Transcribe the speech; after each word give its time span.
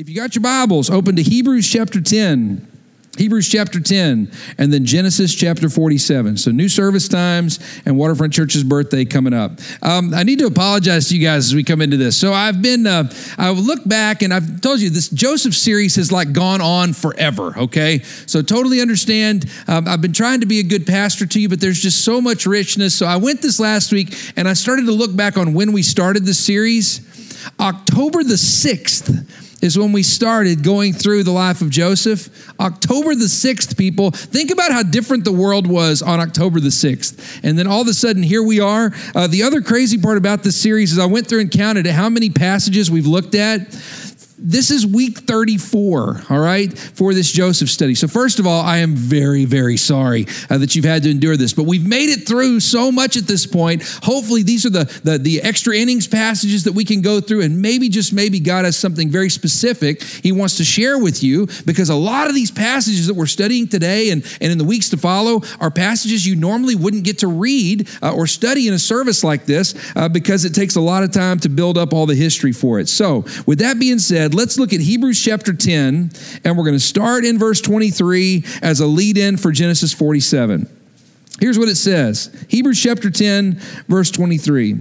If 0.00 0.08
you 0.08 0.16
got 0.16 0.34
your 0.34 0.40
Bibles, 0.40 0.88
open 0.88 1.16
to 1.16 1.22
Hebrews 1.22 1.68
chapter 1.68 2.00
10. 2.00 2.66
Hebrews 3.18 3.50
chapter 3.50 3.80
10, 3.80 4.32
and 4.56 4.72
then 4.72 4.86
Genesis 4.86 5.34
chapter 5.34 5.68
47. 5.68 6.38
So, 6.38 6.50
new 6.52 6.70
service 6.70 7.06
times 7.06 7.58
and 7.84 7.98
Waterfront 7.98 8.32
Church's 8.32 8.64
birthday 8.64 9.04
coming 9.04 9.34
up. 9.34 9.58
Um, 9.82 10.14
I 10.14 10.22
need 10.22 10.38
to 10.38 10.46
apologize 10.46 11.10
to 11.10 11.18
you 11.18 11.22
guys 11.22 11.44
as 11.44 11.54
we 11.54 11.64
come 11.64 11.82
into 11.82 11.98
this. 11.98 12.16
So, 12.16 12.32
I've 12.32 12.62
been, 12.62 12.86
uh, 12.86 13.12
I 13.36 13.50
look 13.50 13.86
back 13.86 14.22
and 14.22 14.32
I've 14.32 14.62
told 14.62 14.80
you 14.80 14.88
this 14.88 15.10
Joseph 15.10 15.54
series 15.54 15.96
has 15.96 16.10
like 16.10 16.32
gone 16.32 16.62
on 16.62 16.94
forever, 16.94 17.52
okay? 17.58 17.98
So, 18.24 18.40
totally 18.40 18.80
understand. 18.80 19.50
Um, 19.68 19.86
I've 19.86 20.00
been 20.00 20.14
trying 20.14 20.40
to 20.40 20.46
be 20.46 20.60
a 20.60 20.64
good 20.64 20.86
pastor 20.86 21.26
to 21.26 21.38
you, 21.38 21.50
but 21.50 21.60
there's 21.60 21.82
just 21.82 22.06
so 22.06 22.22
much 22.22 22.46
richness. 22.46 22.96
So, 22.96 23.04
I 23.04 23.16
went 23.16 23.42
this 23.42 23.60
last 23.60 23.92
week 23.92 24.16
and 24.34 24.48
I 24.48 24.54
started 24.54 24.86
to 24.86 24.92
look 24.92 25.14
back 25.14 25.36
on 25.36 25.52
when 25.52 25.72
we 25.72 25.82
started 25.82 26.24
this 26.24 26.38
series. 26.38 27.06
October 27.58 28.22
the 28.22 28.34
6th 28.34 29.49
is 29.62 29.78
when 29.78 29.92
we 29.92 30.02
started 30.02 30.64
going 30.64 30.92
through 30.92 31.22
the 31.22 31.30
life 31.30 31.60
of 31.60 31.70
Joseph. 31.70 32.28
October 32.58 33.14
the 33.14 33.26
6th, 33.26 33.76
people, 33.76 34.10
think 34.10 34.50
about 34.50 34.72
how 34.72 34.82
different 34.82 35.24
the 35.24 35.32
world 35.32 35.66
was 35.66 36.02
on 36.02 36.20
October 36.20 36.60
the 36.60 36.68
6th. 36.68 37.40
And 37.42 37.58
then 37.58 37.66
all 37.66 37.82
of 37.82 37.88
a 37.88 37.94
sudden, 37.94 38.22
here 38.22 38.42
we 38.42 38.60
are. 38.60 38.92
Uh, 39.14 39.26
the 39.26 39.42
other 39.42 39.60
crazy 39.60 39.98
part 39.98 40.18
about 40.18 40.42
this 40.42 40.60
series 40.60 40.92
is 40.92 40.98
I 40.98 41.06
went 41.06 41.28
through 41.28 41.40
and 41.40 41.50
counted 41.50 41.86
how 41.86 42.08
many 42.08 42.30
passages 42.30 42.90
we've 42.90 43.06
looked 43.06 43.34
at 43.34 43.72
this 44.42 44.70
is 44.70 44.86
week 44.86 45.18
34, 45.18 46.22
all 46.30 46.38
right, 46.38 46.76
for 46.76 47.12
this 47.12 47.30
Joseph 47.30 47.68
study. 47.68 47.94
So, 47.94 48.08
first 48.08 48.38
of 48.38 48.46
all, 48.46 48.62
I 48.62 48.78
am 48.78 48.94
very, 48.96 49.44
very 49.44 49.76
sorry 49.76 50.26
uh, 50.48 50.56
that 50.58 50.74
you've 50.74 50.86
had 50.86 51.02
to 51.02 51.10
endure 51.10 51.36
this, 51.36 51.52
but 51.52 51.64
we've 51.64 51.86
made 51.86 52.08
it 52.08 52.26
through 52.26 52.60
so 52.60 52.90
much 52.90 53.18
at 53.18 53.26
this 53.26 53.44
point. 53.44 53.82
Hopefully, 54.02 54.42
these 54.42 54.64
are 54.64 54.70
the, 54.70 54.84
the, 55.04 55.18
the 55.18 55.42
extra 55.42 55.76
innings 55.76 56.06
passages 56.06 56.64
that 56.64 56.72
we 56.72 56.86
can 56.86 57.02
go 57.02 57.20
through, 57.20 57.42
and 57.42 57.60
maybe, 57.60 57.90
just 57.90 58.14
maybe, 58.14 58.40
God 58.40 58.64
has 58.64 58.78
something 58.78 59.10
very 59.10 59.28
specific 59.28 60.02
He 60.02 60.32
wants 60.32 60.56
to 60.56 60.64
share 60.64 60.98
with 60.98 61.22
you 61.22 61.46
because 61.66 61.90
a 61.90 61.94
lot 61.94 62.28
of 62.28 62.34
these 62.34 62.50
passages 62.50 63.06
that 63.08 63.14
we're 63.14 63.26
studying 63.26 63.68
today 63.68 64.10
and, 64.10 64.24
and 64.40 64.50
in 64.50 64.56
the 64.56 64.64
weeks 64.64 64.88
to 64.90 64.96
follow 64.96 65.42
are 65.60 65.70
passages 65.70 66.26
you 66.26 66.34
normally 66.34 66.74
wouldn't 66.74 67.04
get 67.04 67.18
to 67.18 67.28
read 67.28 67.88
uh, 68.02 68.14
or 68.14 68.26
study 68.26 68.68
in 68.68 68.74
a 68.74 68.78
service 68.78 69.22
like 69.22 69.44
this 69.44 69.74
uh, 69.96 70.08
because 70.08 70.46
it 70.46 70.54
takes 70.54 70.76
a 70.76 70.80
lot 70.80 71.02
of 71.02 71.12
time 71.12 71.38
to 71.40 71.50
build 71.50 71.76
up 71.76 71.92
all 71.92 72.06
the 72.06 72.14
history 72.14 72.52
for 72.52 72.80
it. 72.80 72.88
So, 72.88 73.24
with 73.46 73.58
that 73.58 73.78
being 73.78 73.98
said, 73.98 74.29
said, 74.30 74.38
let's 74.38 74.58
look 74.58 74.72
at 74.72 74.80
Hebrews 74.80 75.20
chapter 75.20 75.52
10, 75.52 76.12
and 76.44 76.56
we're 76.56 76.64
going 76.64 76.76
to 76.76 76.80
start 76.80 77.24
in 77.24 77.38
verse 77.38 77.60
23 77.60 78.44
as 78.62 78.80
a 78.80 78.86
lead 78.86 79.18
in 79.18 79.36
for 79.36 79.50
Genesis 79.50 79.92
47. 79.92 80.68
Here's 81.40 81.58
what 81.58 81.68
it 81.68 81.76
says 81.76 82.30
Hebrews 82.48 82.80
chapter 82.80 83.10
10, 83.10 83.54
verse 83.88 84.10
23. 84.10 84.74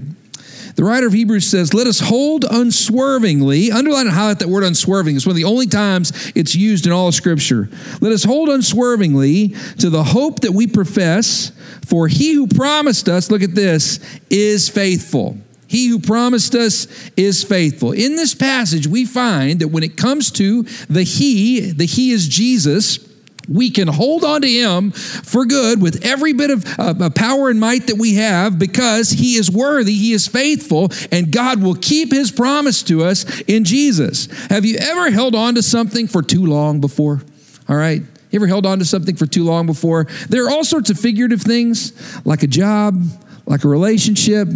The 0.76 0.84
writer 0.84 1.08
of 1.08 1.14
Hebrews 1.14 1.50
says, 1.50 1.74
Let 1.74 1.88
us 1.88 2.00
hold 2.00 2.46
unswervingly, 2.50 3.72
underline 3.72 4.06
and 4.06 4.16
highlight 4.16 4.40
that 4.40 4.50
word 4.50 4.64
unswerving. 4.64 5.16
It's 5.16 5.26
one 5.26 5.32
of 5.32 5.38
the 5.38 5.46
only 5.46 5.68
times 5.68 6.32
it's 6.36 6.56
used 6.56 6.86
in 6.86 6.92
all 6.92 7.08
of 7.08 7.16
Scripture. 7.16 7.70
Let 8.02 8.12
us 8.12 8.24
hold 8.24 8.50
unswervingly 8.50 9.50
to 9.80 9.90
the 9.90 10.04
hope 10.04 10.42
that 10.42 10.52
we 10.52 10.68
profess, 10.68 11.52
for 11.86 12.08
he 12.08 12.34
who 12.34 12.48
promised 12.48 13.10
us, 13.10 13.32
look 13.32 13.42
at 13.42 13.56
this, 13.56 14.00
is 14.30 14.70
faithful. 14.70 15.38
He 15.70 15.88
who 15.88 16.00
promised 16.00 16.56
us 16.56 16.88
is 17.16 17.44
faithful. 17.44 17.92
In 17.92 18.16
this 18.16 18.34
passage, 18.34 18.88
we 18.88 19.06
find 19.06 19.60
that 19.60 19.68
when 19.68 19.84
it 19.84 19.96
comes 19.96 20.32
to 20.32 20.64
the 20.90 21.04
He, 21.04 21.72
the 21.72 21.86
He 21.86 22.12
is 22.12 22.28
Jesus, 22.28 23.08
we 23.50 23.72
can 23.72 23.88
hold 23.88 24.24
on 24.24 24.42
to 24.42 24.48
him 24.48 24.92
for 24.92 25.46
good 25.46 25.82
with 25.82 26.06
every 26.06 26.34
bit 26.34 26.52
of 26.52 26.64
uh, 26.78 27.10
power 27.10 27.50
and 27.50 27.60
might 27.60 27.88
that 27.88 27.98
we 27.98 28.16
have 28.16 28.60
because 28.60 29.10
he 29.10 29.36
is 29.36 29.50
worthy, 29.50 29.94
he 29.94 30.14
is 30.14 30.28
faithful, 30.28 30.90
and 31.12 31.32
God 31.32 31.62
will 31.62 31.74
keep 31.74 32.12
his 32.12 32.32
promise 32.32 32.84
to 32.84 33.04
us 33.04 33.42
in 33.42 33.64
Jesus. 33.64 34.28
Have 34.50 34.66
you 34.66 34.78
ever 34.78 35.10
held 35.10 35.34
on 35.34 35.56
to 35.56 35.64
something 35.64 36.08
for 36.08 36.22
too 36.22 36.46
long 36.46 36.80
before? 36.80 37.22
All 37.68 37.76
right. 37.76 38.02
You 38.32 38.38
ever 38.38 38.48
held 38.48 38.68
on 38.68 38.78
to 38.80 38.86
something 38.86 39.16
for 39.16 39.26
too 39.26 39.44
long 39.44 39.66
before? 39.66 40.06
There 40.30 40.46
are 40.46 40.52
all 40.52 40.64
sorts 40.64 40.92
of 40.92 41.00
figurative 41.00 41.42
things 41.42 41.94
like 42.26 42.44
a 42.44 42.48
job, 42.48 43.04
like 43.46 43.64
a 43.64 43.68
relationship. 43.68 44.48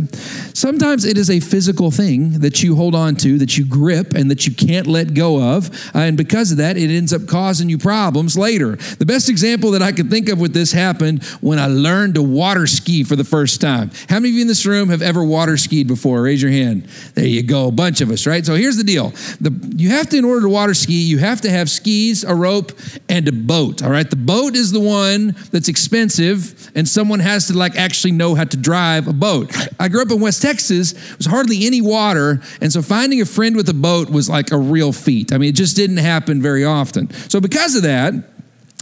Sometimes 0.54 1.04
it 1.04 1.18
is 1.18 1.30
a 1.30 1.40
physical 1.40 1.92
thing 1.92 2.40
that 2.40 2.62
you 2.62 2.76
hold 2.76 2.96
on 2.96 3.16
to, 3.18 3.38
that 3.40 3.58
you 3.58 3.66
grip, 3.66 4.14
and 4.14 4.30
that 4.30 4.46
you 4.46 4.54
can't 4.54 4.88
let 4.88 5.14
go 5.14 5.42
of. 5.42 5.70
And 5.94 6.16
because 6.16 6.52
of 6.52 6.58
that, 6.58 6.78
it 6.78 6.90
ends 6.90 7.12
up 7.12 7.28
causing 7.28 7.70
you 7.70 7.78
problems 7.78 8.38
later. 8.38 8.76
The 8.76 9.06
best 9.06 9.30
example 9.30 9.72
that 9.72 9.82
I 9.82 9.92
could 9.92 10.10
think 10.10 10.30
of 10.30 10.40
with 10.40 10.54
this 10.54 10.72
happened 10.72 11.24
when 11.42 11.58
I 11.58 11.68
learned 11.68 12.16
to 12.16 12.22
water 12.22 12.68
ski 12.68 13.04
for 13.04 13.16
the 13.16 13.24
first 13.24 13.62
time. 13.62 13.92
How 14.10 14.16
many 14.16 14.30
of 14.30 14.36
you 14.36 14.42
in 14.42 14.48
this 14.48 14.66
room 14.66 14.90
have 14.90 15.02
ever 15.02 15.24
water 15.24 15.58
skied 15.58 15.88
before? 15.88 16.22
Raise 16.22 16.42
your 16.42 16.52
hand. 16.52 16.84
There 17.16 17.26
you 17.26 17.44
go, 17.44 17.68
a 17.68 17.72
bunch 17.72 18.02
of 18.02 18.12
us, 18.12 18.28
right? 18.28 18.46
So 18.46 18.56
here's 18.56 18.78
the 18.78 18.84
deal 18.84 19.10
the, 19.42 19.74
you 19.76 19.90
have 19.90 20.10
to, 20.10 20.18
in 20.18 20.26
order 20.26 20.42
to 20.42 20.50
water 20.50 20.74
ski, 20.74 21.02
you 21.02 21.18
have 21.18 21.42
to 21.42 21.50
have 21.50 21.70
skis, 21.70 22.24
a 22.24 22.36
rope, 22.36 22.72
and 23.10 23.28
a 23.28 23.32
boat, 23.32 23.82
all 23.82 23.90
right? 23.90 24.10
The 24.10 24.16
boat 24.16 24.56
is 24.56 24.72
the 24.72 24.80
one 24.80 25.36
that's 25.52 25.68
expensive, 25.68 26.72
and 26.76 26.88
someone 26.88 27.20
has 27.20 27.48
to 27.48 27.58
like 27.58 27.76
actually 27.76 28.12
know 28.12 28.36
how 28.36 28.44
to 28.44 28.58
drive 28.58 28.83
drive 28.84 29.08
a 29.08 29.14
boat. 29.14 29.56
I 29.80 29.88
grew 29.88 30.02
up 30.02 30.12
in 30.12 30.20
West 30.20 30.42
Texas, 30.42 30.92
there 30.92 31.18
was 31.18 31.26
hardly 31.26 31.66
any 31.66 31.80
water, 31.80 32.42
and 32.60 32.72
so 32.72 32.82
finding 32.82 33.22
a 33.22 33.26
friend 33.26 33.56
with 33.56 33.70
a 33.70 33.74
boat 33.74 34.10
was 34.10 34.30
like 34.30 34.52
a 34.52 34.58
real 34.58 34.92
feat. 34.92 35.32
I 35.32 35.38
mean, 35.38 35.50
it 35.50 35.56
just 35.56 35.76
didn't 35.78 35.98
happen 35.98 36.42
very 36.42 36.66
often. 36.66 37.10
So 37.30 37.40
because 37.40 37.76
of 37.76 37.84
that, 37.84 38.14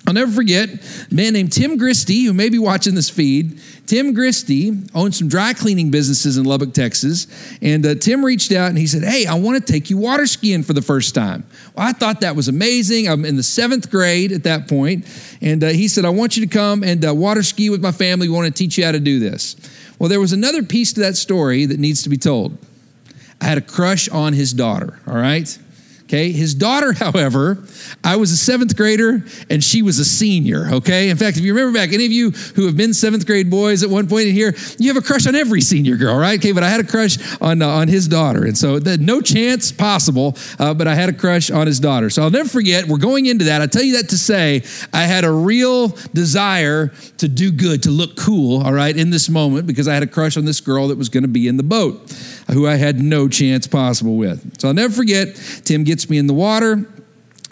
I'll 0.07 0.15
never 0.15 0.31
forget 0.31 0.67
a 1.11 1.13
man 1.13 1.33
named 1.33 1.51
Tim 1.51 1.77
Gristy, 1.77 2.25
who 2.25 2.33
may 2.33 2.49
be 2.49 2.57
watching 2.57 2.95
this 2.95 3.11
feed. 3.11 3.61
Tim 3.85 4.13
Gristy 4.15 4.75
owns 4.95 5.19
some 5.19 5.27
dry 5.27 5.53
cleaning 5.53 5.91
businesses 5.91 6.37
in 6.37 6.43
Lubbock, 6.43 6.73
Texas. 6.73 7.27
And 7.61 7.85
uh, 7.85 7.93
Tim 7.95 8.25
reached 8.25 8.51
out 8.51 8.69
and 8.69 8.79
he 8.79 8.87
said, 8.87 9.03
Hey, 9.03 9.27
I 9.27 9.35
want 9.35 9.63
to 9.63 9.71
take 9.71 9.91
you 9.91 9.97
water 9.97 10.25
skiing 10.25 10.63
for 10.63 10.73
the 10.73 10.81
first 10.81 11.13
time. 11.13 11.45
Well, 11.75 11.87
I 11.87 11.93
thought 11.93 12.21
that 12.21 12.35
was 12.35 12.47
amazing. 12.47 13.07
I'm 13.07 13.25
in 13.25 13.35
the 13.35 13.43
seventh 13.43 13.91
grade 13.91 14.31
at 14.31 14.43
that 14.43 14.67
point, 14.67 15.05
And 15.39 15.63
uh, 15.63 15.67
he 15.67 15.87
said, 15.87 16.03
I 16.03 16.09
want 16.09 16.35
you 16.35 16.47
to 16.47 16.51
come 16.51 16.83
and 16.83 17.05
uh, 17.05 17.13
water 17.13 17.43
ski 17.43 17.69
with 17.69 17.83
my 17.83 17.91
family. 17.91 18.27
We 18.27 18.33
want 18.33 18.47
to 18.47 18.53
teach 18.53 18.79
you 18.79 18.85
how 18.85 18.93
to 18.93 18.99
do 18.99 19.19
this. 19.19 19.55
Well, 20.01 20.09
there 20.09 20.19
was 20.19 20.33
another 20.33 20.63
piece 20.63 20.93
to 20.93 21.01
that 21.01 21.15
story 21.15 21.67
that 21.67 21.79
needs 21.79 22.01
to 22.01 22.09
be 22.09 22.17
told. 22.17 22.57
I 23.39 23.45
had 23.45 23.59
a 23.59 23.61
crush 23.61 24.09
on 24.09 24.33
his 24.33 24.51
daughter, 24.51 24.99
all 25.05 25.13
right? 25.13 25.55
Okay. 26.11 26.33
His 26.33 26.53
daughter, 26.53 26.91
however, 26.99 27.57
I 28.03 28.17
was 28.17 28.31
a 28.31 28.37
seventh 28.37 28.75
grader 28.75 29.23
and 29.49 29.63
she 29.63 29.81
was 29.81 29.97
a 29.97 30.03
senior. 30.03 30.67
Okay. 30.69 31.09
In 31.09 31.15
fact, 31.15 31.37
if 31.37 31.43
you 31.43 31.53
remember 31.53 31.79
back, 31.79 31.93
any 31.93 32.05
of 32.05 32.11
you 32.11 32.31
who 32.31 32.65
have 32.65 32.75
been 32.75 32.93
seventh 32.93 33.25
grade 33.25 33.49
boys 33.49 33.81
at 33.81 33.89
one 33.89 34.09
point 34.09 34.27
in 34.27 34.33
here, 34.33 34.53
you 34.77 34.93
have 34.93 35.01
a 35.01 35.05
crush 35.05 35.25
on 35.25 35.35
every 35.35 35.61
senior 35.61 35.95
girl, 35.95 36.17
right? 36.17 36.37
Okay. 36.37 36.51
But 36.51 36.63
I 36.63 36.69
had 36.69 36.81
a 36.81 36.83
crush 36.83 37.17
on, 37.39 37.61
uh, 37.61 37.67
on 37.67 37.87
his 37.87 38.09
daughter. 38.09 38.45
And 38.45 38.57
so 38.57 38.77
the, 38.77 38.97
no 38.97 39.21
chance 39.21 39.71
possible, 39.71 40.35
uh, 40.59 40.73
but 40.73 40.85
I 40.85 40.95
had 40.95 41.07
a 41.07 41.13
crush 41.13 41.49
on 41.49 41.65
his 41.65 41.79
daughter. 41.79 42.09
So 42.09 42.23
I'll 42.23 42.29
never 42.29 42.49
forget, 42.49 42.87
we're 42.87 42.97
going 42.97 43.27
into 43.27 43.45
that. 43.45 43.61
I 43.61 43.67
tell 43.67 43.83
you 43.83 43.95
that 43.95 44.09
to 44.09 44.17
say 44.17 44.63
I 44.91 45.03
had 45.03 45.23
a 45.23 45.31
real 45.31 45.89
desire 46.13 46.87
to 47.19 47.27
do 47.29 47.53
good, 47.53 47.83
to 47.83 47.89
look 47.89 48.17
cool, 48.17 48.61
all 48.63 48.73
right, 48.73 48.95
in 48.95 49.11
this 49.11 49.29
moment 49.29 49.65
because 49.65 49.87
I 49.87 49.93
had 49.93 50.03
a 50.03 50.07
crush 50.07 50.35
on 50.35 50.43
this 50.43 50.59
girl 50.59 50.89
that 50.89 50.97
was 50.97 51.07
going 51.07 51.23
to 51.23 51.29
be 51.29 51.47
in 51.47 51.55
the 51.55 51.63
boat 51.63 52.11
who 52.51 52.67
I 52.67 52.75
had 52.75 52.99
no 52.99 53.27
chance 53.27 53.67
possible 53.67 54.17
with. 54.17 54.59
So 54.59 54.67
I'll 54.67 54.73
never 54.73 54.93
forget, 54.93 55.35
Tim 55.63 55.83
gets 55.83 56.00
me 56.09 56.17
in 56.17 56.27
the 56.27 56.33
water 56.33 56.85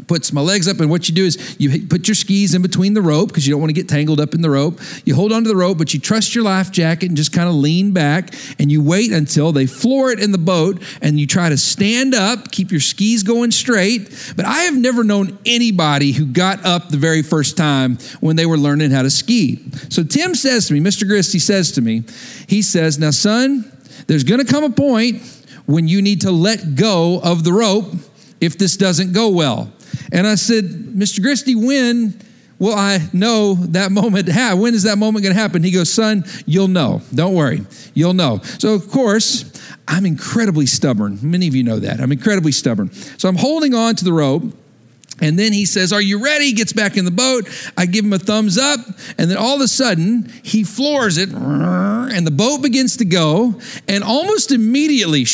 puts 0.09 0.33
my 0.33 0.41
legs 0.41 0.67
up, 0.67 0.79
and 0.79 0.89
what 0.89 1.07
you 1.07 1.15
do 1.15 1.23
is 1.23 1.55
you 1.59 1.87
put 1.87 2.07
your 2.07 2.15
skis 2.15 2.55
in 2.55 2.61
between 2.61 2.93
the 2.93 3.01
rope 3.01 3.29
because 3.29 3.45
you 3.47 3.53
don't 3.53 3.61
want 3.61 3.69
to 3.69 3.73
get 3.73 3.87
tangled 3.87 4.19
up 4.19 4.33
in 4.33 4.41
the 4.41 4.49
rope. 4.49 4.79
You 5.05 5.15
hold 5.15 5.31
onto 5.31 5.47
the 5.47 5.55
rope, 5.55 5.77
but 5.77 5.93
you 5.93 5.99
trust 5.99 6.35
your 6.35 6.43
life 6.43 6.71
jacket 6.71 7.07
and 7.07 7.15
just 7.15 7.31
kind 7.31 7.47
of 7.47 7.55
lean 7.55 7.91
back, 7.91 8.33
and 8.57 8.71
you 8.71 8.83
wait 8.83 9.11
until 9.11 9.51
they 9.51 9.67
floor 9.67 10.11
it 10.11 10.19
in 10.19 10.31
the 10.31 10.37
boat, 10.37 10.81
and 11.01 11.19
you 11.19 11.27
try 11.27 11.49
to 11.49 11.57
stand 11.57 12.13
up, 12.13 12.51
keep 12.51 12.71
your 12.71 12.79
skis 12.79 13.23
going 13.23 13.51
straight. 13.51 14.33
But 14.35 14.45
I 14.45 14.63
have 14.63 14.75
never 14.75 15.03
known 15.03 15.37
anybody 15.45 16.11
who 16.11 16.25
got 16.25 16.65
up 16.65 16.89
the 16.89 16.97
very 16.97 17.21
first 17.21 17.55
time 17.55 17.97
when 18.19 18.35
they 18.35 18.47
were 18.47 18.57
learning 18.57 18.91
how 18.91 19.03
to 19.03 19.11
ski. 19.11 19.59
So 19.89 20.03
Tim 20.03 20.33
says 20.33 20.67
to 20.67 20.73
me, 20.73 20.79
Mr. 20.79 21.07
Grist, 21.07 21.33
he 21.33 21.39
says 21.39 21.71
to 21.73 21.81
me, 21.81 22.03
he 22.47 22.61
says, 22.61 22.97
Now, 22.97 23.11
son, 23.11 23.71
there's 24.07 24.23
going 24.23 24.43
to 24.43 24.51
come 24.51 24.63
a 24.63 24.71
point 24.71 25.21
when 25.67 25.87
you 25.87 26.01
need 26.01 26.21
to 26.21 26.31
let 26.31 26.75
go 26.75 27.19
of 27.21 27.43
the 27.43 27.53
rope 27.53 27.93
if 28.41 28.57
this 28.57 28.77
doesn't 28.77 29.13
go 29.13 29.29
well. 29.29 29.71
And 30.11 30.27
I 30.27 30.35
said, 30.35 30.65
Mr. 30.65 31.21
Gristy, 31.21 31.55
when 31.55 32.19
will 32.59 32.75
I 32.75 32.99
know 33.13 33.55
that 33.55 33.91
moment? 33.91 34.29
How? 34.31 34.55
When 34.55 34.73
is 34.73 34.83
that 34.83 34.97
moment 34.97 35.23
going 35.23 35.35
to 35.35 35.41
happen? 35.41 35.63
He 35.63 35.71
goes, 35.71 35.91
Son, 35.91 36.23
you'll 36.45 36.67
know. 36.67 37.01
Don't 37.13 37.33
worry. 37.33 37.61
You'll 37.93 38.13
know. 38.13 38.39
So, 38.59 38.73
of 38.73 38.89
course, 38.89 39.51
I'm 39.87 40.05
incredibly 40.05 40.65
stubborn. 40.65 41.17
Many 41.21 41.47
of 41.47 41.55
you 41.55 41.63
know 41.63 41.79
that. 41.79 41.99
I'm 41.99 42.11
incredibly 42.11 42.51
stubborn. 42.51 42.91
So 42.91 43.27
I'm 43.27 43.35
holding 43.35 43.73
on 43.73 43.95
to 43.95 44.05
the 44.05 44.13
rope. 44.13 44.43
And 45.21 45.37
then 45.37 45.51
he 45.51 45.65
says, 45.65 45.91
Are 45.91 46.01
you 46.01 46.23
ready? 46.23 46.53
Gets 46.53 46.73
back 46.73 46.95
in 46.95 47.05
the 47.05 47.11
boat. 47.11 47.49
I 47.77 47.85
give 47.85 48.05
him 48.05 48.13
a 48.13 48.19
thumbs 48.19 48.57
up. 48.57 48.79
And 49.17 49.29
then 49.29 49.37
all 49.37 49.55
of 49.55 49.61
a 49.61 49.67
sudden, 49.67 50.31
he 50.43 50.63
floors 50.63 51.17
it, 51.17 51.29
and 51.29 52.25
the 52.25 52.31
boat 52.31 52.61
begins 52.61 52.97
to 52.97 53.05
go. 53.05 53.59
And 53.87 54.03
almost 54.03 54.51
immediately, 54.51 55.25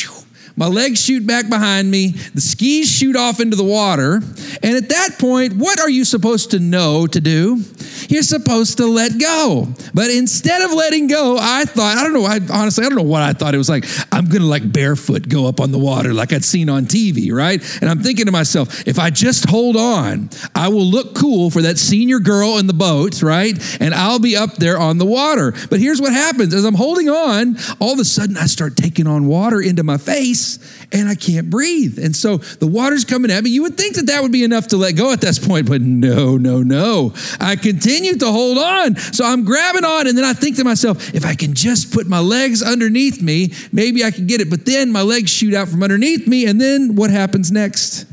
my 0.58 0.68
legs 0.68 1.04
shoot 1.04 1.28
back 1.28 1.50
behind 1.50 1.92
me, 1.92 2.12
the 2.34 2.40
skis 2.40 2.90
shoot 2.90 3.18
off 3.18 3.42
into 3.42 3.58
the 3.58 3.64
water. 3.64 4.22
And 4.64 4.78
at 4.78 4.90
that 4.90 5.18
point, 5.20 5.54
what 5.54 5.80
are 5.82 5.90
you 5.90 6.06
supposed 6.06 6.52
to 6.52 6.60
know 6.60 7.08
to 7.08 7.20
do? 7.20 7.62
You're 8.08 8.24
supposed 8.24 8.78
to 8.78 8.86
let 8.86 9.20
go. 9.20 9.68
But 9.94 10.12
instead 10.12 10.62
of 10.62 10.74
letting 10.74 11.08
go, 11.08 11.38
I 11.40 11.66
thought, 11.66 11.98
I 11.98 12.04
don't 12.04 12.14
know, 12.14 12.24
I 12.24 12.40
honestly, 12.52 12.86
I 12.86 12.90
don't 12.90 12.98
know 12.98 13.04
what 13.04 13.22
I 13.22 13.34
thought. 13.34 13.54
It 13.54 13.58
was 13.58 13.70
like, 13.70 13.86
I'm 14.12 14.26
going 14.26 14.42
to 14.42 14.48
like 14.48 14.72
barefoot 14.72 15.28
go 15.28 15.48
up 15.48 15.60
on 15.60 15.72
the 15.72 15.78
water 15.78 16.14
like 16.14 16.32
I'd 16.32 16.46
seen 16.46 16.70
on 16.70 16.86
TV, 16.86 17.34
right? 17.34 17.62
And 17.82 17.90
I'm 17.90 18.00
thinking 18.00 18.28
to 18.28 18.32
myself, 18.32 18.88
if 18.88 18.98
I 18.98 19.10
just 19.10 19.50
hold 19.50 19.76
on, 19.76 20.30
I 20.54 20.70
will 20.70 20.86
look 20.86 21.16
cool 21.16 21.50
for 21.50 21.64
that 21.64 21.78
senior 21.78 22.20
girl 22.20 22.60
in 22.60 22.68
the 22.68 22.74
boat, 22.74 23.22
right? 23.22 23.58
And 23.82 23.94
I'll 23.94 24.20
be 24.20 24.38
up 24.38 24.56
there 24.56 24.80
on 24.80 25.00
the 25.00 25.06
water. 25.06 25.54
But 25.70 25.80
here's 25.80 26.00
what 26.00 26.14
happens 26.14 26.54
as 26.54 26.64
I'm 26.64 26.76
holding 26.76 27.10
on, 27.10 27.58
all 27.80 27.94
of 27.94 28.00
a 28.00 28.06
sudden 28.06 28.38
I 28.38 28.46
start 28.46 28.78
taking 28.78 29.08
on 29.08 29.28
water 29.28 29.62
into 29.62 29.84
my 29.84 29.98
face 29.98 30.45
and 30.92 31.10
I 31.10 31.16
can't 31.16 31.50
breathe. 31.50 32.00
And 32.00 32.16
so 32.16 32.38
the 32.38 32.68
water's 32.68 33.06
coming 33.06 33.32
at 33.32 33.44
me. 33.44 33.50
You 33.50 33.64
would 33.64 33.78
think 33.78 33.96
that 33.96 34.08
that 34.08 34.22
would 34.22 34.32
be 34.32 34.44
enough 34.44 34.68
to 34.68 34.78
let 34.78 34.94
go 34.94 35.12
at 35.12 35.22
this 35.22 35.40
point, 35.40 35.68
but 35.68 35.82
no, 35.82 36.38
no, 36.38 36.62
no. 36.62 37.14
I 37.40 37.56
continue 37.56 38.16
to 38.16 38.32
hold 38.32 38.58
on. 38.58 38.96
So 38.96 39.26
I'm 39.26 39.44
grabbing 39.46 39.86
on, 39.86 40.08
and 40.08 40.18
then 40.18 40.26
I 40.26 40.34
think 40.34 40.58
to 40.58 40.64
myself, 40.64 41.14
if 41.14 41.26
I 41.26 41.36
can 41.36 41.54
just 41.54 41.94
put 41.94 42.08
my 42.08 42.20
legs 42.20 42.62
underneath 42.62 43.22
me, 43.22 43.54
maybe 43.72 44.04
I 44.04 44.12
can 44.12 44.28
get 44.28 44.42
it. 44.42 44.50
But 44.50 44.66
then 44.66 44.92
my 44.92 45.02
legs 45.02 45.30
shoot 45.30 45.54
out 45.54 45.68
from 45.68 45.84
underneath 45.84 46.28
me, 46.28 46.46
and 46.46 46.60
then 46.60 46.96
what 46.96 47.10
happens 47.10 47.52
next? 47.52 48.06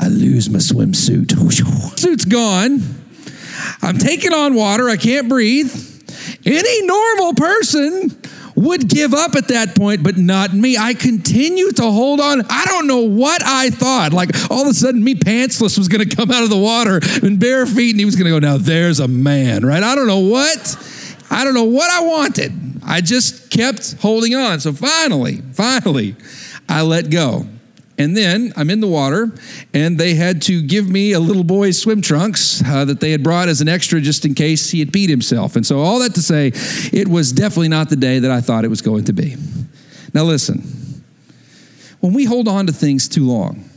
I 0.00 0.08
lose 0.08 0.50
my 0.50 0.58
swimsuit. 0.58 1.98
Suit's 1.98 2.24
gone. 2.24 2.80
I'm 3.80 3.98
taking 3.98 4.32
on 4.32 4.54
water. 4.54 4.88
I 4.88 4.96
can't 4.96 5.28
breathe. 5.28 5.72
Any 6.44 6.86
normal 6.86 7.34
person 7.34 8.10
would 8.62 8.88
give 8.88 9.12
up 9.12 9.34
at 9.34 9.48
that 9.48 9.76
point, 9.76 10.02
but 10.02 10.16
not 10.16 10.52
me. 10.52 10.76
I 10.78 10.94
continue 10.94 11.70
to 11.72 11.82
hold 11.82 12.20
on. 12.20 12.42
I 12.48 12.64
don't 12.66 12.86
know 12.86 13.00
what 13.00 13.42
I 13.44 13.70
thought. 13.70 14.12
Like 14.12 14.30
all 14.50 14.62
of 14.62 14.68
a 14.68 14.74
sudden, 14.74 15.02
me 15.02 15.14
pantsless 15.14 15.76
was 15.76 15.88
going 15.88 16.08
to 16.08 16.16
come 16.16 16.30
out 16.30 16.42
of 16.42 16.50
the 16.50 16.58
water 16.58 17.00
and 17.22 17.38
bare 17.38 17.66
feet, 17.66 17.90
and 17.90 17.98
he 17.98 18.04
was 18.04 18.16
going 18.16 18.32
to 18.32 18.38
go, 18.38 18.38
Now 18.38 18.58
there's 18.58 19.00
a 19.00 19.08
man, 19.08 19.64
right? 19.66 19.82
I 19.82 19.94
don't 19.94 20.06
know 20.06 20.20
what. 20.20 20.76
I 21.30 21.44
don't 21.44 21.54
know 21.54 21.64
what 21.64 21.90
I 21.90 22.06
wanted. 22.06 22.52
I 22.84 23.00
just 23.00 23.50
kept 23.50 23.94
holding 24.00 24.34
on. 24.34 24.60
So 24.60 24.72
finally, 24.72 25.40
finally, 25.52 26.16
I 26.68 26.82
let 26.82 27.10
go. 27.10 27.46
And 27.98 28.16
then 28.16 28.52
I'm 28.56 28.70
in 28.70 28.80
the 28.80 28.86
water, 28.86 29.30
and 29.74 29.98
they 29.98 30.14
had 30.14 30.42
to 30.42 30.62
give 30.62 30.88
me 30.88 31.12
a 31.12 31.20
little 31.20 31.44
boy's 31.44 31.80
swim 31.80 32.00
trunks 32.00 32.62
uh, 32.64 32.86
that 32.86 33.00
they 33.00 33.10
had 33.10 33.22
brought 33.22 33.48
as 33.48 33.60
an 33.60 33.68
extra 33.68 34.00
just 34.00 34.24
in 34.24 34.34
case 34.34 34.70
he 34.70 34.78
had 34.78 34.92
peed 34.92 35.08
himself. 35.08 35.56
And 35.56 35.66
so, 35.66 35.80
all 35.80 35.98
that 35.98 36.14
to 36.14 36.22
say, 36.22 36.52
it 36.92 37.06
was 37.06 37.32
definitely 37.32 37.68
not 37.68 37.90
the 37.90 37.96
day 37.96 38.18
that 38.18 38.30
I 38.30 38.40
thought 38.40 38.64
it 38.64 38.68
was 38.68 38.80
going 38.80 39.04
to 39.04 39.12
be. 39.12 39.36
Now, 40.14 40.24
listen, 40.24 40.62
when 42.00 42.14
we 42.14 42.24
hold 42.24 42.48
on 42.48 42.66
to 42.66 42.72
things 42.72 43.08
too 43.08 43.26
long, 43.26 43.68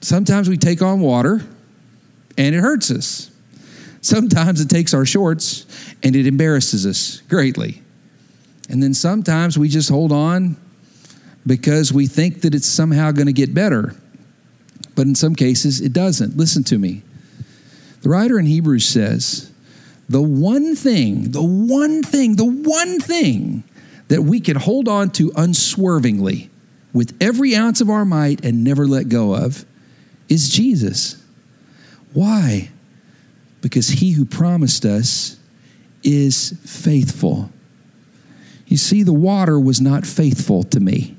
sometimes 0.00 0.48
we 0.48 0.56
take 0.56 0.82
on 0.82 1.00
water 1.00 1.42
and 2.36 2.54
it 2.54 2.60
hurts 2.60 2.90
us. 2.90 3.30
Sometimes 4.00 4.60
it 4.60 4.70
takes 4.70 4.94
our 4.94 5.04
shorts 5.04 5.66
and 6.02 6.14
it 6.14 6.26
embarrasses 6.26 6.86
us 6.86 7.22
greatly. 7.28 7.82
And 8.68 8.82
then 8.82 8.94
sometimes 8.94 9.58
we 9.58 9.68
just 9.68 9.88
hold 9.88 10.12
on 10.12 10.56
because 11.48 11.92
we 11.92 12.06
think 12.06 12.42
that 12.42 12.54
it's 12.54 12.68
somehow 12.68 13.10
going 13.10 13.26
to 13.26 13.32
get 13.32 13.54
better. 13.54 13.96
But 14.94 15.06
in 15.06 15.14
some 15.14 15.34
cases, 15.34 15.80
it 15.80 15.92
doesn't. 15.92 16.36
Listen 16.36 16.62
to 16.64 16.78
me. 16.78 17.02
The 18.02 18.10
writer 18.10 18.38
in 18.38 18.46
Hebrews 18.46 18.84
says, 18.84 19.50
the 20.08 20.22
one 20.22 20.76
thing, 20.76 21.32
the 21.32 21.42
one 21.42 22.02
thing, 22.02 22.36
the 22.36 22.44
one 22.44 23.00
thing 23.00 23.64
that 24.08 24.22
we 24.22 24.40
can 24.40 24.56
hold 24.56 24.88
on 24.88 25.10
to 25.12 25.32
unswervingly 25.36 26.50
with 26.92 27.16
every 27.20 27.54
ounce 27.54 27.80
of 27.80 27.90
our 27.90 28.04
might 28.04 28.44
and 28.44 28.64
never 28.64 28.86
let 28.86 29.08
go 29.08 29.34
of 29.34 29.64
is 30.28 30.48
Jesus. 30.48 31.22
Why? 32.12 32.70
Because 33.60 33.88
he 33.88 34.12
who 34.12 34.24
promised 34.24 34.84
us 34.84 35.38
is 36.02 36.58
faithful. 36.64 37.50
You 38.66 38.76
see, 38.76 39.02
the 39.02 39.12
water 39.12 39.58
was 39.58 39.80
not 39.80 40.06
faithful 40.06 40.62
to 40.64 40.80
me. 40.80 41.17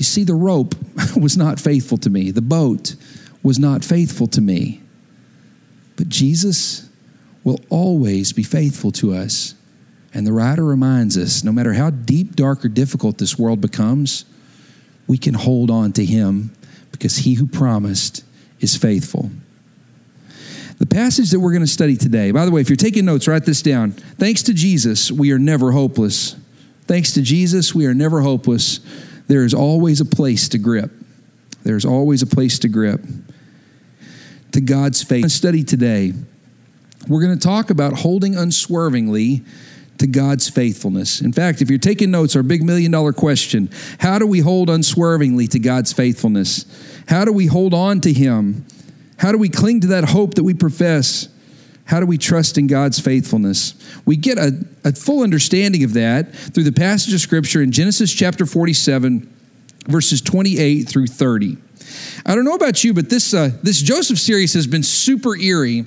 You 0.00 0.04
see, 0.04 0.24
the 0.24 0.34
rope 0.34 0.74
was 1.20 1.36
not 1.36 1.60
faithful 1.60 1.98
to 1.98 2.08
me, 2.08 2.30
the 2.30 2.40
boat 2.40 2.96
was 3.42 3.58
not 3.58 3.84
faithful 3.84 4.26
to 4.28 4.40
me. 4.40 4.80
But 5.96 6.08
Jesus 6.08 6.88
will 7.44 7.60
always 7.68 8.32
be 8.32 8.42
faithful 8.42 8.92
to 8.92 9.12
us. 9.12 9.54
And 10.14 10.26
the 10.26 10.32
writer 10.32 10.64
reminds 10.64 11.18
us 11.18 11.44
no 11.44 11.52
matter 11.52 11.74
how 11.74 11.90
deep, 11.90 12.34
dark, 12.34 12.64
or 12.64 12.68
difficult 12.68 13.18
this 13.18 13.38
world 13.38 13.60
becomes, 13.60 14.24
we 15.06 15.18
can 15.18 15.34
hold 15.34 15.70
on 15.70 15.92
to 15.92 16.04
him 16.04 16.56
because 16.92 17.18
he 17.18 17.34
who 17.34 17.46
promised 17.46 18.24
is 18.58 18.78
faithful. 18.78 19.30
The 20.78 20.86
passage 20.86 21.30
that 21.32 21.40
we're 21.40 21.52
going 21.52 21.60
to 21.60 21.66
study 21.66 21.98
today, 21.98 22.30
by 22.30 22.46
the 22.46 22.50
way, 22.50 22.62
if 22.62 22.70
you're 22.70 22.76
taking 22.76 23.04
notes, 23.04 23.28
write 23.28 23.44
this 23.44 23.60
down. 23.60 23.92
Thanks 23.92 24.44
to 24.44 24.54
Jesus, 24.54 25.12
we 25.12 25.30
are 25.32 25.38
never 25.38 25.72
hopeless. 25.72 26.36
Thanks 26.86 27.12
to 27.12 27.20
Jesus, 27.20 27.74
we 27.74 27.84
are 27.84 27.92
never 27.92 28.22
hopeless 28.22 28.80
there 29.30 29.44
is 29.44 29.54
always 29.54 30.00
a 30.00 30.04
place 30.04 30.48
to 30.48 30.58
grip. 30.58 30.90
There's 31.62 31.84
always 31.84 32.20
a 32.20 32.26
place 32.26 32.58
to 32.58 32.68
grip. 32.68 33.00
To 34.52 34.60
God's 34.60 35.04
faith. 35.04 35.30
Study 35.30 35.62
today. 35.62 36.14
We're 37.06 37.22
going 37.22 37.38
to 37.38 37.42
talk 37.42 37.70
about 37.70 37.92
holding 37.92 38.34
unswervingly 38.34 39.44
to 39.98 40.08
God's 40.08 40.48
faithfulness. 40.50 41.20
In 41.20 41.32
fact, 41.32 41.62
if 41.62 41.70
you're 41.70 41.78
taking 41.78 42.10
notes, 42.10 42.34
our 42.34 42.42
big 42.42 42.64
million 42.64 42.90
dollar 42.90 43.12
question 43.12 43.70
how 44.00 44.18
do 44.18 44.26
we 44.26 44.40
hold 44.40 44.68
unswervingly 44.68 45.46
to 45.48 45.60
God's 45.60 45.92
faithfulness? 45.92 46.66
How 47.06 47.24
do 47.24 47.32
we 47.32 47.46
hold 47.46 47.72
on 47.72 48.00
to 48.00 48.12
Him? 48.12 48.66
How 49.16 49.30
do 49.30 49.38
we 49.38 49.48
cling 49.48 49.82
to 49.82 49.86
that 49.88 50.06
hope 50.06 50.34
that 50.34 50.42
we 50.42 50.54
profess? 50.54 51.28
How 51.90 51.98
do 51.98 52.06
we 52.06 52.18
trust 52.18 52.56
in 52.56 52.68
God's 52.68 53.00
faithfulness? 53.00 53.74
We 54.06 54.14
get 54.14 54.38
a, 54.38 54.64
a 54.84 54.92
full 54.92 55.24
understanding 55.24 55.82
of 55.82 55.94
that 55.94 56.32
through 56.32 56.62
the 56.62 56.70
passage 56.70 57.12
of 57.12 57.20
Scripture 57.20 57.62
in 57.62 57.72
Genesis 57.72 58.14
chapter 58.14 58.46
47, 58.46 59.28
verses 59.88 60.20
28 60.20 60.84
through 60.84 61.08
30. 61.08 61.56
I 62.24 62.36
don't 62.36 62.44
know 62.44 62.54
about 62.54 62.84
you, 62.84 62.94
but 62.94 63.10
this, 63.10 63.34
uh, 63.34 63.50
this 63.64 63.82
Joseph 63.82 64.20
series 64.20 64.54
has 64.54 64.68
been 64.68 64.84
super 64.84 65.36
eerie 65.36 65.84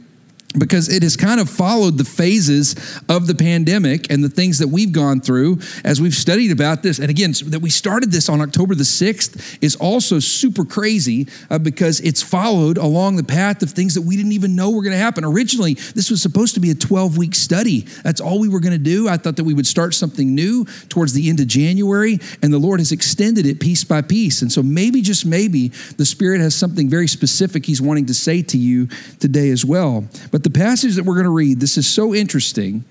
because 0.57 0.89
it 0.89 1.03
has 1.03 1.17
kind 1.17 1.39
of 1.39 1.49
followed 1.49 1.97
the 1.97 2.05
phases 2.05 2.75
of 3.09 3.27
the 3.27 3.35
pandemic 3.35 4.11
and 4.11 4.23
the 4.23 4.29
things 4.29 4.59
that 4.59 4.67
we've 4.67 4.91
gone 4.91 5.19
through 5.19 5.59
as 5.83 5.99
we've 5.99 6.13
studied 6.13 6.51
about 6.51 6.83
this. 6.83 6.99
And 6.99 7.09
again, 7.09 7.33
that 7.45 7.61
we 7.61 7.69
started 7.69 8.11
this 8.11 8.29
on 8.29 8.41
October 8.41 8.75
the 8.75 8.83
6th 8.83 9.57
is 9.61 9.75
also 9.75 10.19
super 10.19 10.65
crazy 10.65 11.27
uh, 11.49 11.59
because 11.59 11.99
it's 12.01 12.21
followed 12.21 12.77
along 12.77 13.15
the 13.15 13.23
path 13.23 13.61
of 13.63 13.71
things 13.71 13.95
that 13.95 14.01
we 14.01 14.15
didn't 14.15 14.33
even 14.33 14.55
know 14.55 14.71
were 14.71 14.83
going 14.83 14.93
to 14.93 14.97
happen. 14.97 15.25
Originally, 15.25 15.73
this 15.73 16.09
was 16.09 16.21
supposed 16.21 16.53
to 16.53 16.59
be 16.59 16.71
a 16.71 16.75
12 16.75 17.17
week 17.17 17.35
study. 17.35 17.81
That's 18.03 18.21
all 18.21 18.39
we 18.39 18.49
were 18.49 18.59
going 18.59 18.73
to 18.73 18.83
do. 18.83 19.07
I 19.07 19.17
thought 19.17 19.37
that 19.37 19.43
we 19.43 19.53
would 19.53 19.67
start 19.67 19.93
something 19.93 20.35
new 20.35 20.65
towards 20.89 21.13
the 21.13 21.29
end 21.29 21.39
of 21.39 21.47
January, 21.47 22.19
and 22.41 22.53
the 22.53 22.59
Lord 22.59 22.79
has 22.79 22.91
extended 22.91 23.45
it 23.45 23.59
piece 23.59 23.83
by 23.83 24.01
piece. 24.01 24.41
And 24.41 24.51
so 24.51 24.61
maybe, 24.61 25.01
just 25.01 25.25
maybe, 25.25 25.69
the 25.97 26.05
Spirit 26.05 26.41
has 26.41 26.55
something 26.55 26.89
very 26.89 27.07
specific 27.07 27.65
He's 27.65 27.81
wanting 27.81 28.05
to 28.07 28.13
say 28.13 28.41
to 28.43 28.57
you 28.57 28.87
today 29.19 29.49
as 29.49 29.65
well. 29.65 30.05
But 30.31 30.42
the 30.43 30.49
passage 30.49 30.95
that 30.95 31.05
we're 31.05 31.15
going 31.15 31.25
to 31.25 31.31
read, 31.31 31.59
this 31.59 31.77
is 31.77 31.87
so 31.87 32.13
interesting. 32.13 32.85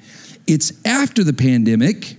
It's 0.46 0.72
after 0.84 1.22
the 1.24 1.32
pandemic 1.32 2.16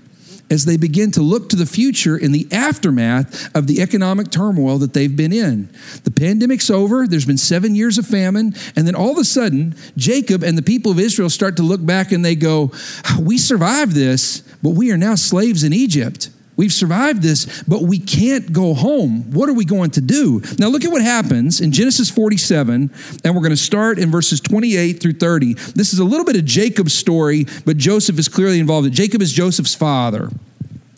as 0.50 0.66
they 0.66 0.78
begin 0.78 1.10
to 1.12 1.22
look 1.22 1.50
to 1.50 1.56
the 1.56 1.66
future 1.66 2.16
in 2.16 2.32
the 2.32 2.48
aftermath 2.52 3.56
of 3.56 3.66
the 3.66 3.82
economic 3.82 4.30
turmoil 4.30 4.78
that 4.78 4.94
they've 4.94 5.16
been 5.16 5.34
in. 5.34 5.68
The 6.04 6.12
pandemic's 6.12 6.70
over, 6.70 7.08
there's 7.08 7.25
been 7.25 7.38
seven 7.38 7.75
years 7.75 7.98
of 7.98 8.06
famine, 8.06 8.54
and 8.75 8.86
then 8.86 8.94
all 8.94 9.12
of 9.12 9.18
a 9.18 9.24
sudden, 9.24 9.75
Jacob 9.98 10.44
and 10.44 10.58
the 10.58 10.62
people 10.62 10.92
of 10.92 11.00
Israel 11.00 11.30
start 11.30 11.58
to 11.58 11.63
look 11.63 11.84
back 11.84 12.12
and 12.12 12.24
they 12.24 12.36
go, 12.36 12.72
We 13.20 13.38
survived 13.38 13.94
this, 13.94 14.42
but 14.62 14.72
we 14.72 14.92
are 14.92 14.98
now 14.98 15.16
slaves 15.16 15.63
in 15.63 15.74
Egypt. 15.74 16.30
We've 16.55 16.72
survived 16.72 17.24
this, 17.24 17.63
but 17.63 17.81
we 17.81 17.98
can't 17.98 18.53
go 18.53 18.74
home. 18.74 19.31
What 19.31 19.50
are 19.50 19.53
we 19.53 19.65
going 19.65 19.91
to 19.91 20.01
do? 20.01 20.41
Now, 20.60 20.67
look 20.67 20.86
at 20.86 20.91
what 20.91 21.01
happens 21.01 21.62
in 21.62 21.72
Genesis 21.72 22.12
47, 22.12 22.91
and 23.24 23.36
we're 23.36 23.41
going 23.41 23.50
to 23.51 23.57
start 23.57 23.98
in 23.98 24.12
verses 24.12 24.39
28 24.39 25.01
through 25.01 25.13
30. 25.13 25.53
This 25.53 25.93
is 25.93 26.00
a 26.00 26.03
little 26.03 26.25
bit 26.25 26.36
of 26.36 26.45
Jacob's 26.45 26.93
story, 26.93 27.48
but 27.65 27.77
Joseph 27.77 28.19
is 28.19 28.27
clearly 28.27 28.60
involved. 28.60 28.91
Jacob 28.91 29.22
is 29.22 29.33
Joseph's 29.33 29.74
father. 29.74 30.29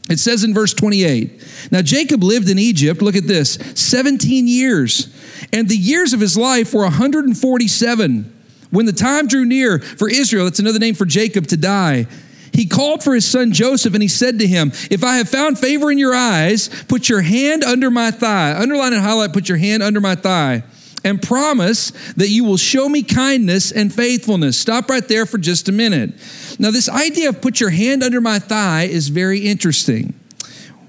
It 0.10 0.20
says 0.20 0.44
in 0.44 0.54
verse 0.54 0.74
28 0.74 1.72
Now 1.72 1.82
Jacob 1.82 2.24
lived 2.24 2.50
in 2.50 2.60
Egypt, 2.60 3.02
look 3.02 3.16
at 3.16 3.26
this, 3.26 3.58
17 3.76 4.48
years, 4.48 5.14
and 5.52 5.68
the 5.68 5.78
years 5.78 6.14
of 6.14 6.20
his 6.20 6.38
life 6.38 6.74
were 6.74 6.84
147. 6.84 8.32
When 8.72 8.86
the 8.86 8.94
time 8.94 9.28
drew 9.28 9.46
near 9.46 9.80
for 9.80 10.10
Israel, 10.10 10.44
that's 10.44 10.60
another 10.60 10.80
name 10.80 10.96
for 10.96 11.06
Jacob, 11.06 11.48
to 11.48 11.58
die, 11.58 12.08
he 12.56 12.66
called 12.66 13.04
for 13.04 13.14
his 13.14 13.26
son 13.26 13.52
Joseph 13.52 13.94
and 13.94 14.02
he 14.02 14.08
said 14.08 14.40
to 14.40 14.48
him, 14.48 14.72
If 14.90 15.04
I 15.04 15.18
have 15.18 15.28
found 15.28 15.60
favor 15.60 15.92
in 15.92 15.98
your 15.98 16.16
eyes, 16.16 16.70
put 16.86 17.10
your 17.10 17.22
hand 17.22 17.64
under 17.64 17.92
my 17.92 18.12
thigh. 18.12 18.58
Underline 18.58 18.94
and 18.94 19.02
highlight, 19.02 19.34
put 19.34 19.50
your 19.50 19.58
hand 19.58 19.84
under 19.84 20.00
my 20.00 20.16
thigh. 20.16 20.64
And 21.04 21.22
promise 21.22 21.92
that 22.14 22.30
you 22.30 22.46
will 22.46 22.58
show 22.58 22.88
me 22.88 23.04
kindness 23.04 23.72
and 23.72 23.94
faithfulness. 23.94 24.58
Stop 24.58 24.90
right 24.90 25.08
there 25.08 25.26
for 25.26 25.38
just 25.38 25.70
a 25.70 25.72
minute. 25.72 26.14
Now, 26.58 26.72
this 26.72 26.90
idea 26.90 27.30
of 27.30 27.42
put 27.42 27.60
your 27.60 27.70
hand 27.70 28.02
under 28.02 28.22
my 28.22 28.40
thigh 28.40 28.84
is 28.84 29.10
very 29.10 29.42
interesting. 29.42 30.20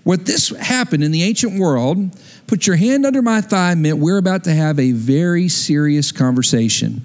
What 0.04 0.25
this 0.25 0.50
happened 0.50 1.02
in 1.02 1.11
the 1.11 1.25
ancient 1.25 1.58
world, 1.58 2.16
put 2.46 2.66
your 2.66 2.76
hand 2.76 3.04
under 3.04 3.23
my 3.23 3.40
thigh 3.40 3.75
meant 3.75 3.99
we're 3.99 4.18
about 4.18 4.44
to 4.44 4.54
have 4.54 4.78
a 4.78 4.92
very 4.92 5.49
serious 5.49 6.12
conversation. 6.12 7.04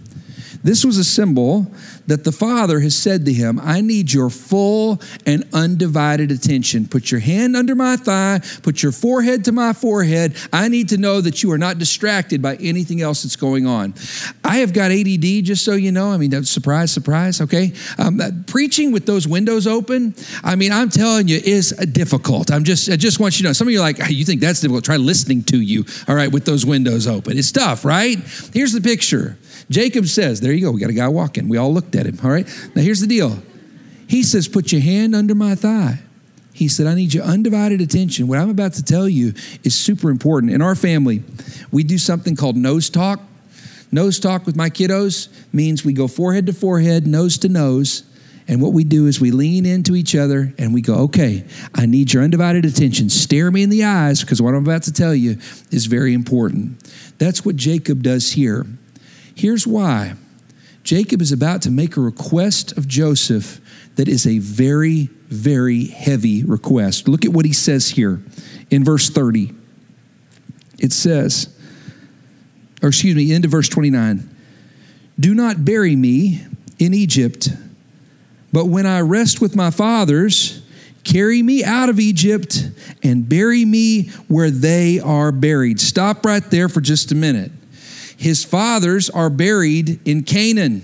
This 0.63 0.85
was 0.85 0.97
a 0.97 1.03
symbol 1.03 1.73
that 2.11 2.25
the 2.25 2.31
Father 2.33 2.81
has 2.81 2.93
said 2.93 3.23
to 3.23 3.31
him, 3.31 3.57
I 3.63 3.79
need 3.79 4.11
your 4.11 4.29
full 4.29 5.01
and 5.25 5.47
undivided 5.53 6.29
attention. 6.29 6.85
Put 6.85 7.09
your 7.09 7.21
hand 7.21 7.55
under 7.55 7.73
my 7.73 7.95
thigh, 7.95 8.41
put 8.63 8.83
your 8.83 8.91
forehead 8.91 9.45
to 9.45 9.53
my 9.53 9.71
forehead. 9.71 10.35
I 10.51 10.67
need 10.67 10.89
to 10.89 10.97
know 10.97 11.21
that 11.21 11.41
you 11.41 11.53
are 11.53 11.57
not 11.57 11.79
distracted 11.79 12.41
by 12.41 12.57
anything 12.57 13.01
else 13.01 13.23
that's 13.23 13.37
going 13.37 13.65
on. 13.65 13.93
I 14.43 14.57
have 14.57 14.73
got 14.73 14.91
ADD, 14.91 15.45
just 15.45 15.63
so 15.63 15.75
you 15.75 15.93
know. 15.93 16.11
I 16.11 16.17
mean, 16.17 16.31
that's 16.31 16.49
surprise, 16.49 16.91
surprise, 16.91 17.39
okay? 17.39 17.71
Um, 17.97 18.19
preaching 18.45 18.91
with 18.91 19.05
those 19.05 19.25
windows 19.25 19.65
open, 19.65 20.13
I 20.43 20.57
mean, 20.57 20.73
I'm 20.73 20.89
telling 20.89 21.29
you, 21.29 21.39
is 21.41 21.71
difficult. 21.93 22.51
I'm 22.51 22.65
just, 22.65 22.89
I 22.89 22.97
just 22.97 23.21
want 23.21 23.39
you 23.39 23.43
to 23.43 23.49
know. 23.49 23.53
Some 23.53 23.69
of 23.69 23.71
you 23.71 23.79
are 23.79 23.83
like, 23.83 23.99
you 24.09 24.25
think 24.25 24.41
that's 24.41 24.59
difficult? 24.59 24.83
Try 24.83 24.97
listening 24.97 25.43
to 25.43 25.61
you, 25.61 25.85
all 26.09 26.15
right, 26.15 26.29
with 26.29 26.43
those 26.43 26.65
windows 26.65 27.07
open. 27.07 27.37
It's 27.37 27.53
tough, 27.53 27.85
right? 27.85 28.17
Here's 28.53 28.73
the 28.73 28.81
picture. 28.81 29.37
Jacob 29.69 30.07
says, 30.07 30.41
There 30.41 30.51
you 30.51 30.65
go, 30.65 30.71
we 30.71 30.81
got 30.81 30.89
a 30.89 30.93
guy 30.93 31.07
walking. 31.07 31.47
We 31.47 31.57
all 31.57 31.73
looked 31.73 31.95
at 31.95 32.00
him, 32.05 32.19
all 32.23 32.31
right? 32.31 32.47
Now 32.75 32.81
here's 32.81 33.01
the 33.01 33.07
deal. 33.07 33.41
He 34.07 34.23
says, 34.23 34.47
Put 34.47 34.71
your 34.71 34.81
hand 34.81 35.15
under 35.15 35.35
my 35.35 35.55
thigh. 35.55 35.99
He 36.53 36.67
said, 36.67 36.85
I 36.85 36.95
need 36.95 37.13
your 37.13 37.23
undivided 37.23 37.81
attention. 37.81 38.27
What 38.27 38.37
I'm 38.37 38.49
about 38.49 38.73
to 38.73 38.83
tell 38.83 39.07
you 39.07 39.33
is 39.63 39.73
super 39.73 40.09
important. 40.09 40.51
In 40.51 40.61
our 40.61 40.75
family, 40.75 41.23
we 41.71 41.83
do 41.83 41.97
something 41.97 42.35
called 42.35 42.57
nose 42.57 42.89
talk. 42.89 43.21
Nose 43.91 44.19
talk 44.19 44.45
with 44.45 44.55
my 44.55 44.69
kiddos 44.69 45.29
means 45.53 45.83
we 45.83 45.93
go 45.93 46.07
forehead 46.07 46.45
to 46.47 46.53
forehead, 46.53 47.07
nose 47.07 47.37
to 47.39 47.49
nose. 47.49 48.03
And 48.47 48.61
what 48.61 48.73
we 48.73 48.83
do 48.83 49.07
is 49.07 49.21
we 49.21 49.31
lean 49.31 49.65
into 49.65 49.95
each 49.95 50.15
other 50.15 50.53
and 50.57 50.73
we 50.73 50.81
go, 50.81 50.95
okay, 50.95 51.45
I 51.73 51.85
need 51.85 52.11
your 52.11 52.23
undivided 52.23 52.65
attention. 52.65 53.09
Stare 53.09 53.49
me 53.49 53.63
in 53.63 53.69
the 53.69 53.85
eyes 53.85 54.21
because 54.21 54.41
what 54.41 54.53
I'm 54.53 54.63
about 54.63 54.83
to 54.83 54.93
tell 54.93 55.15
you 55.15 55.37
is 55.71 55.85
very 55.85 56.13
important. 56.13 56.83
That's 57.17 57.45
what 57.45 57.55
Jacob 57.55 58.03
does 58.03 58.31
here. 58.31 58.65
Here's 59.35 59.65
why 59.65 60.15
Jacob 60.83 61.21
is 61.21 61.31
about 61.31 61.61
to 61.63 61.71
make 61.71 61.95
a 61.95 62.01
request 62.01 62.77
of 62.77 62.87
Joseph 62.87 63.61
that 63.95 64.07
is 64.07 64.25
a 64.25 64.39
very, 64.39 65.09
very 65.27 65.85
heavy 65.85 66.43
request. 66.43 67.07
Look 67.07 67.25
at 67.25 67.31
what 67.31 67.45
he 67.45 67.53
says 67.53 67.89
here 67.89 68.21
in 68.69 68.83
verse 68.83 69.09
30. 69.09 69.53
It 70.79 70.91
says, 70.91 71.55
or 72.81 72.89
excuse 72.89 73.15
me, 73.15 73.31
into 73.33 73.47
verse 73.47 73.69
29 73.69 74.27
Do 75.19 75.35
not 75.35 75.63
bury 75.63 75.95
me 75.95 76.41
in 76.79 76.93
Egypt, 76.93 77.49
but 78.51 78.65
when 78.65 78.87
I 78.87 79.01
rest 79.01 79.39
with 79.39 79.55
my 79.55 79.69
fathers, 79.69 80.63
carry 81.03 81.43
me 81.43 81.63
out 81.63 81.89
of 81.89 81.99
Egypt 81.99 82.71
and 83.03 83.29
bury 83.29 83.65
me 83.65 84.07
where 84.27 84.49
they 84.49 84.99
are 84.99 85.31
buried. 85.31 85.79
Stop 85.79 86.25
right 86.25 86.43
there 86.49 86.69
for 86.69 86.81
just 86.81 87.11
a 87.11 87.15
minute 87.15 87.51
his 88.21 88.45
fathers 88.45 89.09
are 89.09 89.31
buried 89.31 89.99
in 90.07 90.21
Canaan, 90.21 90.83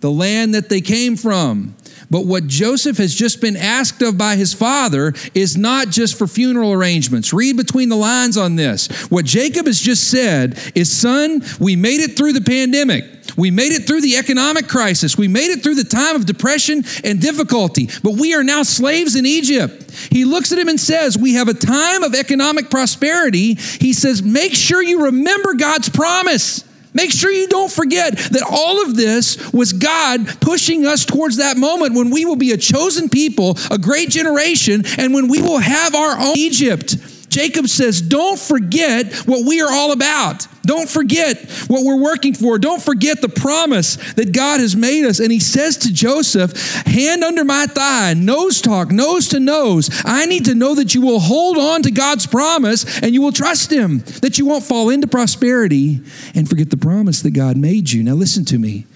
the 0.00 0.10
land 0.10 0.54
that 0.54 0.70
they 0.70 0.80
came 0.80 1.14
from. 1.14 1.76
But 2.10 2.24
what 2.24 2.46
Joseph 2.46 2.96
has 2.96 3.14
just 3.14 3.40
been 3.40 3.54
asked 3.54 4.00
of 4.02 4.16
by 4.16 4.36
his 4.36 4.54
father 4.54 5.12
is 5.34 5.58
not 5.58 5.90
just 5.90 6.18
for 6.18 6.26
funeral 6.26 6.72
arrangements. 6.72 7.32
Read 7.32 7.56
between 7.58 7.90
the 7.90 7.96
lines 7.96 8.36
on 8.36 8.56
this. 8.56 8.88
What 9.10 9.26
Jacob 9.26 9.66
has 9.66 9.78
just 9.78 10.10
said 10.10 10.58
is, 10.74 10.90
Son, 10.90 11.42
we 11.60 11.76
made 11.76 12.00
it 12.00 12.16
through 12.16 12.32
the 12.32 12.40
pandemic. 12.40 13.04
We 13.36 13.52
made 13.52 13.72
it 13.72 13.86
through 13.86 14.00
the 14.00 14.16
economic 14.16 14.66
crisis. 14.66 15.16
We 15.16 15.28
made 15.28 15.50
it 15.50 15.62
through 15.62 15.76
the 15.76 15.84
time 15.84 16.16
of 16.16 16.26
depression 16.26 16.82
and 17.04 17.20
difficulty, 17.20 17.88
but 18.02 18.14
we 18.14 18.34
are 18.34 18.42
now 18.42 18.64
slaves 18.64 19.14
in 19.14 19.24
Egypt. 19.24 19.90
He 20.10 20.24
looks 20.24 20.50
at 20.50 20.58
him 20.58 20.68
and 20.68 20.80
says, 20.80 21.16
We 21.16 21.34
have 21.34 21.48
a 21.48 21.54
time 21.54 22.02
of 22.02 22.14
economic 22.14 22.70
prosperity. 22.70 23.54
He 23.54 23.92
says, 23.92 24.20
Make 24.22 24.54
sure 24.54 24.82
you 24.82 25.04
remember 25.04 25.54
God's 25.54 25.88
promise. 25.88 26.64
Make 26.92 27.12
sure 27.12 27.30
you 27.30 27.46
don't 27.46 27.70
forget 27.70 28.16
that 28.16 28.42
all 28.42 28.82
of 28.82 28.96
this 28.96 29.52
was 29.52 29.72
God 29.72 30.26
pushing 30.40 30.86
us 30.86 31.04
towards 31.04 31.36
that 31.36 31.56
moment 31.56 31.94
when 31.94 32.10
we 32.10 32.24
will 32.24 32.36
be 32.36 32.50
a 32.52 32.56
chosen 32.56 33.08
people, 33.08 33.56
a 33.70 33.78
great 33.78 34.10
generation, 34.10 34.82
and 34.98 35.14
when 35.14 35.28
we 35.28 35.40
will 35.40 35.58
have 35.58 35.94
our 35.94 36.18
own 36.18 36.36
Egypt. 36.36 36.96
Jacob 37.28 37.68
says, 37.68 38.02
Don't 38.02 38.38
forget 38.38 39.12
what 39.26 39.46
we 39.46 39.60
are 39.62 39.70
all 39.70 39.92
about. 39.92 40.46
Don't 40.62 40.88
forget 40.88 41.50
what 41.68 41.84
we're 41.84 42.00
working 42.00 42.34
for. 42.34 42.58
Don't 42.58 42.82
forget 42.82 43.22
the 43.22 43.28
promise 43.28 43.96
that 44.14 44.34
God 44.34 44.60
has 44.60 44.76
made 44.76 45.06
us. 45.06 45.18
And 45.18 45.32
he 45.32 45.40
says 45.40 45.78
to 45.78 45.92
Joseph, 45.92 46.52
Hand 46.86 47.24
under 47.24 47.44
my 47.44 47.66
thigh, 47.66 48.14
nose 48.14 48.60
talk, 48.60 48.90
nose 48.90 49.28
to 49.28 49.40
nose. 49.40 49.88
I 50.04 50.26
need 50.26 50.44
to 50.46 50.54
know 50.54 50.74
that 50.74 50.94
you 50.94 51.00
will 51.00 51.20
hold 51.20 51.56
on 51.56 51.82
to 51.82 51.90
God's 51.90 52.26
promise 52.26 53.00
and 53.00 53.14
you 53.14 53.22
will 53.22 53.32
trust 53.32 53.72
him, 53.72 54.00
that 54.20 54.38
you 54.38 54.46
won't 54.46 54.64
fall 54.64 54.90
into 54.90 55.06
prosperity 55.06 56.00
and 56.34 56.48
forget 56.48 56.70
the 56.70 56.76
promise 56.76 57.22
that 57.22 57.30
God 57.30 57.56
made 57.56 57.90
you. 57.90 58.02
Now, 58.02 58.14
listen 58.14 58.44
to 58.46 58.58
me. 58.58 58.86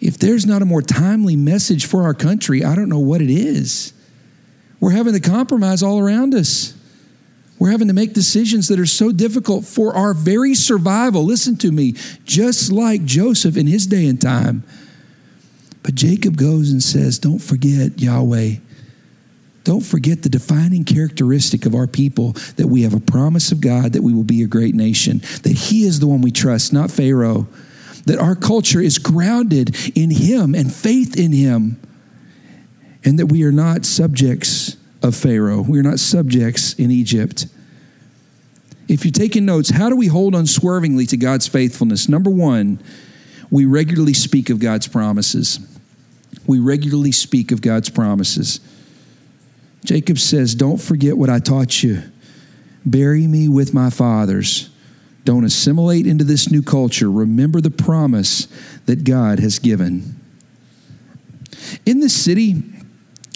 If 0.00 0.18
there's 0.18 0.46
not 0.46 0.62
a 0.62 0.66
more 0.66 0.82
timely 0.82 1.34
message 1.34 1.86
for 1.86 2.04
our 2.04 2.14
country, 2.14 2.62
I 2.62 2.76
don't 2.76 2.88
know 2.88 3.00
what 3.00 3.20
it 3.20 3.30
is. 3.30 3.92
We're 4.80 4.92
having 4.92 5.14
to 5.14 5.20
compromise 5.20 5.82
all 5.82 5.98
around 5.98 6.34
us. 6.34 6.77
We're 7.58 7.70
having 7.70 7.88
to 7.88 7.94
make 7.94 8.12
decisions 8.12 8.68
that 8.68 8.78
are 8.78 8.86
so 8.86 9.10
difficult 9.10 9.64
for 9.64 9.94
our 9.94 10.14
very 10.14 10.54
survival. 10.54 11.24
Listen 11.24 11.56
to 11.58 11.72
me, 11.72 11.94
just 12.24 12.70
like 12.70 13.04
Joseph 13.04 13.56
in 13.56 13.66
his 13.66 13.86
day 13.86 14.06
and 14.06 14.20
time. 14.20 14.62
But 15.82 15.94
Jacob 15.94 16.36
goes 16.36 16.70
and 16.70 16.82
says, 16.82 17.18
Don't 17.18 17.40
forget 17.40 18.00
Yahweh. 18.00 18.56
Don't 19.68 19.84
forget 19.84 20.22
the 20.22 20.30
defining 20.30 20.84
characteristic 20.84 21.66
of 21.66 21.74
our 21.74 21.86
people 21.86 22.32
that 22.56 22.68
we 22.68 22.84
have 22.84 22.94
a 22.94 23.00
promise 23.00 23.52
of 23.52 23.60
God 23.60 23.92
that 23.92 24.02
we 24.02 24.14
will 24.14 24.24
be 24.24 24.42
a 24.42 24.46
great 24.46 24.74
nation, 24.74 25.18
that 25.42 25.52
He 25.52 25.84
is 25.84 26.00
the 26.00 26.06
one 26.06 26.22
we 26.22 26.30
trust, 26.30 26.72
not 26.72 26.90
Pharaoh, 26.90 27.48
that 28.06 28.18
our 28.18 28.34
culture 28.34 28.80
is 28.80 28.96
grounded 28.96 29.76
in 29.94 30.10
Him 30.10 30.54
and 30.54 30.72
faith 30.72 31.18
in 31.18 31.32
Him, 31.32 31.78
and 33.04 33.18
that 33.18 33.26
we 33.26 33.44
are 33.44 33.52
not 33.52 33.84
subjects 33.84 34.77
of 35.02 35.14
Pharaoh. 35.14 35.60
We 35.60 35.78
are 35.78 35.82
not 35.82 35.98
subjects 35.98 36.74
in 36.74 36.90
Egypt. 36.90 37.46
If 38.88 39.04
you're 39.04 39.12
taking 39.12 39.44
notes, 39.44 39.70
how 39.70 39.88
do 39.90 39.96
we 39.96 40.06
hold 40.06 40.34
unswervingly 40.34 41.06
to 41.06 41.16
God's 41.16 41.46
faithfulness? 41.46 42.08
Number 42.08 42.30
one, 42.30 42.80
we 43.50 43.64
regularly 43.64 44.14
speak 44.14 44.50
of 44.50 44.58
God's 44.58 44.88
promises. 44.88 45.60
We 46.46 46.58
regularly 46.58 47.12
speak 47.12 47.52
of 47.52 47.60
God's 47.60 47.90
promises. 47.90 48.60
Jacob 49.84 50.18
says, 50.18 50.54
Don't 50.54 50.80
forget 50.80 51.16
what 51.16 51.30
I 51.30 51.38
taught 51.38 51.82
you. 51.82 52.02
Bury 52.84 53.26
me 53.26 53.48
with 53.48 53.74
my 53.74 53.90
fathers. 53.90 54.70
Don't 55.24 55.44
assimilate 55.44 56.06
into 56.06 56.24
this 56.24 56.50
new 56.50 56.62
culture. 56.62 57.10
Remember 57.10 57.60
the 57.60 57.70
promise 57.70 58.48
that 58.86 59.04
God 59.04 59.38
has 59.40 59.58
given. 59.58 60.18
In 61.84 62.00
this 62.00 62.14
city, 62.14 62.62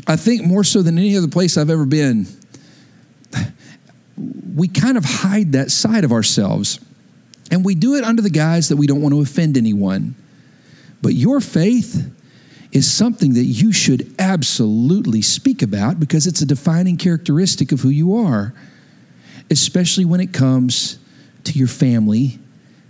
I 0.06 0.16
think 0.16 0.44
more 0.44 0.64
so 0.64 0.82
than 0.82 0.99
any 0.99 1.16
other 1.16 1.28
place 1.28 1.56
I've 1.56 1.71
ever 1.71 1.87
been, 1.87 2.26
we 4.54 4.68
kind 4.68 4.97
of 4.97 5.04
hide 5.04 5.52
that 5.52 5.71
side 5.71 6.04
of 6.04 6.12
ourselves. 6.12 6.80
And 7.50 7.64
we 7.64 7.75
do 7.75 7.94
it 7.94 8.04
under 8.04 8.23
the 8.23 8.30
guise 8.30 8.68
that 8.68 8.76
we 8.76 8.87
don't 8.87 9.02
want 9.02 9.14
to 9.14 9.21
offend 9.21 9.56
anyone. 9.56 10.14
But 11.02 11.14
your 11.14 11.40
faith 11.40 12.11
is 12.73 12.90
something 12.90 13.35
that 13.35 13.44
you 13.44 13.73
should 13.73 14.14
absolutely 14.18 15.21
speak 15.21 15.62
about 15.62 16.00
because 16.00 16.26
it's 16.26 16.40
a 16.40 16.47
defining 16.47 16.97
characteristic 16.97 17.71
of 17.71 17.80
who 17.80 17.90
you 17.90 18.16
are, 18.16 18.54
especially 19.50 20.06
when 20.06 20.21
it 20.21 20.32
comes 20.32 20.99
to 21.44 21.52
your 21.52 21.68
family, 21.68 22.38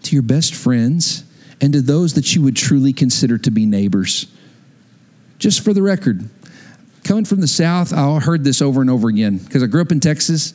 to 0.05 0.15
your 0.15 0.23
best 0.23 0.55
friends, 0.55 1.25
and 1.61 1.73
to 1.73 1.81
those 1.81 2.15
that 2.15 2.35
you 2.35 2.43
would 2.43 2.57
truly 2.57 2.93
consider 2.93 3.39
to 3.39 3.51
be 3.51 3.67
neighbors. 3.67 4.27
Just 5.39 5.65
for 5.65 5.73
the 5.73 5.83
record, 5.83 6.29
Coming 7.05 7.25
from 7.25 7.41
the 7.41 7.49
South, 7.49 7.93
I 7.93 8.21
heard 8.21 8.45
this 8.45 8.63
over 8.63 8.81
and 8.81 8.89
over 8.89 9.09
again 9.09 9.39
because 9.39 9.63
I 9.63 9.67
grew 9.67 9.83
up 9.83 9.93
in 9.93 10.01
Texas. 10.01 10.55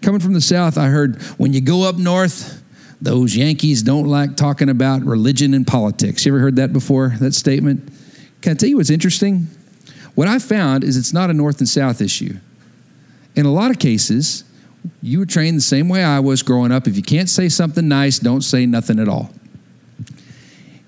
Coming 0.00 0.20
from 0.20 0.32
the 0.32 0.40
South, 0.40 0.78
I 0.78 0.86
heard 0.86 1.20
when 1.38 1.52
you 1.52 1.60
go 1.60 1.82
up 1.82 1.96
north, 1.96 2.62
those 3.00 3.36
Yankees 3.36 3.82
don't 3.82 4.06
like 4.06 4.36
talking 4.36 4.68
about 4.68 5.02
religion 5.02 5.54
and 5.54 5.66
politics. 5.66 6.24
You 6.24 6.32
ever 6.32 6.40
heard 6.40 6.56
that 6.56 6.72
before, 6.72 7.14
that 7.20 7.34
statement? 7.34 7.92
Can 8.40 8.52
I 8.52 8.54
tell 8.54 8.68
you 8.68 8.76
what's 8.76 8.90
interesting? 8.90 9.48
What 10.14 10.28
I 10.28 10.38
found 10.38 10.84
is 10.84 10.96
it's 10.96 11.12
not 11.12 11.30
a 11.30 11.32
North 11.32 11.58
and 11.58 11.68
South 11.68 12.00
issue. 12.00 12.36
In 13.34 13.46
a 13.46 13.52
lot 13.52 13.70
of 13.70 13.78
cases, 13.78 14.44
you 15.00 15.18
were 15.18 15.26
trained 15.26 15.56
the 15.56 15.62
same 15.62 15.88
way 15.88 16.04
I 16.04 16.20
was 16.20 16.42
growing 16.42 16.72
up. 16.72 16.86
If 16.86 16.96
you 16.96 17.02
can't 17.02 17.28
say 17.28 17.48
something 17.48 17.86
nice, 17.86 18.18
don't 18.18 18.42
say 18.42 18.66
nothing 18.66 18.98
at 18.98 19.08
all. 19.08 19.30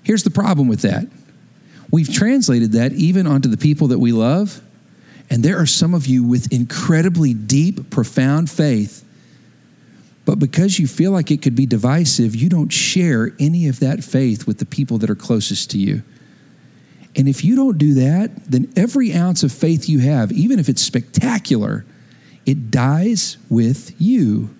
Here's 0.03 0.23
the 0.23 0.29
problem 0.29 0.67
with 0.67 0.81
that 0.81 1.07
we've 1.91 2.11
translated 2.13 2.73
that 2.73 2.93
even 2.93 3.25
onto 3.27 3.47
the 3.47 3.57
people 3.57 3.87
that 3.87 3.99
we 3.99 4.11
love 4.11 4.61
and 5.29 5.43
there 5.43 5.59
are 5.59 5.65
some 5.65 5.93
of 5.93 6.05
you 6.05 6.23
with 6.23 6.51
incredibly 6.53 7.33
deep, 7.33 7.89
profound 7.89 8.49
faith. 8.49 9.03
But 10.25 10.39
because 10.39 10.79
you 10.79 10.87
feel 10.87 11.11
like 11.11 11.31
it 11.31 11.41
could 11.41 11.55
be 11.55 11.65
divisive, 11.65 12.35
you 12.35 12.49
don't 12.49 12.71
share 12.71 13.31
any 13.39 13.67
of 13.67 13.79
that 13.79 14.03
faith 14.03 14.47
with 14.47 14.57
the 14.57 14.65
people 14.65 14.97
that 14.99 15.09
are 15.09 15.15
closest 15.15 15.71
to 15.71 15.77
you. 15.77 16.03
And 17.15 17.29
if 17.29 17.43
you 17.43 17.55
don't 17.55 17.77
do 17.77 17.93
that, 17.95 18.31
then 18.45 18.71
every 18.75 19.13
ounce 19.13 19.43
of 19.43 19.51
faith 19.51 19.87
you 19.87 19.99
have, 19.99 20.31
even 20.31 20.59
if 20.59 20.67
it's 20.67 20.81
spectacular, 20.81 21.85
it 22.45 22.71
dies 22.71 23.37
with 23.49 23.99
you. 23.99 24.55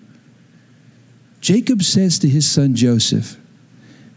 Jacob 1.40 1.82
says 1.82 2.18
to 2.20 2.28
his 2.28 2.50
son 2.50 2.74
Joseph, 2.74 3.36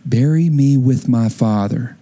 Bury 0.06 0.50
me 0.50 0.77
with 0.77 1.08
my 1.08 1.29
father. 1.29 1.98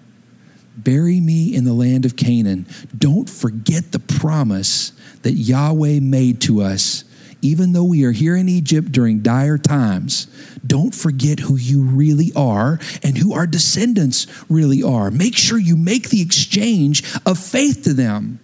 Bury 0.77 1.19
me 1.19 1.55
in 1.55 1.65
the 1.65 1.74
land 1.74 2.05
of 2.05 2.15
Canaan. 2.15 2.67
Don't 2.98 3.29
forget 3.29 3.91
the 3.91 4.00
promise 4.00 4.91
that 5.24 5.34
Yahweh 5.34 6.00
made 6.00 6.39
to 6.41 6.62
us. 6.62 7.03
Even 7.41 7.74
though 7.74 7.84
we 7.84 8.03
are 8.03 8.12
here 8.12 8.36
in 8.36 8.50
Egypt 8.50 8.91
during 8.91 9.19
dire 9.19 9.57
times, 9.57 10.27
don't 10.65 10.93
forget 10.93 11.39
who 11.39 11.55
you 11.55 11.81
really 11.81 12.31
are 12.36 12.79
and 13.03 13.17
who 13.17 13.34
our 13.34 13.46
descendants 13.46 14.27
really 14.50 14.81
are. 14.81 15.12
Make 15.12 15.36
sure 15.36 15.57
you 15.57 15.75
make 15.75 16.10
the 16.10 16.22
exchange 16.22 17.03
of 17.25 17.38
faith 17.38 17.84
to 17.84 17.93
them. 17.93 18.39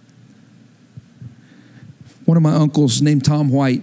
One 2.24 2.36
of 2.36 2.42
my 2.42 2.54
uncles, 2.54 3.02
named 3.02 3.24
Tom 3.24 3.48
White, 3.48 3.82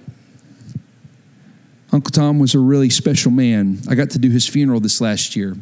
Uncle 1.91 2.11
Tom 2.11 2.39
was 2.39 2.55
a 2.55 2.59
really 2.59 2.89
special 2.89 3.31
man. 3.31 3.79
I 3.89 3.95
got 3.95 4.11
to 4.11 4.19
do 4.19 4.29
his 4.29 4.47
funeral 4.47 4.79
this 4.79 5.01
last 5.01 5.35
year. 5.35 5.57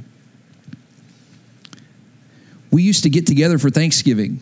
We 2.72 2.84
used 2.84 3.04
to 3.04 3.10
get 3.10 3.26
together 3.26 3.58
for 3.58 3.70
Thanksgiving. 3.70 4.42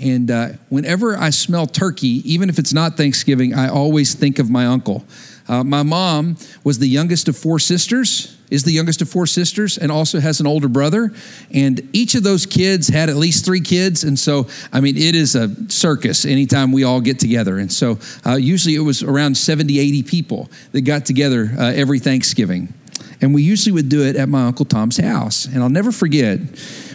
And 0.00 0.30
uh, 0.30 0.48
whenever 0.70 1.16
I 1.16 1.30
smell 1.30 1.66
turkey, 1.66 2.22
even 2.32 2.48
if 2.48 2.58
it's 2.58 2.72
not 2.72 2.96
Thanksgiving, 2.96 3.54
I 3.54 3.68
always 3.68 4.14
think 4.14 4.38
of 4.38 4.48
my 4.48 4.66
uncle. 4.66 5.04
Uh, 5.46 5.62
my 5.62 5.82
mom 5.82 6.36
was 6.64 6.78
the 6.78 6.86
youngest 6.86 7.28
of 7.28 7.36
four 7.36 7.58
sisters, 7.58 8.38
is 8.50 8.64
the 8.64 8.72
youngest 8.72 9.02
of 9.02 9.10
four 9.10 9.26
sisters, 9.26 9.76
and 9.76 9.92
also 9.92 10.18
has 10.18 10.40
an 10.40 10.46
older 10.46 10.68
brother. 10.68 11.12
And 11.52 11.86
each 11.92 12.14
of 12.14 12.22
those 12.22 12.46
kids 12.46 12.88
had 12.88 13.10
at 13.10 13.16
least 13.16 13.44
three 13.44 13.60
kids. 13.60 14.04
And 14.04 14.18
so, 14.18 14.46
I 14.72 14.80
mean, 14.80 14.96
it 14.96 15.14
is 15.14 15.34
a 15.34 15.54
circus 15.70 16.24
anytime 16.24 16.72
we 16.72 16.84
all 16.84 17.00
get 17.00 17.18
together. 17.18 17.58
And 17.58 17.70
so, 17.70 17.98
uh, 18.24 18.36
usually 18.36 18.76
it 18.76 18.80
was 18.80 19.02
around 19.02 19.36
70, 19.36 19.78
80 19.78 20.02
people 20.04 20.48
that 20.72 20.82
got 20.82 21.04
together 21.04 21.50
uh, 21.58 21.72
every 21.74 21.98
Thanksgiving. 21.98 22.72
And 23.20 23.34
we 23.34 23.42
usually 23.42 23.72
would 23.72 23.88
do 23.88 24.02
it 24.02 24.16
at 24.16 24.28
my 24.28 24.46
Uncle 24.46 24.64
Tom's 24.64 24.96
house. 24.96 25.44
And 25.44 25.62
I'll 25.62 25.68
never 25.68 25.92
forget 25.92 26.40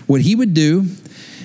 what 0.07 0.21
he 0.21 0.35
would 0.35 0.53
do 0.53 0.85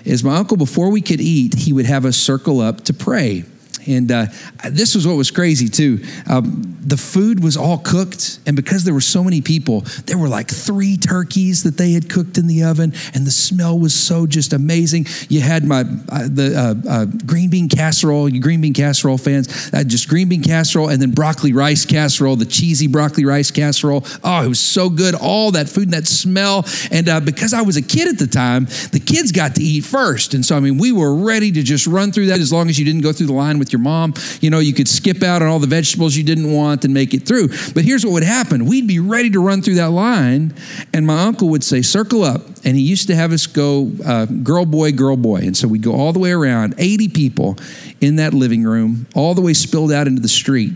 is 0.04 0.24
my 0.24 0.36
uncle, 0.36 0.56
before 0.56 0.90
we 0.90 1.00
could 1.00 1.20
eat, 1.20 1.54
he 1.54 1.72
would 1.72 1.86
have 1.86 2.04
us 2.04 2.16
circle 2.16 2.60
up 2.60 2.82
to 2.84 2.94
pray. 2.94 3.44
And 3.86 4.10
uh, 4.12 4.26
this 4.68 4.94
was 4.94 5.06
what 5.06 5.16
was 5.16 5.30
crazy 5.30 5.68
too. 5.68 6.04
Um, 6.28 6.76
the 6.80 6.96
food 6.96 7.42
was 7.42 7.56
all 7.56 7.78
cooked, 7.78 8.40
and 8.46 8.56
because 8.56 8.84
there 8.84 8.94
were 8.94 9.00
so 9.00 9.22
many 9.22 9.40
people, 9.40 9.82
there 10.06 10.18
were 10.18 10.28
like 10.28 10.48
three 10.48 10.96
turkeys 10.96 11.62
that 11.62 11.76
they 11.76 11.92
had 11.92 12.08
cooked 12.08 12.38
in 12.38 12.46
the 12.46 12.64
oven, 12.64 12.92
and 13.14 13.26
the 13.26 13.30
smell 13.30 13.78
was 13.78 13.94
so 13.94 14.26
just 14.26 14.52
amazing. 14.52 15.06
You 15.28 15.40
had 15.40 15.64
my 15.64 15.80
uh, 15.80 16.28
the 16.28 16.54
uh, 16.86 16.88
uh 16.90 17.04
green 17.26 17.50
bean 17.50 17.68
casserole. 17.68 18.28
You 18.28 18.40
green 18.40 18.60
bean 18.60 18.74
casserole 18.74 19.18
fans, 19.18 19.70
just 19.86 20.08
green 20.08 20.28
bean 20.28 20.42
casserole, 20.42 20.88
and 20.88 21.00
then 21.00 21.10
broccoli 21.10 21.52
rice 21.52 21.84
casserole, 21.84 22.36
the 22.36 22.46
cheesy 22.46 22.86
broccoli 22.86 23.24
rice 23.24 23.50
casserole. 23.50 24.04
Oh, 24.24 24.44
it 24.44 24.48
was 24.48 24.60
so 24.60 24.90
good. 24.90 25.14
All 25.14 25.52
that 25.52 25.68
food 25.68 25.84
and 25.84 25.92
that 25.92 26.06
smell. 26.06 26.66
And 26.90 27.08
uh, 27.08 27.20
because 27.20 27.52
I 27.52 27.62
was 27.62 27.76
a 27.76 27.82
kid 27.82 28.08
at 28.08 28.18
the 28.18 28.26
time, 28.26 28.66
the 28.92 29.02
kids 29.04 29.32
got 29.32 29.54
to 29.56 29.62
eat 29.62 29.84
first, 29.84 30.34
and 30.34 30.44
so 30.44 30.56
I 30.56 30.60
mean, 30.60 30.78
we 30.78 30.92
were 30.92 31.14
ready 31.14 31.52
to 31.52 31.62
just 31.62 31.86
run 31.86 32.12
through 32.12 32.26
that 32.26 32.40
as 32.40 32.52
long 32.52 32.68
as 32.68 32.78
you 32.78 32.84
didn't 32.84 33.02
go 33.02 33.12
through 33.12 33.26
the 33.26 33.32
line 33.32 33.58
with 33.60 33.72
your 33.72 33.80
mom. 33.80 34.14
You 34.40 34.50
know, 34.50 34.58
you 34.58 34.74
could 34.74 34.88
skip 34.88 35.22
out 35.22 35.42
on 35.42 35.48
all 35.48 35.60
the 35.60 35.68
vegetables 35.68 36.16
you 36.16 36.24
didn't 36.24 36.52
want 36.52 36.84
and 36.84 36.92
make 36.92 37.14
it 37.14 37.26
through. 37.26 37.48
But 37.72 37.84
here's 37.84 38.04
what 38.04 38.12
would 38.14 38.24
happen 38.24 38.66
we'd 38.66 38.88
be 38.88 38.98
ready 38.98 39.30
to 39.30 39.40
run 39.40 39.62
through 39.62 39.76
that 39.76 39.90
line, 39.90 40.54
and 40.92 41.06
my 41.06 41.22
uncle 41.22 41.48
would 41.50 41.62
say, 41.62 41.82
Circle 41.82 42.24
up. 42.24 42.42
And 42.64 42.76
he 42.76 42.82
used 42.82 43.06
to 43.06 43.14
have 43.14 43.32
us 43.32 43.46
go 43.46 43.90
uh, 44.04 44.26
girl, 44.26 44.66
boy, 44.66 44.92
girl, 44.92 45.16
boy. 45.16 45.38
And 45.38 45.56
so 45.56 45.66
we'd 45.68 45.82
go 45.82 45.92
all 45.92 46.12
the 46.12 46.18
way 46.18 46.32
around, 46.32 46.74
80 46.76 47.08
people 47.08 47.56
in 48.00 48.16
that 48.16 48.34
living 48.34 48.64
room, 48.64 49.06
all 49.14 49.34
the 49.34 49.40
way 49.40 49.54
spilled 49.54 49.92
out 49.92 50.06
into 50.06 50.20
the 50.20 50.28
street. 50.28 50.74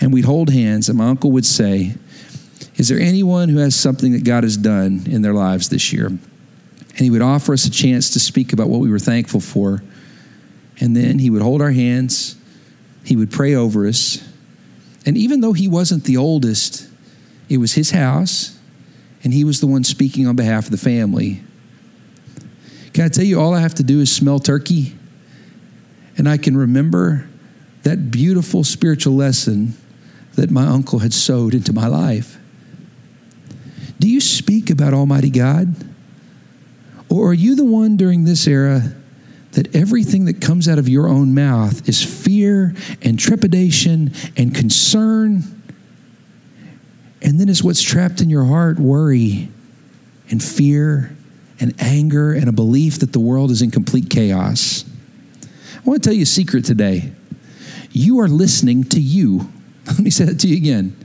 And 0.00 0.12
we'd 0.12 0.24
hold 0.24 0.50
hands, 0.50 0.88
and 0.88 0.98
my 0.98 1.08
uncle 1.08 1.30
would 1.32 1.46
say, 1.46 1.94
Is 2.76 2.88
there 2.88 2.98
anyone 2.98 3.48
who 3.48 3.58
has 3.58 3.74
something 3.74 4.12
that 4.12 4.24
God 4.24 4.42
has 4.42 4.56
done 4.56 5.04
in 5.06 5.22
their 5.22 5.34
lives 5.34 5.68
this 5.68 5.92
year? 5.92 6.06
And 6.96 7.00
he 7.00 7.10
would 7.10 7.22
offer 7.22 7.52
us 7.52 7.64
a 7.64 7.70
chance 7.70 8.10
to 8.10 8.20
speak 8.20 8.52
about 8.52 8.68
what 8.68 8.80
we 8.80 8.88
were 8.88 9.00
thankful 9.00 9.40
for. 9.40 9.82
And 10.80 10.96
then 10.96 11.18
he 11.18 11.30
would 11.30 11.42
hold 11.42 11.62
our 11.62 11.70
hands, 11.70 12.36
he 13.04 13.16
would 13.16 13.30
pray 13.30 13.54
over 13.54 13.86
us. 13.86 14.26
And 15.06 15.16
even 15.16 15.40
though 15.40 15.52
he 15.52 15.68
wasn't 15.68 16.04
the 16.04 16.16
oldest, 16.16 16.88
it 17.48 17.58
was 17.58 17.74
his 17.74 17.90
house, 17.90 18.58
and 19.22 19.32
he 19.32 19.44
was 19.44 19.60
the 19.60 19.66
one 19.66 19.84
speaking 19.84 20.26
on 20.26 20.36
behalf 20.36 20.64
of 20.64 20.70
the 20.70 20.78
family. 20.78 21.42
Can 22.92 23.04
I 23.04 23.08
tell 23.08 23.24
you, 23.24 23.40
all 23.40 23.54
I 23.54 23.60
have 23.60 23.74
to 23.74 23.82
do 23.82 24.00
is 24.00 24.10
smell 24.10 24.38
turkey, 24.38 24.96
and 26.16 26.28
I 26.28 26.38
can 26.38 26.56
remember 26.56 27.28
that 27.82 28.10
beautiful 28.10 28.64
spiritual 28.64 29.14
lesson 29.14 29.74
that 30.36 30.50
my 30.50 30.66
uncle 30.66 31.00
had 31.00 31.12
sowed 31.12 31.54
into 31.54 31.72
my 31.72 31.86
life. 31.86 32.38
Do 33.98 34.08
you 34.08 34.20
speak 34.20 34.70
about 34.70 34.94
Almighty 34.94 35.30
God? 35.30 35.74
Or 37.08 37.28
are 37.28 37.34
you 37.34 37.54
the 37.54 37.64
one 37.64 37.96
during 37.96 38.24
this 38.24 38.46
era 38.46 38.94
that 39.54 39.74
everything 39.74 40.26
that 40.26 40.40
comes 40.40 40.68
out 40.68 40.78
of 40.78 40.88
your 40.88 41.08
own 41.08 41.34
mouth 41.34 41.88
is 41.88 42.02
fear 42.02 42.74
and 43.02 43.18
trepidation 43.18 44.12
and 44.36 44.54
concern. 44.54 45.42
And 47.22 47.40
then 47.40 47.48
is 47.48 47.62
what's 47.62 47.82
trapped 47.82 48.20
in 48.20 48.30
your 48.30 48.44
heart 48.44 48.78
worry 48.78 49.48
and 50.30 50.42
fear 50.42 51.16
and 51.60 51.74
anger 51.80 52.32
and 52.32 52.48
a 52.48 52.52
belief 52.52 52.98
that 53.00 53.12
the 53.12 53.20
world 53.20 53.50
is 53.50 53.62
in 53.62 53.70
complete 53.70 54.10
chaos. 54.10 54.84
I 55.76 55.80
want 55.84 56.02
to 56.02 56.08
tell 56.08 56.14
you 56.14 56.22
a 56.22 56.26
secret 56.26 56.64
today. 56.64 57.12
You 57.92 58.20
are 58.20 58.28
listening 58.28 58.84
to 58.84 59.00
you. 59.00 59.50
Let 59.86 60.00
me 60.00 60.10
say 60.10 60.24
that 60.24 60.40
to 60.40 60.48
you 60.48 60.56
again. 60.56 60.96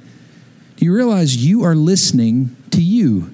Do 0.78 0.86
you 0.86 0.94
realize 0.94 1.46
you 1.46 1.64
are 1.64 1.76
listening 1.76 2.56
to 2.72 2.82
you? 2.82 3.34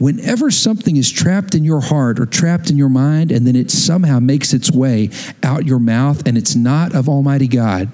Whenever 0.00 0.50
something 0.50 0.96
is 0.96 1.10
trapped 1.10 1.54
in 1.54 1.62
your 1.62 1.82
heart 1.82 2.18
or 2.18 2.24
trapped 2.24 2.70
in 2.70 2.76
your 2.78 2.88
mind 2.88 3.30
and 3.30 3.46
then 3.46 3.54
it 3.54 3.70
somehow 3.70 4.18
makes 4.18 4.54
its 4.54 4.72
way 4.72 5.10
out 5.42 5.66
your 5.66 5.78
mouth 5.78 6.26
and 6.26 6.38
it's 6.38 6.56
not 6.56 6.94
of 6.94 7.06
Almighty 7.06 7.46
God, 7.46 7.92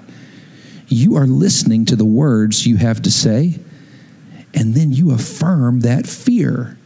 you 0.87 1.17
are 1.17 1.27
listening 1.27 1.83
to 1.85 1.97
the 1.97 2.05
words 2.05 2.65
you 2.65 2.77
have 2.77 3.01
to 3.01 3.11
say, 3.11 3.59
and 4.53 4.73
then 4.73 4.93
you 4.93 5.11
affirm 5.11 5.81
that 5.81 6.07
fear 6.07 6.77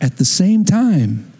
at 0.00 0.16
the 0.18 0.24
same 0.24 0.64
time 0.64 1.31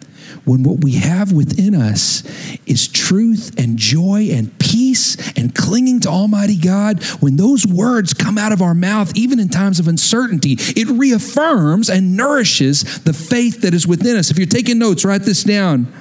when 0.45 0.63
what 0.63 0.83
we 0.83 0.93
have 0.93 1.31
within 1.31 1.75
us 1.75 2.23
is 2.65 2.87
truth 2.87 3.53
and 3.57 3.77
joy 3.77 4.29
and 4.31 4.57
peace 4.59 5.15
and 5.37 5.53
clinging 5.53 5.99
to 6.01 6.09
Almighty 6.09 6.57
God, 6.57 7.03
when 7.19 7.37
those 7.37 7.65
words 7.65 8.13
come 8.13 8.37
out 8.37 8.51
of 8.51 8.61
our 8.61 8.75
mouth, 8.75 9.15
even 9.15 9.39
in 9.39 9.49
times 9.49 9.79
of 9.79 9.87
uncertainty, 9.87 10.57
it 10.59 10.87
reaffirms 10.87 11.89
and 11.89 12.17
nourishes 12.17 13.03
the 13.03 13.13
faith 13.13 13.61
that 13.61 13.73
is 13.73 13.87
within 13.87 14.17
us. 14.17 14.31
If 14.31 14.37
you're 14.37 14.47
taking 14.47 14.79
notes, 14.79 15.05
write 15.05 15.23
this 15.23 15.43
down. 15.43 15.91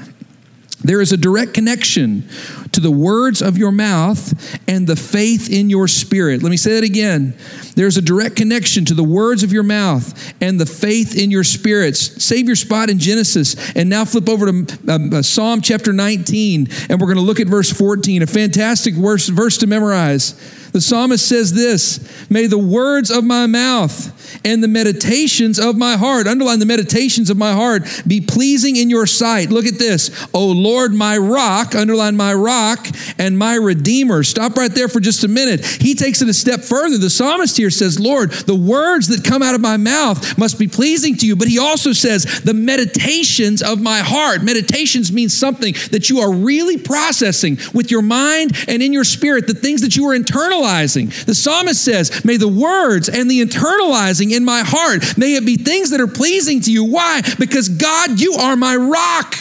There 0.85 1.01
is 1.01 1.12
a 1.12 1.16
direct 1.16 1.55
connection 1.55 2.29
to 2.73 2.81
the 2.81 2.90
words 2.90 3.42
of 3.42 3.57
your 3.59 3.73
mouth 3.73 4.59
and 4.68 4.87
the 4.87 4.97
faith 4.97 5.51
in 5.51 5.71
your 5.71 5.87
spirit. 5.87 6.42
Let 6.42 6.51
me 6.51 6.57
say 6.57 6.75
that 6.75 6.85
again. 6.85 7.35
There's 7.75 7.97
a 7.97 8.03
direct 8.03 8.37
connection 8.37 8.85
to 8.87 8.95
the 8.95 9.05
words 9.05 9.42
of 9.42 9.53
your 9.53 9.62
mouth 9.62 10.35
and 10.42 10.61
the 10.61 10.66
faith 10.66 11.16
in 11.16 11.31
your 11.31 11.45
spirits. 11.45 12.23
Save 12.23 12.47
your 12.47 12.57
spot 12.57 12.90
in 12.90 12.99
Genesis 12.99 13.73
and 13.77 13.88
now 13.88 14.05
flip 14.05 14.29
over 14.29 14.47
to 14.47 14.79
um, 14.88 15.12
uh, 15.12 15.23
Psalm 15.23 15.61
chapter 15.61 15.92
19 15.92 16.68
and 16.88 17.01
we're 17.01 17.07
going 17.07 17.16
to 17.16 17.23
look 17.23 17.40
at 17.40 17.47
verse 17.47 17.71
14, 17.73 18.23
a 18.23 18.27
fantastic 18.27 18.95
verse, 18.95 19.29
verse 19.29 19.59
to 19.59 19.66
memorize. 19.66 20.35
The 20.73 20.81
psalmist 20.81 21.27
says 21.27 21.53
this 21.53 22.01
May 22.31 22.47
the 22.47 22.59
words 22.59 23.11
of 23.11 23.25
my 23.25 23.47
mouth 23.47 24.13
and 24.45 24.63
the 24.63 24.69
meditations 24.69 25.59
of 25.61 25.77
my 25.77 25.97
heart, 25.97 26.27
underline 26.27 26.59
the 26.59 26.67
meditations 26.67 27.29
of 27.29 27.37
my 27.37 27.53
heart, 27.53 27.83
be 28.07 28.21
pleasing 28.21 28.77
in 28.77 28.89
your 28.89 29.07
sight. 29.07 29.51
Look 29.51 29.67
at 29.67 29.79
this. 29.79 30.27
O 30.33 30.47
Lord, 30.47 30.95
my 30.95 31.19
rock, 31.19 31.75
underline 31.75 32.17
my 32.17 32.33
rock, 32.33 32.87
and 33.19 33.39
my 33.39 33.55
redeemer. 33.55 34.23
Stop 34.23 34.57
right 34.57 34.75
there 34.75 34.89
for 34.89 35.01
just 35.01 35.25
a 35.25 35.29
minute. 35.29 35.65
He 35.65 35.95
takes 35.95 36.23
it 36.23 36.29
a 36.29 36.35
step 36.35 36.61
further. 36.61 36.99
The 36.99 37.11
psalmist 37.11 37.57
here 37.57 37.71
says, 37.71 38.01
Lord, 38.01 38.31
the 38.33 38.55
words 38.55 39.09
that 39.09 39.25
come 39.25 39.43
out 39.43 39.55
of 39.55 39.61
my 39.61 39.77
mouth 39.77 40.39
must 40.39 40.59
be 40.59 40.69
pleasing 40.69 41.17
to 41.19 41.27
you. 41.27 41.37
But 41.37 41.49
he 41.49 41.59
also 41.59 41.93
says, 41.93 42.41
the 42.43 42.55
meditations 42.55 43.63
of 43.63 43.81
my 43.81 43.99
heart. 43.99 44.43
Meditations 44.43 45.13
means 45.13 45.37
something 45.37 45.75
that 45.91 46.09
you 46.09 46.21
are 46.21 46.33
really 46.33 46.79
processing 46.79 47.59
with 47.75 47.91
your 47.91 48.03
mind 48.03 48.53
and 48.69 48.83
in 48.83 48.93
your 48.93 49.05
spirit, 49.05 49.47
the 49.47 49.55
things 49.55 49.83
that 49.83 49.97
you 49.97 50.09
are 50.09 50.17
internalizing. 50.19 50.62
The 51.27 51.35
psalmist 51.35 51.85
says, 51.85 52.25
May 52.25 52.37
the 52.37 52.48
words 52.48 53.09
and 53.09 53.31
the 53.31 53.40
internalizing 53.40 54.33
in 54.33 54.44
my 54.44 54.62
heart, 54.64 55.16
may 55.16 55.35
it 55.35 55.46
be 55.46 55.57
things 55.57 55.90
that 55.90 56.01
are 56.01 56.07
pleasing 56.07 56.61
to 56.62 56.72
you. 56.72 56.85
Why? 56.85 57.22
Because 57.38 57.68
God, 57.68 58.20
you 58.20 58.35
are 58.35 58.57
my 58.57 58.77
rock 58.77 59.35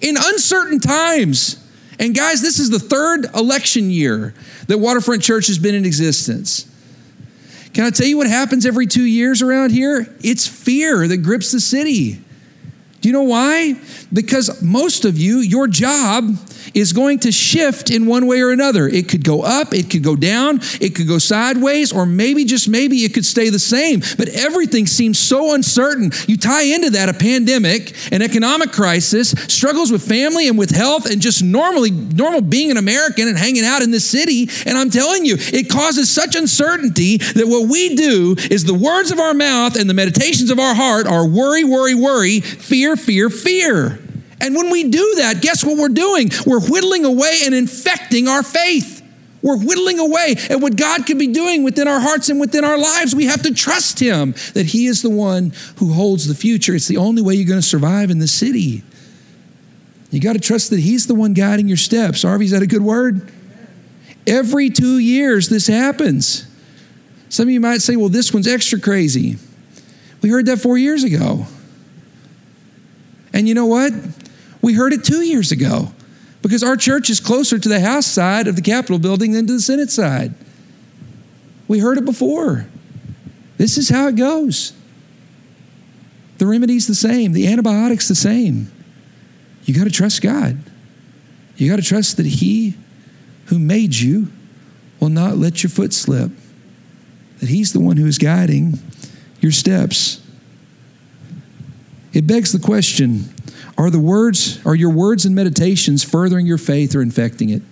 in 0.00 0.16
uncertain 0.16 0.80
times. 0.80 1.64
And 1.98 2.14
guys, 2.14 2.40
this 2.40 2.58
is 2.58 2.70
the 2.70 2.78
third 2.78 3.26
election 3.34 3.90
year 3.90 4.34
that 4.68 4.78
Waterfront 4.78 5.22
Church 5.22 5.48
has 5.48 5.58
been 5.58 5.74
in 5.74 5.84
existence. 5.84 6.64
Can 7.74 7.84
I 7.84 7.90
tell 7.90 8.06
you 8.06 8.16
what 8.16 8.26
happens 8.26 8.66
every 8.66 8.86
two 8.86 9.04
years 9.04 9.42
around 9.42 9.70
here? 9.70 10.06
It's 10.22 10.46
fear 10.46 11.06
that 11.06 11.18
grips 11.18 11.52
the 11.52 11.60
city. 11.60 12.22
You 13.08 13.14
know 13.14 13.22
why? 13.22 13.74
Because 14.12 14.60
most 14.60 15.06
of 15.06 15.16
you, 15.16 15.38
your 15.38 15.66
job 15.66 16.36
is 16.74 16.92
going 16.92 17.20
to 17.20 17.32
shift 17.32 17.90
in 17.90 18.04
one 18.04 18.26
way 18.26 18.42
or 18.42 18.50
another. 18.50 18.86
It 18.86 19.08
could 19.08 19.24
go 19.24 19.42
up, 19.42 19.72
it 19.72 19.88
could 19.88 20.02
go 20.02 20.14
down, 20.14 20.60
it 20.78 20.94
could 20.94 21.08
go 21.08 21.16
sideways, 21.16 21.90
or 21.90 22.04
maybe 22.04 22.44
just 22.44 22.68
maybe 22.68 22.98
it 22.98 23.14
could 23.14 23.24
stay 23.24 23.48
the 23.48 23.58
same. 23.58 24.00
But 24.18 24.28
everything 24.28 24.86
seems 24.86 25.18
so 25.18 25.54
uncertain. 25.54 26.10
You 26.26 26.36
tie 26.36 26.64
into 26.64 26.90
that 26.90 27.08
a 27.08 27.14
pandemic, 27.14 27.94
an 28.12 28.20
economic 28.20 28.72
crisis, 28.72 29.30
struggles 29.30 29.90
with 29.90 30.06
family 30.06 30.46
and 30.46 30.58
with 30.58 30.70
health, 30.70 31.06
and 31.10 31.22
just 31.22 31.42
normally 31.42 31.90
normal 31.90 32.42
being 32.42 32.70
an 32.70 32.76
American 32.76 33.26
and 33.26 33.38
hanging 33.38 33.64
out 33.64 33.80
in 33.80 33.90
this 33.90 34.04
city. 34.04 34.50
And 34.66 34.76
I'm 34.76 34.90
telling 34.90 35.24
you, 35.24 35.36
it 35.38 35.70
causes 35.70 36.10
such 36.10 36.36
uncertainty 36.36 37.16
that 37.16 37.46
what 37.46 37.70
we 37.70 37.94
do 37.94 38.36
is 38.50 38.64
the 38.64 38.74
words 38.74 39.10
of 39.10 39.18
our 39.18 39.32
mouth 39.32 39.76
and 39.76 39.88
the 39.88 39.94
meditations 39.94 40.50
of 40.50 40.58
our 40.58 40.74
heart 40.74 41.06
are 41.06 41.26
worry, 41.26 41.64
worry, 41.64 41.94
worry, 41.94 42.40
fear, 42.40 42.96
fear, 42.98 43.30
fear. 43.30 43.98
And 44.40 44.54
when 44.54 44.70
we 44.70 44.84
do 44.84 45.14
that, 45.16 45.40
guess 45.42 45.64
what 45.64 45.78
we're 45.78 45.88
doing? 45.88 46.30
We're 46.46 46.60
whittling 46.60 47.04
away 47.04 47.40
and 47.44 47.54
infecting 47.54 48.28
our 48.28 48.42
faith. 48.42 49.02
We're 49.42 49.58
whittling 49.58 49.98
away 49.98 50.34
at 50.50 50.60
what 50.60 50.76
God 50.76 51.06
could 51.06 51.18
be 51.18 51.28
doing 51.28 51.62
within 51.62 51.86
our 51.86 52.00
hearts 52.00 52.28
and 52.28 52.40
within 52.40 52.64
our 52.64 52.78
lives. 52.78 53.14
We 53.14 53.26
have 53.26 53.42
to 53.42 53.54
trust 53.54 54.00
Him 54.00 54.34
that 54.54 54.66
He 54.66 54.86
is 54.86 55.02
the 55.02 55.10
one 55.10 55.52
who 55.76 55.92
holds 55.92 56.26
the 56.26 56.34
future. 56.34 56.74
It's 56.74 56.88
the 56.88 56.96
only 56.96 57.22
way 57.22 57.34
you're 57.34 57.48
going 57.48 57.60
to 57.60 57.66
survive 57.66 58.10
in 58.10 58.18
the 58.18 58.26
city. 58.26 58.82
You 60.10 60.20
got 60.20 60.32
to 60.32 60.40
trust 60.40 60.70
that 60.70 60.80
He's 60.80 61.06
the 61.06 61.14
one 61.14 61.34
guiding 61.34 61.68
your 61.68 61.76
steps. 61.76 62.22
Harvey, 62.22 62.46
is 62.46 62.50
that 62.50 62.62
a 62.62 62.66
good 62.66 62.82
word? 62.82 63.30
Every 64.26 64.70
two 64.70 64.98
years, 64.98 65.48
this 65.48 65.66
happens. 65.66 66.46
Some 67.28 67.48
of 67.48 67.52
you 67.52 67.60
might 67.60 67.80
say, 67.80 67.96
well, 67.96 68.08
this 68.08 68.32
one's 68.32 68.48
extra 68.48 68.80
crazy. 68.80 69.36
We 70.22 70.30
heard 70.30 70.46
that 70.46 70.58
four 70.58 70.78
years 70.78 71.04
ago. 71.04 71.46
And 73.38 73.46
you 73.46 73.54
know 73.54 73.66
what? 73.66 73.92
We 74.60 74.74
heard 74.74 74.92
it 74.92 75.04
two 75.04 75.20
years 75.20 75.52
ago 75.52 75.92
because 76.42 76.64
our 76.64 76.76
church 76.76 77.08
is 77.08 77.20
closer 77.20 77.56
to 77.56 77.68
the 77.68 77.78
House 77.78 78.04
side 78.04 78.48
of 78.48 78.56
the 78.56 78.62
Capitol 78.62 78.98
building 78.98 79.30
than 79.30 79.46
to 79.46 79.52
the 79.52 79.60
Senate 79.60 79.92
side. 79.92 80.34
We 81.68 81.78
heard 81.78 81.98
it 81.98 82.04
before. 82.04 82.66
This 83.56 83.78
is 83.78 83.90
how 83.90 84.08
it 84.08 84.16
goes. 84.16 84.72
The 86.38 86.48
remedy's 86.48 86.88
the 86.88 86.96
same, 86.96 87.32
the 87.32 87.46
antibiotic's 87.46 88.08
the 88.08 88.16
same. 88.16 88.72
You 89.62 89.72
got 89.72 89.84
to 89.84 89.90
trust 89.90 90.20
God. 90.20 90.58
You 91.56 91.70
got 91.70 91.76
to 91.76 91.82
trust 91.82 92.16
that 92.16 92.26
He 92.26 92.76
who 93.46 93.60
made 93.60 93.94
you 93.94 94.32
will 94.98 95.10
not 95.10 95.36
let 95.36 95.62
your 95.62 95.70
foot 95.70 95.92
slip, 95.92 96.32
that 97.38 97.48
He's 97.48 97.72
the 97.72 97.78
one 97.78 97.98
who 97.98 98.06
is 98.06 98.18
guiding 98.18 98.80
your 99.40 99.52
steps. 99.52 100.27
It 102.12 102.26
begs 102.26 102.52
the 102.52 102.58
question 102.58 103.34
are 103.76 103.90
the 103.90 104.00
words, 104.00 104.64
are 104.66 104.74
your 104.74 104.90
words 104.90 105.24
and 105.24 105.34
meditations 105.34 106.02
furthering 106.02 106.46
your 106.46 106.58
faith 106.58 106.96
or 106.96 107.00
infecting 107.00 107.50
it? 107.50 107.62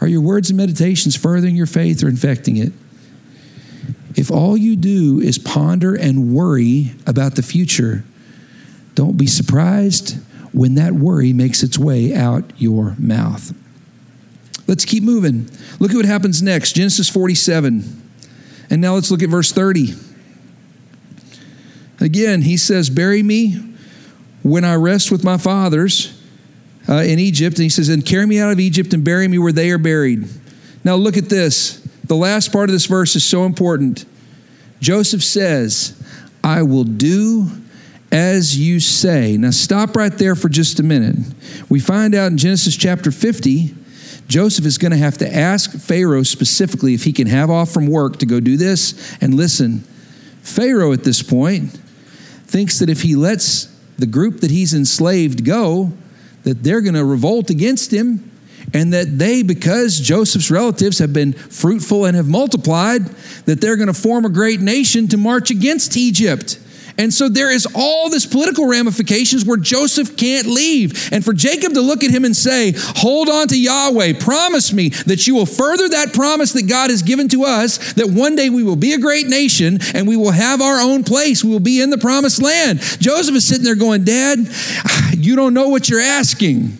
Are 0.00 0.08
your 0.08 0.22
words 0.22 0.48
and 0.48 0.56
meditations 0.56 1.14
furthering 1.14 1.54
your 1.54 1.66
faith 1.66 2.02
or 2.02 2.08
infecting 2.08 2.56
it? 2.56 2.72
If 4.16 4.30
all 4.30 4.56
you 4.56 4.76
do 4.76 5.20
is 5.20 5.38
ponder 5.38 5.94
and 5.94 6.34
worry 6.34 6.92
about 7.06 7.36
the 7.36 7.42
future, 7.42 8.04
don't 8.94 9.18
be 9.18 9.26
surprised 9.26 10.18
when 10.52 10.76
that 10.76 10.94
worry 10.94 11.34
makes 11.34 11.62
its 11.62 11.78
way 11.78 12.14
out 12.14 12.50
your 12.56 12.96
mouth. 12.98 13.54
Let's 14.66 14.84
keep 14.84 15.02
moving. 15.02 15.50
Look 15.78 15.90
at 15.90 15.96
what 15.96 16.06
happens 16.06 16.42
next 16.42 16.72
Genesis 16.72 17.08
47. 17.08 18.02
And 18.70 18.80
now 18.80 18.94
let's 18.94 19.10
look 19.10 19.22
at 19.22 19.28
verse 19.28 19.52
30. 19.52 19.94
Again, 22.00 22.42
he 22.42 22.56
says, 22.56 22.90
Bury 22.90 23.22
me 23.22 23.74
when 24.42 24.64
I 24.64 24.74
rest 24.74 25.10
with 25.10 25.22
my 25.22 25.36
fathers 25.36 26.18
uh, 26.88 26.94
in 26.94 27.18
Egypt. 27.18 27.56
And 27.56 27.64
he 27.64 27.68
says, 27.68 27.88
And 27.88 28.04
carry 28.04 28.26
me 28.26 28.40
out 28.40 28.52
of 28.52 28.58
Egypt 28.60 28.92
and 28.94 29.04
bury 29.04 29.28
me 29.28 29.38
where 29.38 29.52
they 29.52 29.70
are 29.70 29.78
buried. 29.78 30.28
Now 30.82 30.94
look 30.94 31.16
at 31.16 31.28
this. 31.28 31.76
The 32.04 32.16
last 32.16 32.52
part 32.52 32.68
of 32.68 32.72
this 32.72 32.86
verse 32.86 33.14
is 33.14 33.24
so 33.24 33.44
important. 33.44 34.04
Joseph 34.80 35.22
says, 35.22 36.00
I 36.42 36.62
will 36.62 36.84
do 36.84 37.50
as 38.10 38.58
you 38.58 38.80
say. 38.80 39.36
Now 39.36 39.50
stop 39.50 39.94
right 39.94 40.12
there 40.12 40.34
for 40.34 40.48
just 40.48 40.80
a 40.80 40.82
minute. 40.82 41.16
We 41.68 41.80
find 41.80 42.14
out 42.14 42.32
in 42.32 42.38
Genesis 42.38 42.76
chapter 42.76 43.12
50, 43.12 43.74
Joseph 44.26 44.64
is 44.64 44.78
going 44.78 44.92
to 44.92 44.98
have 44.98 45.18
to 45.18 45.32
ask 45.32 45.72
Pharaoh 45.72 46.22
specifically 46.22 46.94
if 46.94 47.04
he 47.04 47.12
can 47.12 47.26
have 47.26 47.50
off 47.50 47.70
from 47.70 47.86
work 47.86 48.18
to 48.18 48.26
go 48.26 48.40
do 48.40 48.56
this. 48.56 49.16
And 49.20 49.34
listen, 49.34 49.80
Pharaoh 50.42 50.92
at 50.92 51.04
this 51.04 51.22
point 51.22 51.78
thinks 52.50 52.80
that 52.80 52.90
if 52.90 53.02
he 53.02 53.14
lets 53.14 53.66
the 53.98 54.06
group 54.06 54.40
that 54.40 54.50
he's 54.50 54.74
enslaved 54.74 55.44
go, 55.44 55.92
that 56.42 56.62
they're 56.62 56.80
going 56.80 56.94
to 56.94 57.04
revolt 57.04 57.50
against 57.50 57.92
him, 57.92 58.30
and 58.74 58.92
that 58.92 59.18
they, 59.18 59.42
because 59.42 59.98
Joseph's 59.98 60.50
relatives 60.50 60.98
have 60.98 61.12
been 61.12 61.32
fruitful 61.32 62.04
and 62.04 62.16
have 62.16 62.28
multiplied, 62.28 63.06
that 63.46 63.60
they're 63.60 63.76
going 63.76 63.88
to 63.88 63.94
form 63.94 64.24
a 64.24 64.28
great 64.28 64.60
nation 64.60 65.08
to 65.08 65.16
march 65.16 65.50
against 65.50 65.96
Egypt. 65.96 66.58
And 67.00 67.14
so 67.14 67.30
there 67.30 67.50
is 67.50 67.66
all 67.74 68.10
this 68.10 68.26
political 68.26 68.66
ramifications 68.66 69.46
where 69.46 69.56
Joseph 69.56 70.18
can't 70.18 70.46
leave. 70.46 71.10
And 71.10 71.24
for 71.24 71.32
Jacob 71.32 71.72
to 71.72 71.80
look 71.80 72.04
at 72.04 72.10
him 72.10 72.26
and 72.26 72.36
say, 72.36 72.74
Hold 72.76 73.30
on 73.30 73.48
to 73.48 73.58
Yahweh, 73.58 74.20
promise 74.20 74.70
me 74.70 74.90
that 75.06 75.26
you 75.26 75.34
will 75.34 75.46
further 75.46 75.88
that 75.88 76.12
promise 76.12 76.52
that 76.52 76.68
God 76.68 76.90
has 76.90 77.00
given 77.00 77.26
to 77.28 77.44
us, 77.44 77.94
that 77.94 78.10
one 78.10 78.36
day 78.36 78.50
we 78.50 78.62
will 78.62 78.76
be 78.76 78.92
a 78.92 78.98
great 78.98 79.28
nation 79.28 79.78
and 79.94 80.06
we 80.06 80.18
will 80.18 80.30
have 80.30 80.60
our 80.60 80.78
own 80.78 81.02
place. 81.02 81.42
We 81.42 81.50
will 81.50 81.58
be 81.58 81.80
in 81.80 81.88
the 81.88 81.96
promised 81.96 82.42
land. 82.42 82.80
Joseph 82.80 83.34
is 83.34 83.48
sitting 83.48 83.64
there 83.64 83.76
going, 83.76 84.04
Dad, 84.04 84.38
you 85.16 85.36
don't 85.36 85.54
know 85.54 85.70
what 85.70 85.88
you're 85.88 86.00
asking, 86.00 86.76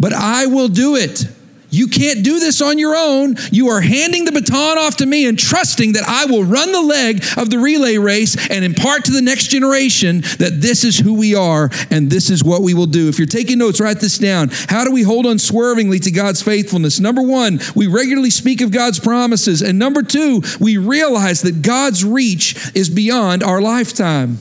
but 0.00 0.14
I 0.14 0.46
will 0.46 0.68
do 0.68 0.96
it. 0.96 1.26
You 1.70 1.88
can't 1.88 2.22
do 2.22 2.40
this 2.40 2.60
on 2.60 2.78
your 2.78 2.96
own. 2.96 3.36
You 3.50 3.68
are 3.68 3.80
handing 3.80 4.24
the 4.24 4.32
baton 4.32 4.78
off 4.78 4.96
to 4.96 5.06
me 5.06 5.26
and 5.26 5.38
trusting 5.38 5.92
that 5.92 6.04
I 6.06 6.26
will 6.26 6.44
run 6.44 6.72
the 6.72 6.82
leg 6.82 7.24
of 7.36 7.50
the 7.50 7.58
relay 7.58 7.96
race 7.96 8.36
and 8.50 8.64
impart 8.64 9.04
to 9.06 9.12
the 9.12 9.22
next 9.22 9.48
generation 9.48 10.20
that 10.38 10.58
this 10.60 10.84
is 10.84 10.98
who 10.98 11.14
we 11.14 11.34
are 11.34 11.70
and 11.90 12.10
this 12.10 12.30
is 12.30 12.42
what 12.42 12.62
we 12.62 12.74
will 12.74 12.86
do. 12.86 13.08
If 13.08 13.18
you're 13.18 13.26
taking 13.26 13.58
notes, 13.58 13.80
write 13.80 14.00
this 14.00 14.18
down. 14.18 14.50
How 14.68 14.84
do 14.84 14.90
we 14.90 15.02
hold 15.02 15.26
unswervingly 15.26 16.00
to 16.00 16.10
God's 16.10 16.42
faithfulness? 16.42 17.00
Number 17.00 17.22
one, 17.22 17.60
we 17.74 17.86
regularly 17.86 18.30
speak 18.30 18.60
of 18.60 18.72
God's 18.72 18.98
promises. 18.98 19.62
And 19.62 19.78
number 19.78 20.02
two, 20.02 20.42
we 20.58 20.76
realize 20.76 21.42
that 21.42 21.62
God's 21.62 22.04
reach 22.04 22.74
is 22.74 22.90
beyond 22.90 23.42
our 23.42 23.60
lifetime. 23.60 24.38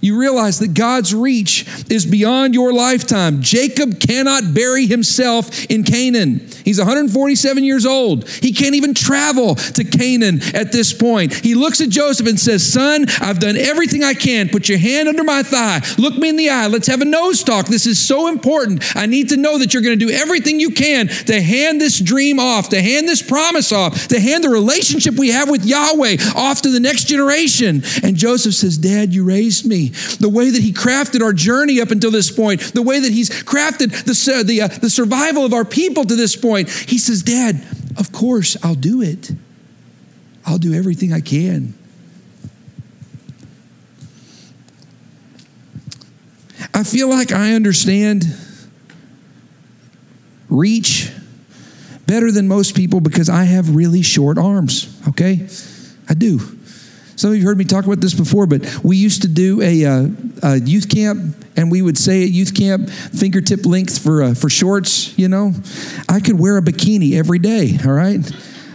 You 0.00 0.18
realize 0.18 0.58
that 0.60 0.74
God's 0.74 1.14
reach 1.14 1.66
is 1.90 2.06
beyond 2.06 2.54
your 2.54 2.72
lifetime. 2.72 3.42
Jacob 3.42 4.00
cannot 4.00 4.54
bury 4.54 4.86
himself 4.86 5.66
in 5.66 5.82
Canaan. 5.82 6.46
He's 6.64 6.78
147 6.78 7.64
years 7.64 7.86
old. 7.86 8.28
He 8.28 8.52
can't 8.52 8.74
even 8.74 8.94
travel 8.94 9.54
to 9.54 9.84
Canaan 9.84 10.40
at 10.54 10.70
this 10.70 10.92
point. 10.92 11.32
He 11.34 11.54
looks 11.54 11.80
at 11.80 11.88
Joseph 11.88 12.26
and 12.26 12.38
says, 12.38 12.70
Son, 12.70 13.06
I've 13.20 13.40
done 13.40 13.56
everything 13.56 14.04
I 14.04 14.14
can. 14.14 14.48
Put 14.48 14.68
your 14.68 14.78
hand 14.78 15.08
under 15.08 15.24
my 15.24 15.42
thigh. 15.42 15.80
Look 15.96 16.16
me 16.16 16.28
in 16.28 16.36
the 16.36 16.50
eye. 16.50 16.66
Let's 16.66 16.86
have 16.86 17.00
a 17.00 17.06
nose 17.06 17.42
talk. 17.42 17.66
This 17.66 17.86
is 17.86 17.98
so 17.98 18.28
important. 18.28 18.96
I 18.96 19.06
need 19.06 19.30
to 19.30 19.36
know 19.36 19.58
that 19.58 19.72
you're 19.72 19.82
going 19.82 19.98
to 19.98 20.06
do 20.06 20.12
everything 20.12 20.60
you 20.60 20.70
can 20.70 21.08
to 21.08 21.40
hand 21.40 21.80
this 21.80 21.98
dream 21.98 22.38
off, 22.38 22.68
to 22.68 22.80
hand 22.80 23.08
this 23.08 23.22
promise 23.22 23.72
off, 23.72 24.08
to 24.08 24.20
hand 24.20 24.44
the 24.44 24.48
relationship 24.48 25.14
we 25.14 25.30
have 25.30 25.50
with 25.50 25.64
Yahweh 25.64 26.18
off 26.36 26.62
to 26.62 26.70
the 26.70 26.80
next 26.80 27.04
generation. 27.04 27.82
And 28.02 28.16
Joseph 28.16 28.54
says, 28.54 28.78
Dad, 28.78 29.12
you 29.12 29.24
raised 29.24 29.66
me 29.66 29.87
the 29.88 30.28
way 30.28 30.50
that 30.50 30.62
He 30.62 30.72
crafted 30.72 31.22
our 31.22 31.32
journey 31.32 31.80
up 31.80 31.90
until 31.90 32.10
this 32.10 32.30
point, 32.30 32.60
the 32.74 32.82
way 32.82 33.00
that 33.00 33.12
He's 33.12 33.30
crafted 33.30 33.90
the, 34.04 34.44
the, 34.44 34.62
uh, 34.62 34.68
the 34.68 34.90
survival 34.90 35.44
of 35.44 35.52
our 35.52 35.64
people 35.64 36.04
to 36.04 36.16
this 36.16 36.36
point. 36.36 36.70
He 36.70 36.98
says, 36.98 37.22
Dad, 37.22 37.62
of 37.96 38.12
course, 38.12 38.56
I'll 38.62 38.74
do 38.74 39.02
it. 39.02 39.30
I'll 40.46 40.58
do 40.58 40.72
everything 40.74 41.12
I 41.12 41.20
can. 41.20 41.74
I 46.74 46.84
feel 46.84 47.08
like 47.08 47.32
I 47.32 47.54
understand 47.54 48.24
reach 50.48 51.10
better 52.06 52.32
than 52.32 52.48
most 52.48 52.74
people 52.74 53.00
because 53.00 53.28
I 53.28 53.44
have 53.44 53.74
really 53.74 54.02
short 54.02 54.38
arms, 54.38 54.98
okay? 55.08 55.46
I 56.08 56.14
do. 56.14 56.57
Some 57.18 57.32
of 57.32 57.36
you 57.36 57.42
heard 57.42 57.58
me 57.58 57.64
talk 57.64 57.84
about 57.84 58.00
this 58.00 58.14
before, 58.14 58.46
but 58.46 58.84
we 58.84 58.96
used 58.96 59.22
to 59.22 59.28
do 59.28 59.60
a, 59.60 59.84
uh, 59.84 60.06
a 60.44 60.60
youth 60.60 60.88
camp, 60.88 61.34
and 61.56 61.68
we 61.68 61.82
would 61.82 61.98
say 61.98 62.22
at 62.22 62.30
youth 62.30 62.54
camp, 62.54 62.88
fingertip 62.88 63.66
length 63.66 63.98
for 63.98 64.22
uh, 64.22 64.34
for 64.34 64.48
shorts. 64.48 65.18
You 65.18 65.26
know, 65.26 65.52
I 66.08 66.20
could 66.20 66.38
wear 66.38 66.56
a 66.58 66.62
bikini 66.62 67.14
every 67.14 67.40
day. 67.40 67.76
All 67.84 67.90
right. 67.90 68.20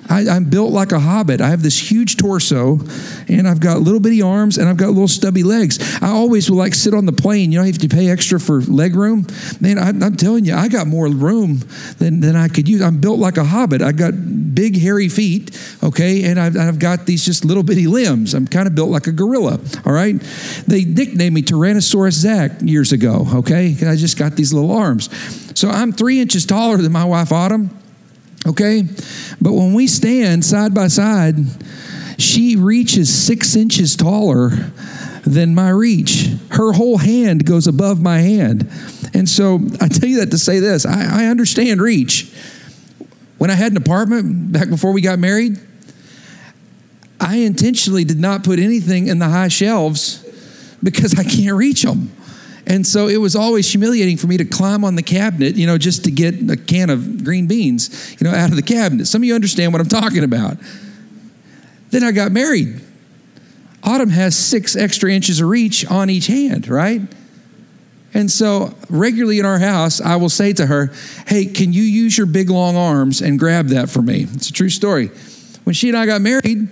I, 0.10 0.36
am 0.36 0.46
built 0.46 0.72
like 0.72 0.92
a 0.92 1.00
hobbit. 1.00 1.42
I 1.42 1.50
have 1.50 1.64
this 1.64 1.92
huge 1.92 2.18
torso, 2.18 2.80
and 3.28 3.48
I've 3.48 3.60
got 3.60 3.82
little 3.82 4.00
bitty 4.00 4.22
arms, 4.22 4.58
and 4.58 4.68
I've 4.68 4.78
got 4.78 4.90
little 4.90 5.08
stubby 5.08 5.44
legs. 5.44 6.02
I 6.02 6.10
always 6.10 6.50
will 6.50 6.58
like 6.58 6.74
sit 6.74 6.94
on 6.94 7.06
the 7.06 7.12
plane. 7.12 7.52
You 7.52 7.60
know, 7.60 7.66
you 7.66 7.72
have 7.72 7.82
to 7.82 7.88
pay 7.88 8.10
extra 8.10 8.40
for 8.40 8.62
leg 8.62 8.96
room. 8.96 9.28
Man, 9.60 9.78
I, 9.78 9.90
am 9.90 10.16
telling 10.16 10.46
you, 10.46 10.56
I 10.56 10.68
got 10.68 10.88
more 10.88 11.08
room 11.08 11.60
than, 12.00 12.20
than 12.20 12.36
I 12.36 12.48
could 12.48 12.68
use. 12.68 12.82
I'm 12.82 13.00
built 13.00 13.20
like 13.20 13.38
a 13.38 13.44
hobbit. 13.44 13.82
I 13.82 13.92
got 13.92 14.14
big 14.54 14.78
hairy 14.78 15.10
feet, 15.10 15.58
okay, 15.84 16.24
and 16.26 16.40
I've, 16.40 16.58
I've 16.58 16.80
got 16.80 17.06
these 17.06 17.26
just 17.26 17.46
little 17.46 17.64
bitty 17.64 17.88
limbs. 17.88 18.34
I'm 18.34 18.48
kind 18.48 18.68
of 18.68 18.76
built 18.76 18.90
like 18.90 19.08
a 19.08 19.12
gorilla. 19.12 19.60
All 19.86 19.94
right, 19.94 20.20
they 20.68 20.86
nicknamed 20.86 21.36
me 21.36 21.42
Tyrannosaurus 21.42 22.14
Zach 22.14 22.52
years 22.62 22.92
ago. 22.92 23.28
Okay, 23.34 23.76
I 23.86 23.96
just 23.96 24.18
got 24.18 24.36
these 24.36 24.54
little 24.54 24.72
arms. 24.72 25.10
So 25.60 25.70
I'm 25.70 25.92
three 25.92 26.20
inches 26.20 26.46
taller 26.46 26.78
than 26.78 26.92
my 26.92 27.06
wife 27.06 27.32
Autumn. 27.32 27.83
Okay? 28.46 28.84
But 29.42 29.54
when 29.54 29.74
we 29.74 29.88
stand 29.88 30.44
side 30.44 30.74
by 30.74 30.88
side, 30.88 31.36
she 32.18 32.56
reaches 32.56 33.14
six 33.14 33.56
inches 33.56 33.96
taller 33.96 34.50
than 35.26 35.56
my 35.56 35.70
reach. 35.70 36.30
Her 36.52 36.74
whole 36.74 36.98
hand 36.98 37.46
goes 37.46 37.68
above 37.68 38.02
my 38.02 38.20
hand. 38.20 38.70
And 39.14 39.28
so 39.28 39.60
I 39.80 39.88
tell 39.88 40.10
you 40.10 40.20
that 40.20 40.32
to 40.32 40.38
say 40.38 40.60
this 40.60 40.86
I, 40.86 41.24
I 41.24 41.26
understand 41.28 41.82
reach. 41.82 42.32
When 43.38 43.50
I 43.50 43.56
had 43.56 43.72
an 43.72 43.78
apartment 43.78 44.52
back 44.52 44.70
before 44.70 44.92
we 44.92 45.02
got 45.02 45.20
married, 45.20 45.58
I 47.20 47.38
intentionally 47.38 48.04
did 48.04 48.20
not 48.20 48.44
put 48.44 48.60
anything 48.60 49.08
in 49.08 49.20
the 49.20 49.30
high 49.30 49.48
shelves 49.48 50.24
because 50.82 51.18
I 51.18 51.24
can't 51.24 51.56
reach 51.56 51.84
them. 51.84 52.12
And 52.66 52.88
so 52.88 53.08
it 53.08 53.18
was 53.18 53.36
always 53.36 53.70
humiliating 53.70 54.18
for 54.18 54.28
me 54.28 54.38
to 54.38 54.46
climb 54.46 54.86
on 54.86 54.96
the 54.96 55.04
cabinet, 55.04 55.56
you 55.56 55.68
know, 55.68 55.78
just 55.78 56.06
to 56.06 56.12
get 56.12 56.50
a 56.50 56.56
can 56.56 56.90
of 56.90 57.24
green 57.24 57.48
beans, 57.48 58.16
you 58.20 58.26
know, 58.26 58.34
out 58.34 58.50
of 58.50 58.56
the 58.56 58.62
cabinet. 58.62 59.06
Some 59.08 59.22
of 59.22 59.26
you 59.26 59.36
understand 59.36 59.74
what 59.74 59.82
I'm 59.82 59.90
talking 59.90 60.24
about. 60.24 60.58
Then 61.90 62.04
I 62.04 62.12
got 62.12 62.32
married. 62.32 62.82
Autumn 63.84 64.10
has 64.10 64.36
six 64.38 64.76
extra 64.78 65.12
inches 65.12 65.42
of 65.42 65.50
reach 65.50 65.86
on 65.86 66.10
each 66.10 66.28
hand, 66.28 66.70
right? 66.70 67.02
And 68.14 68.32
so 68.32 68.74
regularly 68.90 69.40
in 69.40 69.46
our 69.46 69.60
house, 69.60 70.00
I 70.00 70.16
will 70.16 70.30
say 70.30 70.54
to 70.54 70.66
her, 70.68 70.94
Hey, 71.28 71.46
can 71.46 71.74
you 71.74 71.82
use 71.82 72.18
your 72.18 72.28
big 72.28 72.50
long 72.50 72.78
arms 72.78 73.22
and 73.22 73.38
grab 73.38 73.68
that 73.68 73.90
for 73.90 74.02
me? 74.02 74.28
It's 74.34 74.50
a 74.50 74.54
true 74.54 74.70
story. 74.70 75.08
When 75.66 75.74
she 75.74 75.90
and 75.90 75.98
I 75.98 76.06
got 76.06 76.22
married, 76.22 76.68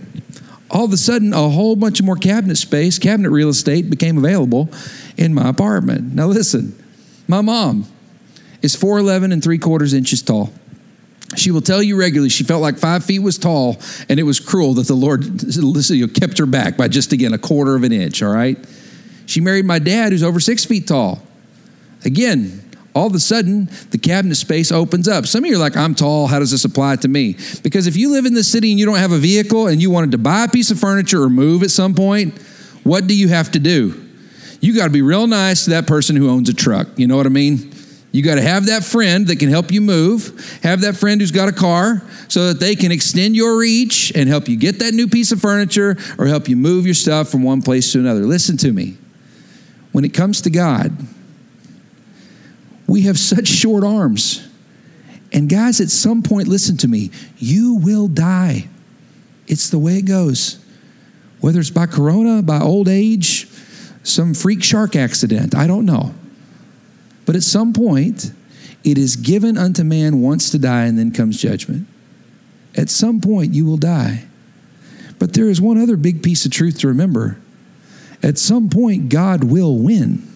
all 0.70 0.86
of 0.86 0.94
a 0.94 0.98
sudden, 0.98 1.34
a 1.34 1.50
whole 1.50 1.76
bunch 1.76 2.00
of 2.00 2.06
more 2.06 2.16
cabinet 2.16 2.58
space, 2.58 2.98
cabinet 2.98 3.30
real 3.30 3.50
estate 3.50 3.90
became 3.90 4.18
available 4.18 4.70
in 5.22 5.34
my 5.34 5.48
apartment. 5.48 6.16
Now, 6.16 6.26
listen, 6.26 6.76
my 7.28 7.42
mom 7.42 7.86
is 8.62 8.76
4'11 8.76 9.32
and 9.32 9.44
three 9.44 9.60
quarters 9.60 9.94
inches 9.94 10.22
tall. 10.22 10.52
She 11.36 11.52
will 11.52 11.62
tell 11.62 11.82
you 11.82 11.98
regularly 11.98 12.30
she 12.30 12.44
felt 12.44 12.62
like 12.62 12.78
five 12.78 13.06
feet 13.06 13.20
was 13.20 13.38
tall, 13.38 13.78
and 14.10 14.20
it 14.20 14.24
was 14.24 14.40
cruel 14.40 14.74
that 14.74 14.88
the 14.88 14.96
Lord 14.96 16.14
kept 16.14 16.38
her 16.40 16.46
back 16.46 16.76
by 16.76 16.88
just, 16.90 17.14
again, 17.14 17.34
a 17.34 17.38
quarter 17.38 17.76
of 17.76 17.84
an 17.84 17.94
inch, 17.94 18.22
all 18.22 18.34
right? 18.34 18.58
She 19.28 19.40
married 19.40 19.66
my 19.66 19.80
dad, 19.80 20.12
who's 20.12 20.24
over 20.24 20.42
six 20.42 20.66
feet 20.66 20.88
tall. 20.88 21.22
Again, 22.04 22.58
all 22.94 23.08
of 23.08 23.14
a 23.14 23.20
sudden, 23.20 23.70
the 23.92 23.98
cabinet 23.98 24.36
space 24.36 24.72
opens 24.72 25.08
up. 25.08 25.26
Some 25.26 25.46
of 25.46 25.50
you 25.50 25.56
are 25.56 25.60
like, 25.60 25.78
I'm 25.78 25.96
tall. 25.96 26.28
How 26.28 26.40
does 26.40 26.52
this 26.52 26.66
apply 26.66 26.98
to 26.98 27.08
me? 27.08 27.38
Because 27.64 27.88
if 27.88 27.96
you 27.96 28.12
live 28.12 28.26
in 28.26 28.34
the 28.34 28.44
city 28.44 28.72
and 28.72 28.80
you 28.80 28.86
don't 28.86 28.98
have 28.98 29.14
a 29.14 29.18
vehicle 29.18 29.68
and 29.68 29.82
you 29.82 29.90
wanted 29.90 30.12
to 30.12 30.18
buy 30.18 30.44
a 30.44 30.50
piece 30.50 30.72
of 30.72 30.80
furniture 30.80 31.24
or 31.24 31.30
move 31.30 31.64
at 31.64 31.72
some 31.72 31.94
point, 31.94 32.38
what 32.84 33.08
do 33.08 33.16
you 33.16 33.30
have 33.30 33.52
to 33.52 33.60
do? 33.60 34.11
You 34.62 34.76
got 34.76 34.86
to 34.86 34.92
be 34.92 35.02
real 35.02 35.28
nice 35.28 35.66
to 35.66 35.72
that 35.72 35.88
person 35.88 36.16
who 36.16 36.30
owns 36.30 36.48
a 36.48 36.54
truck. 36.54 36.88
You 36.96 37.08
know 37.08 37.18
what 37.18 37.26
I 37.26 37.30
mean? 37.30 37.74
You 38.12 38.22
got 38.22 38.36
to 38.36 38.42
have 38.42 38.68
that 38.68 38.84
friend 38.84 39.26
that 39.28 39.38
can 39.38 39.50
help 39.50 39.72
you 39.72 39.82
move, 39.82 40.60
have 40.64 40.82
that 40.82 40.98
friend 40.98 41.20
who's 41.20 41.32
got 41.32 41.50
a 41.50 41.54
car 41.54 42.04
so 42.28 42.48
that 42.50 42.60
they 42.60 42.76
can 42.76 42.92
extend 42.92 43.36
your 43.36 43.58
reach 43.58 44.12
and 44.16 44.30
help 44.30 44.48
you 44.48 44.58
get 44.58 44.80
that 44.80 44.94
new 44.94 45.08
piece 45.08 45.32
of 45.32 45.42
furniture 45.42 45.98
or 46.18 46.28
help 46.28 46.48
you 46.48 46.56
move 46.56 46.86
your 46.86 46.94
stuff 46.94 47.30
from 47.30 47.42
one 47.42 47.62
place 47.62 47.92
to 47.94 48.00
another. 48.00 48.22
Listen 48.22 48.58
to 48.58 48.72
me. 48.72 48.98
When 49.94 50.06
it 50.06 50.14
comes 50.14 50.42
to 50.42 50.50
God, 50.50 50.96
we 52.88 53.04
have 53.04 53.18
such 53.18 53.48
short 53.48 53.84
arms. 53.84 54.48
And 55.32 55.50
guys, 55.50 55.80
at 55.80 55.90
some 55.90 56.22
point, 56.22 56.50
listen 56.50 56.78
to 56.78 56.88
me, 56.88 57.12
you 57.38 57.76
will 57.76 58.10
die. 58.10 58.68
It's 59.48 59.70
the 59.70 59.80
way 59.80 59.98
it 59.98 60.04
goes. 60.04 60.64
Whether 61.40 61.62
it's 61.62 61.72
by 61.72 61.86
corona, 61.86 62.42
by 62.42 62.60
old 62.60 62.90
age, 62.90 63.48
some 64.04 64.34
freak 64.34 64.64
shark 64.64 64.96
accident, 64.96 65.56
I 65.56 65.68
don't 65.68 65.86
know. 65.86 66.14
But 67.26 67.36
at 67.36 67.44
some 67.44 67.74
point, 67.74 68.32
it 68.84 68.98
is 68.98 69.16
given 69.16 69.58
unto 69.58 69.84
man 69.84 70.22
once 70.22 70.50
to 70.52 70.60
die, 70.60 70.86
and 70.86 70.98
then 70.98 71.12
comes 71.12 71.40
judgment. 71.40 71.88
At 72.76 72.90
some 72.90 73.22
point, 73.22 73.54
you 73.54 73.66
will 73.66 73.78
die. 73.78 74.26
But 75.20 75.34
there 75.34 75.50
is 75.50 75.62
one 75.62 75.78
other 75.78 75.98
big 75.98 76.24
piece 76.24 76.46
of 76.46 76.52
truth 76.52 76.80
to 76.80 76.88
remember. 76.88 77.38
At 78.24 78.38
some 78.38 78.70
point, 78.70 79.10
God 79.10 79.44
will 79.44 79.78
win. 79.78 80.28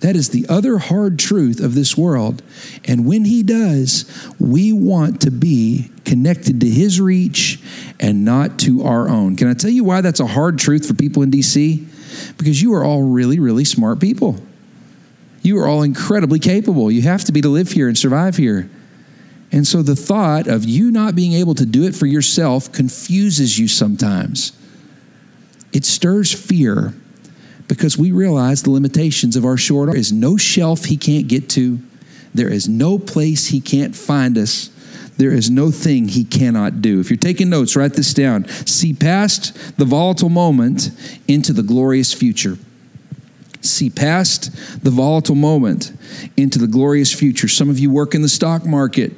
That 0.00 0.14
is 0.14 0.30
the 0.30 0.46
other 0.48 0.78
hard 0.78 1.18
truth 1.18 1.60
of 1.60 1.74
this 1.74 1.96
world. 1.96 2.42
And 2.84 3.06
when 3.06 3.24
He 3.24 3.42
does, 3.42 4.04
we 4.38 4.72
want 4.72 5.20
to 5.22 5.30
be 5.30 5.90
connected 6.04 6.60
to 6.60 6.68
His 6.68 7.00
reach 7.00 7.60
and 7.98 8.24
not 8.24 8.58
to 8.60 8.84
our 8.84 9.08
own. 9.08 9.36
Can 9.36 9.48
I 9.48 9.54
tell 9.54 9.70
you 9.70 9.84
why 9.84 10.00
that's 10.00 10.20
a 10.20 10.26
hard 10.26 10.58
truth 10.58 10.86
for 10.86 10.94
people 10.94 11.22
in 11.22 11.30
DC? 11.30 11.84
Because 12.36 12.60
you 12.60 12.74
are 12.74 12.84
all 12.84 13.02
really, 13.02 13.38
really 13.38 13.64
smart 13.64 14.00
people. 14.00 14.36
You 15.42 15.58
are 15.58 15.66
all 15.66 15.82
incredibly 15.82 16.38
capable. 16.38 16.90
You 16.90 17.02
have 17.02 17.24
to 17.24 17.32
be 17.32 17.40
to 17.40 17.48
live 17.48 17.70
here 17.70 17.88
and 17.88 17.96
survive 17.96 18.36
here. 18.36 18.68
And 19.50 19.66
so 19.66 19.82
the 19.82 19.96
thought 19.96 20.46
of 20.46 20.64
you 20.64 20.90
not 20.90 21.14
being 21.14 21.32
able 21.32 21.54
to 21.54 21.64
do 21.64 21.84
it 21.84 21.94
for 21.94 22.06
yourself 22.06 22.70
confuses 22.70 23.58
you 23.58 23.66
sometimes. 23.66 24.52
It 25.72 25.84
stirs 25.84 26.32
fear 26.32 26.92
because 27.66 27.96
we 27.96 28.10
realize 28.12 28.62
the 28.62 28.70
limitations 28.70 29.36
of 29.36 29.44
our 29.44 29.56
short. 29.56 29.90
There 29.90 29.98
is 29.98 30.12
no 30.12 30.36
shelf 30.36 30.86
he 30.86 30.96
can't 30.96 31.28
get 31.28 31.48
to. 31.50 31.78
There 32.34 32.48
is 32.48 32.68
no 32.68 32.98
place 32.98 33.46
he 33.46 33.60
can't 33.60 33.94
find 33.94 34.36
us. 34.36 34.70
There 35.18 35.32
is 35.32 35.50
no 35.50 35.70
thing 35.70 36.08
he 36.08 36.24
cannot 36.24 36.80
do. 36.80 37.00
If 37.00 37.10
you're 37.10 37.16
taking 37.16 37.50
notes, 37.50 37.76
write 37.76 37.94
this 37.94 38.14
down. 38.14 38.48
See 38.48 38.94
past 38.94 39.76
the 39.76 39.84
volatile 39.84 40.28
moment 40.28 40.90
into 41.26 41.52
the 41.52 41.64
glorious 41.64 42.14
future. 42.14 42.56
See 43.60 43.90
past 43.90 44.52
the 44.84 44.90
volatile 44.90 45.34
moment 45.34 45.92
into 46.36 46.60
the 46.60 46.68
glorious 46.68 47.12
future. 47.12 47.48
Some 47.48 47.68
of 47.68 47.80
you 47.80 47.90
work 47.90 48.14
in 48.14 48.22
the 48.22 48.28
stock 48.28 48.64
market 48.64 49.12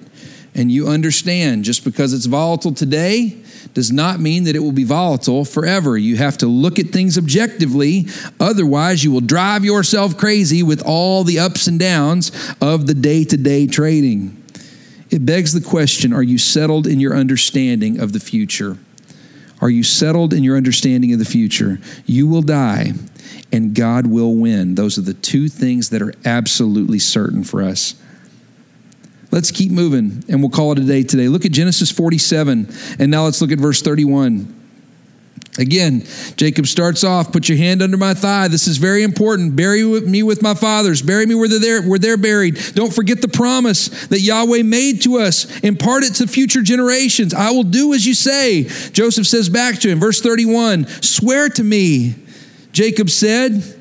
and 0.54 0.72
you 0.72 0.88
understand 0.88 1.64
just 1.64 1.84
because 1.84 2.14
it's 2.14 2.26
volatile 2.26 2.72
today 2.72 3.36
does 3.74 3.92
not 3.92 4.18
mean 4.18 4.44
that 4.44 4.56
it 4.56 4.60
will 4.60 4.72
be 4.72 4.84
volatile 4.84 5.44
forever. 5.44 5.96
You 5.96 6.16
have 6.16 6.38
to 6.38 6.46
look 6.46 6.78
at 6.78 6.86
things 6.86 7.18
objectively. 7.18 8.06
Otherwise, 8.40 9.04
you 9.04 9.12
will 9.12 9.20
drive 9.20 9.64
yourself 9.64 10.16
crazy 10.16 10.62
with 10.62 10.82
all 10.84 11.24
the 11.24 11.38
ups 11.38 11.66
and 11.66 11.78
downs 11.78 12.32
of 12.60 12.86
the 12.86 12.94
day 12.94 13.24
to 13.24 13.36
day 13.36 13.66
trading. 13.66 14.39
It 15.10 15.26
begs 15.26 15.52
the 15.52 15.60
question 15.60 16.12
are 16.12 16.22
you 16.22 16.38
settled 16.38 16.86
in 16.86 17.00
your 17.00 17.14
understanding 17.14 18.00
of 18.00 18.12
the 18.12 18.20
future? 18.20 18.78
Are 19.60 19.70
you 19.70 19.82
settled 19.82 20.32
in 20.32 20.42
your 20.42 20.56
understanding 20.56 21.12
of 21.12 21.18
the 21.18 21.24
future? 21.24 21.80
You 22.06 22.26
will 22.26 22.42
die 22.42 22.92
and 23.52 23.74
God 23.74 24.06
will 24.06 24.34
win. 24.34 24.74
Those 24.74 24.96
are 24.96 25.02
the 25.02 25.14
two 25.14 25.48
things 25.48 25.90
that 25.90 26.00
are 26.00 26.14
absolutely 26.24 26.98
certain 26.98 27.44
for 27.44 27.62
us. 27.62 27.94
Let's 29.30 29.50
keep 29.50 29.70
moving 29.70 30.24
and 30.28 30.40
we'll 30.40 30.50
call 30.50 30.72
it 30.72 30.78
a 30.78 30.84
day 30.84 31.02
today. 31.02 31.28
Look 31.28 31.44
at 31.44 31.52
Genesis 31.52 31.90
47 31.90 32.68
and 32.98 33.10
now 33.10 33.24
let's 33.24 33.40
look 33.40 33.52
at 33.52 33.58
verse 33.58 33.82
31. 33.82 34.59
Again, 35.58 36.04
Jacob 36.36 36.66
starts 36.66 37.02
off, 37.02 37.32
put 37.32 37.48
your 37.48 37.58
hand 37.58 37.82
under 37.82 37.96
my 37.96 38.14
thigh. 38.14 38.46
This 38.46 38.68
is 38.68 38.76
very 38.76 39.02
important. 39.02 39.56
Bury 39.56 39.82
me 39.82 40.22
with 40.22 40.42
my 40.42 40.54
fathers. 40.54 41.02
Bury 41.02 41.26
me 41.26 41.34
where 41.34 41.48
they're, 41.48 41.82
where 41.82 41.98
they're 41.98 42.16
buried. 42.16 42.58
Don't 42.74 42.94
forget 42.94 43.20
the 43.20 43.28
promise 43.28 43.88
that 44.06 44.20
Yahweh 44.20 44.62
made 44.62 45.02
to 45.02 45.18
us. 45.18 45.60
Impart 45.60 46.04
it 46.04 46.14
to 46.16 46.28
future 46.28 46.62
generations. 46.62 47.34
I 47.34 47.50
will 47.50 47.64
do 47.64 47.94
as 47.94 48.06
you 48.06 48.14
say. 48.14 48.64
Joseph 48.92 49.26
says 49.26 49.48
back 49.48 49.80
to 49.80 49.88
him, 49.88 49.98
verse 49.98 50.20
31 50.20 50.86
Swear 51.02 51.48
to 51.50 51.64
me, 51.64 52.14
Jacob 52.72 53.10
said. 53.10 53.79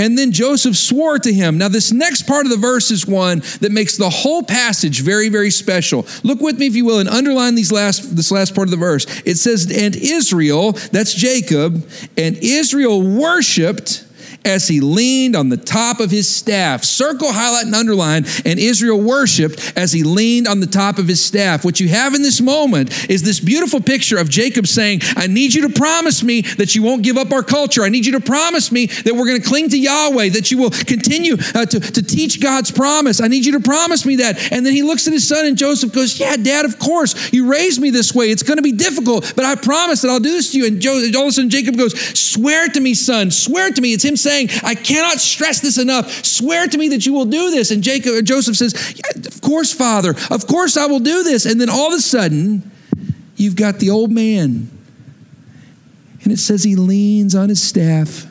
And 0.00 0.16
then 0.16 0.32
Joseph 0.32 0.78
swore 0.78 1.18
to 1.18 1.30
him. 1.30 1.58
Now, 1.58 1.68
this 1.68 1.92
next 1.92 2.22
part 2.22 2.46
of 2.46 2.50
the 2.50 2.56
verse 2.56 2.90
is 2.90 3.06
one 3.06 3.40
that 3.60 3.70
makes 3.70 3.98
the 3.98 4.08
whole 4.08 4.42
passage 4.42 5.02
very, 5.02 5.28
very 5.28 5.50
special. 5.50 6.06
Look 6.22 6.40
with 6.40 6.58
me, 6.58 6.66
if 6.66 6.74
you 6.74 6.86
will, 6.86 7.00
and 7.00 7.08
underline 7.08 7.54
these 7.54 7.70
last, 7.70 8.16
this 8.16 8.32
last 8.32 8.54
part 8.54 8.66
of 8.66 8.70
the 8.70 8.78
verse. 8.78 9.04
It 9.26 9.34
says, 9.34 9.70
And 9.70 9.94
Israel, 9.94 10.72
that's 10.72 11.12
Jacob, 11.12 11.86
and 12.16 12.38
Israel 12.38 13.02
worshiped 13.02 14.06
as 14.44 14.68
he 14.68 14.80
leaned 14.80 15.36
on 15.36 15.48
the 15.48 15.56
top 15.56 16.00
of 16.00 16.10
his 16.10 16.28
staff. 16.28 16.84
Circle, 16.84 17.32
highlight, 17.32 17.66
and 17.66 17.74
underline. 17.74 18.24
And 18.44 18.58
Israel 18.58 19.00
worshiped 19.00 19.72
as 19.76 19.92
he 19.92 20.02
leaned 20.02 20.48
on 20.48 20.60
the 20.60 20.66
top 20.66 20.98
of 20.98 21.06
his 21.06 21.24
staff. 21.24 21.64
What 21.64 21.80
you 21.80 21.88
have 21.88 22.14
in 22.14 22.22
this 22.22 22.40
moment 22.40 23.10
is 23.10 23.22
this 23.22 23.40
beautiful 23.40 23.80
picture 23.80 24.18
of 24.18 24.28
Jacob 24.28 24.66
saying, 24.66 25.00
I 25.16 25.26
need 25.26 25.54
you 25.54 25.68
to 25.68 25.74
promise 25.74 26.22
me 26.22 26.42
that 26.42 26.74
you 26.74 26.82
won't 26.82 27.02
give 27.02 27.16
up 27.16 27.32
our 27.32 27.42
culture. 27.42 27.82
I 27.82 27.88
need 27.88 28.06
you 28.06 28.12
to 28.12 28.20
promise 28.20 28.72
me 28.72 28.86
that 28.86 29.14
we're 29.14 29.26
going 29.26 29.40
to 29.40 29.48
cling 29.48 29.68
to 29.70 29.78
Yahweh, 29.78 30.30
that 30.30 30.50
you 30.50 30.58
will 30.58 30.70
continue 30.70 31.36
uh, 31.54 31.66
to, 31.66 31.80
to 31.80 32.02
teach 32.02 32.40
God's 32.40 32.70
promise. 32.70 33.20
I 33.20 33.28
need 33.28 33.44
you 33.44 33.52
to 33.52 33.60
promise 33.60 34.06
me 34.06 34.16
that. 34.16 34.52
And 34.52 34.64
then 34.64 34.72
he 34.72 34.82
looks 34.82 35.06
at 35.06 35.12
his 35.12 35.26
son, 35.26 35.46
and 35.46 35.56
Joseph 35.56 35.92
goes, 35.92 36.18
Yeah, 36.18 36.36
dad, 36.36 36.64
of 36.64 36.78
course. 36.78 37.32
You 37.32 37.50
raised 37.50 37.80
me 37.80 37.90
this 37.90 38.14
way. 38.14 38.26
It's 38.26 38.42
going 38.42 38.56
to 38.56 38.62
be 38.62 38.72
difficult, 38.72 39.32
but 39.36 39.44
I 39.44 39.54
promise 39.54 40.02
that 40.02 40.08
I'll 40.10 40.20
do 40.20 40.32
this 40.32 40.52
to 40.52 40.58
you. 40.58 40.66
And 40.66 40.84
all 41.16 41.24
of 41.24 41.28
a 41.28 41.32
sudden, 41.32 41.50
Jacob 41.50 41.76
goes, 41.76 41.98
Swear 42.18 42.68
to 42.68 42.80
me, 42.80 42.94
son. 42.94 43.30
Swear 43.30 43.70
to 43.70 43.80
me. 43.80 43.92
It's 43.92 44.04
him 44.04 44.16
saying, 44.16 44.29
I 44.30 44.74
cannot 44.74 45.18
stress 45.18 45.60
this 45.60 45.78
enough. 45.78 46.24
Swear 46.24 46.66
to 46.66 46.78
me 46.78 46.88
that 46.88 47.06
you 47.06 47.12
will 47.12 47.24
do 47.24 47.50
this. 47.50 47.70
And 47.70 47.82
Jacob 47.82 48.14
or 48.14 48.22
Joseph 48.22 48.56
says, 48.56 48.94
yeah, 48.96 49.26
Of 49.26 49.40
course, 49.40 49.72
father. 49.72 50.14
Of 50.30 50.46
course 50.46 50.76
I 50.76 50.86
will 50.86 51.00
do 51.00 51.22
this. 51.22 51.46
And 51.46 51.60
then 51.60 51.68
all 51.68 51.88
of 51.88 51.94
a 51.94 52.00
sudden, 52.00 52.70
you've 53.36 53.56
got 53.56 53.78
the 53.78 53.90
old 53.90 54.10
man. 54.10 54.70
And 56.22 56.32
it 56.32 56.38
says 56.38 56.62
he 56.62 56.76
leans 56.76 57.34
on 57.34 57.48
his 57.48 57.62
staff 57.62 58.26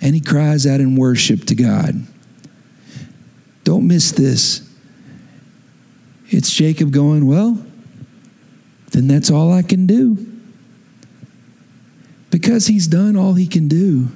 and 0.00 0.14
he 0.14 0.20
cries 0.20 0.66
out 0.66 0.80
in 0.80 0.96
worship 0.96 1.44
to 1.44 1.54
God. 1.54 1.94
Don't 3.64 3.86
miss 3.86 4.12
this. 4.12 4.68
It's 6.28 6.52
Jacob 6.52 6.92
going, 6.92 7.26
Well, 7.26 7.64
then 8.92 9.08
that's 9.08 9.30
all 9.30 9.52
I 9.52 9.62
can 9.62 9.86
do. 9.86 10.26
Because 12.30 12.66
he's 12.66 12.86
done 12.86 13.16
all 13.16 13.34
he 13.34 13.46
can 13.46 13.68
do, 13.68 14.08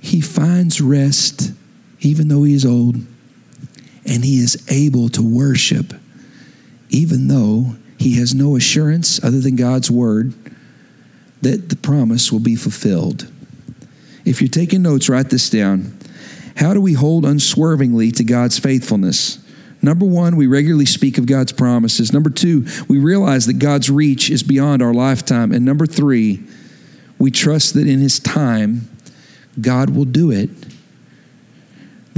he 0.00 0.20
finds 0.20 0.80
rest 0.80 1.52
even 2.00 2.28
though 2.28 2.44
he 2.44 2.54
is 2.54 2.64
old. 2.64 2.96
And 4.06 4.24
he 4.24 4.38
is 4.38 4.64
able 4.70 5.08
to 5.10 5.22
worship 5.22 5.92
even 6.90 7.28
though 7.28 7.76
he 7.98 8.16
has 8.18 8.34
no 8.34 8.56
assurance 8.56 9.22
other 9.22 9.40
than 9.40 9.56
God's 9.56 9.90
word 9.90 10.32
that 11.42 11.68
the 11.68 11.76
promise 11.76 12.32
will 12.32 12.40
be 12.40 12.56
fulfilled. 12.56 13.30
If 14.24 14.40
you're 14.40 14.48
taking 14.48 14.82
notes, 14.82 15.08
write 15.08 15.30
this 15.30 15.50
down. 15.50 15.96
How 16.56 16.74
do 16.74 16.80
we 16.80 16.94
hold 16.94 17.24
unswervingly 17.24 18.10
to 18.12 18.24
God's 18.24 18.58
faithfulness? 18.58 19.38
Number 19.80 20.04
one, 20.04 20.36
we 20.36 20.48
regularly 20.48 20.86
speak 20.86 21.18
of 21.18 21.26
God's 21.26 21.52
promises. 21.52 22.12
Number 22.12 22.30
two, 22.30 22.66
we 22.88 22.98
realize 22.98 23.46
that 23.46 23.54
God's 23.54 23.88
reach 23.90 24.28
is 24.28 24.42
beyond 24.42 24.82
our 24.82 24.92
lifetime. 24.92 25.52
And 25.52 25.64
number 25.64 25.86
three, 25.86 26.42
we 27.18 27.30
trust 27.30 27.74
that 27.74 27.86
in 27.86 28.00
His 28.00 28.18
time, 28.18 28.88
God 29.60 29.90
will 29.90 30.04
do 30.04 30.30
it. 30.30 30.50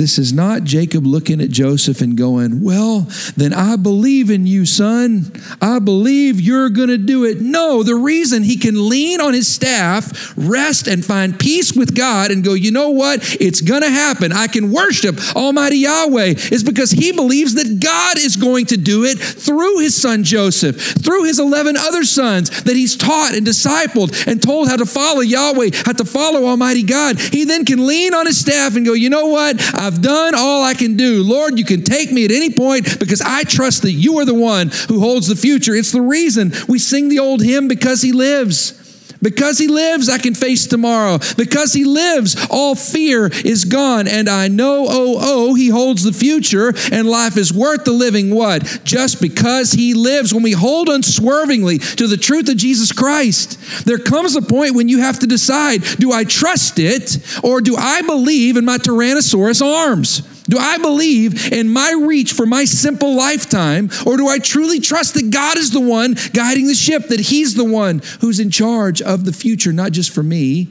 This 0.00 0.18
is 0.18 0.32
not 0.32 0.64
Jacob 0.64 1.04
looking 1.04 1.42
at 1.42 1.50
Joseph 1.50 2.00
and 2.00 2.16
going, 2.16 2.62
Well, 2.62 3.06
then 3.36 3.52
I 3.52 3.76
believe 3.76 4.30
in 4.30 4.46
you, 4.46 4.64
son. 4.64 5.30
I 5.60 5.78
believe 5.78 6.40
you're 6.40 6.70
going 6.70 6.88
to 6.88 6.96
do 6.96 7.26
it. 7.26 7.42
No, 7.42 7.82
the 7.82 7.96
reason 7.96 8.42
he 8.42 8.56
can 8.56 8.88
lean 8.88 9.20
on 9.20 9.34
his 9.34 9.46
staff, 9.46 10.32
rest, 10.38 10.86
and 10.86 11.04
find 11.04 11.38
peace 11.38 11.74
with 11.74 11.94
God 11.94 12.30
and 12.30 12.42
go, 12.42 12.54
You 12.54 12.70
know 12.70 12.88
what? 12.88 13.36
It's 13.42 13.60
going 13.60 13.82
to 13.82 13.90
happen. 13.90 14.32
I 14.32 14.46
can 14.46 14.72
worship 14.72 15.18
Almighty 15.36 15.80
Yahweh 15.80 16.32
is 16.50 16.64
because 16.64 16.90
he 16.90 17.12
believes 17.12 17.52
that 17.56 17.78
God 17.78 18.16
is 18.16 18.36
going 18.36 18.64
to 18.66 18.78
do 18.78 19.04
it 19.04 19.18
through 19.18 19.80
his 19.80 20.00
son 20.00 20.24
Joseph, 20.24 20.80
through 20.80 21.24
his 21.24 21.38
11 21.38 21.76
other 21.76 22.04
sons 22.04 22.62
that 22.62 22.74
he's 22.74 22.96
taught 22.96 23.34
and 23.34 23.46
discipled 23.46 24.26
and 24.26 24.42
told 24.42 24.70
how 24.70 24.78
to 24.78 24.86
follow 24.86 25.20
Yahweh, 25.20 25.72
how 25.84 25.92
to 25.92 26.06
follow 26.06 26.46
Almighty 26.46 26.84
God. 26.84 27.20
He 27.20 27.44
then 27.44 27.66
can 27.66 27.86
lean 27.86 28.14
on 28.14 28.24
his 28.24 28.40
staff 28.40 28.76
and 28.76 28.86
go, 28.86 28.94
You 28.94 29.10
know 29.10 29.26
what? 29.26 29.60
I 29.74 29.89
I've 29.90 30.02
done 30.02 30.36
all 30.36 30.62
I 30.62 30.74
can 30.74 30.96
do. 30.96 31.24
Lord, 31.24 31.58
you 31.58 31.64
can 31.64 31.82
take 31.82 32.12
me 32.12 32.24
at 32.24 32.30
any 32.30 32.50
point 32.50 33.00
because 33.00 33.20
I 33.20 33.42
trust 33.42 33.82
that 33.82 33.90
you 33.90 34.20
are 34.20 34.24
the 34.24 34.34
one 34.34 34.68
who 34.86 35.00
holds 35.00 35.26
the 35.26 35.34
future. 35.34 35.74
It's 35.74 35.90
the 35.90 36.00
reason 36.00 36.52
we 36.68 36.78
sing 36.78 37.08
the 37.08 37.18
old 37.18 37.42
hymn 37.42 37.66
because 37.66 38.00
he 38.00 38.12
lives. 38.12 38.79
Because 39.22 39.58
he 39.58 39.68
lives, 39.68 40.08
I 40.08 40.18
can 40.18 40.34
face 40.34 40.66
tomorrow. 40.66 41.18
Because 41.36 41.72
he 41.72 41.84
lives, 41.84 42.46
all 42.50 42.74
fear 42.74 43.26
is 43.26 43.64
gone. 43.64 44.08
And 44.08 44.28
I 44.28 44.48
know, 44.48 44.86
oh, 44.88 45.18
oh, 45.20 45.54
he 45.54 45.68
holds 45.68 46.02
the 46.02 46.12
future, 46.12 46.72
and 46.90 47.08
life 47.08 47.36
is 47.36 47.52
worth 47.52 47.84
the 47.84 47.92
living. 47.92 48.34
What? 48.34 48.80
Just 48.84 49.20
because 49.20 49.72
he 49.72 49.94
lives. 49.94 50.32
When 50.32 50.42
we 50.42 50.52
hold 50.52 50.88
unswervingly 50.88 51.78
to 51.78 52.06
the 52.06 52.16
truth 52.16 52.48
of 52.48 52.56
Jesus 52.56 52.92
Christ, 52.92 53.84
there 53.84 53.98
comes 53.98 54.36
a 54.36 54.42
point 54.42 54.74
when 54.74 54.88
you 54.88 55.00
have 55.00 55.18
to 55.20 55.26
decide 55.26 55.82
do 55.98 56.12
I 56.12 56.24
trust 56.24 56.78
it 56.78 57.18
or 57.44 57.60
do 57.60 57.76
I 57.76 58.02
believe 58.02 58.56
in 58.56 58.64
my 58.64 58.78
Tyrannosaurus 58.78 59.62
arms? 59.64 60.22
Do 60.50 60.58
I 60.58 60.78
believe 60.78 61.52
in 61.52 61.72
my 61.72 61.92
reach 61.92 62.32
for 62.32 62.44
my 62.44 62.64
simple 62.64 63.14
lifetime, 63.14 63.88
or 64.04 64.16
do 64.16 64.26
I 64.26 64.40
truly 64.40 64.80
trust 64.80 65.14
that 65.14 65.30
God 65.30 65.56
is 65.56 65.70
the 65.70 65.80
one 65.80 66.16
guiding 66.32 66.66
the 66.66 66.74
ship, 66.74 67.06
that 67.06 67.20
He's 67.20 67.54
the 67.54 67.64
one 67.64 68.02
who's 68.20 68.40
in 68.40 68.50
charge 68.50 69.00
of 69.00 69.24
the 69.24 69.32
future, 69.32 69.72
not 69.72 69.92
just 69.92 70.12
for 70.12 70.24
me, 70.24 70.68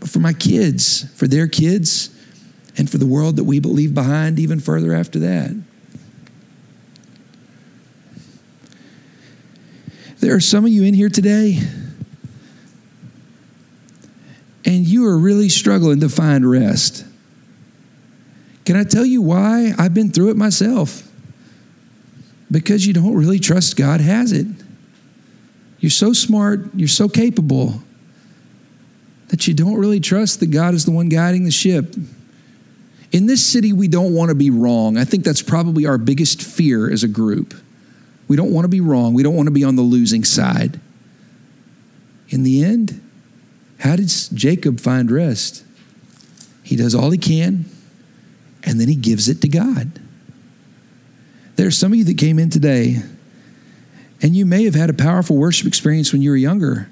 but 0.00 0.08
for 0.08 0.18
my 0.18 0.32
kids, 0.32 1.04
for 1.16 1.28
their 1.28 1.46
kids, 1.46 2.10
and 2.76 2.90
for 2.90 2.98
the 2.98 3.06
world 3.06 3.36
that 3.36 3.44
we 3.44 3.60
believe 3.60 3.94
behind 3.94 4.40
even 4.40 4.58
further 4.58 4.92
after 4.92 5.20
that? 5.20 5.54
There 10.18 10.34
are 10.34 10.40
some 10.40 10.64
of 10.64 10.72
you 10.72 10.82
in 10.82 10.94
here 10.94 11.08
today, 11.08 11.60
and 14.64 14.84
you 14.84 15.06
are 15.06 15.16
really 15.16 15.48
struggling 15.48 16.00
to 16.00 16.08
find 16.08 16.50
rest. 16.50 17.04
Can 18.70 18.78
I 18.78 18.84
tell 18.84 19.04
you 19.04 19.20
why? 19.20 19.74
I've 19.78 19.94
been 19.94 20.12
through 20.12 20.30
it 20.30 20.36
myself. 20.36 21.02
Because 22.52 22.86
you 22.86 22.92
don't 22.92 23.16
really 23.16 23.40
trust 23.40 23.76
God 23.76 24.00
has 24.00 24.30
it. 24.30 24.46
You're 25.80 25.90
so 25.90 26.12
smart, 26.12 26.72
you're 26.76 26.86
so 26.86 27.08
capable 27.08 27.82
that 29.26 29.48
you 29.48 29.54
don't 29.54 29.74
really 29.74 29.98
trust 29.98 30.38
that 30.38 30.52
God 30.52 30.74
is 30.74 30.84
the 30.84 30.92
one 30.92 31.08
guiding 31.08 31.42
the 31.42 31.50
ship. 31.50 31.96
In 33.10 33.26
this 33.26 33.44
city, 33.44 33.72
we 33.72 33.88
don't 33.88 34.14
want 34.14 34.28
to 34.28 34.36
be 34.36 34.50
wrong. 34.50 34.96
I 34.96 35.04
think 35.04 35.24
that's 35.24 35.42
probably 35.42 35.84
our 35.86 35.98
biggest 35.98 36.40
fear 36.40 36.88
as 36.88 37.02
a 37.02 37.08
group. 37.08 37.54
We 38.28 38.36
don't 38.36 38.52
want 38.52 38.66
to 38.66 38.68
be 38.68 38.80
wrong. 38.80 39.14
We 39.14 39.24
don't 39.24 39.34
want 39.34 39.48
to 39.48 39.52
be 39.52 39.64
on 39.64 39.74
the 39.74 39.82
losing 39.82 40.22
side. 40.22 40.78
In 42.28 42.44
the 42.44 42.62
end, 42.62 43.00
how 43.80 43.96
does 43.96 44.28
Jacob 44.28 44.78
find 44.78 45.10
rest? 45.10 45.64
He 46.62 46.76
does 46.76 46.94
all 46.94 47.10
he 47.10 47.18
can 47.18 47.64
and 48.64 48.80
then 48.80 48.88
he 48.88 48.96
gives 48.96 49.28
it 49.28 49.40
to 49.42 49.48
God. 49.48 49.90
There 51.56 51.66
are 51.66 51.72
some 51.72 51.92
of 51.92 51.98
you 51.98 52.04
that 52.04 52.18
came 52.18 52.38
in 52.38 52.50
today, 52.50 53.02
and 54.22 54.34
you 54.34 54.46
may 54.46 54.64
have 54.64 54.74
had 54.74 54.90
a 54.90 54.94
powerful 54.94 55.36
worship 55.36 55.66
experience 55.66 56.12
when 56.12 56.22
you 56.22 56.30
were 56.30 56.36
younger. 56.36 56.88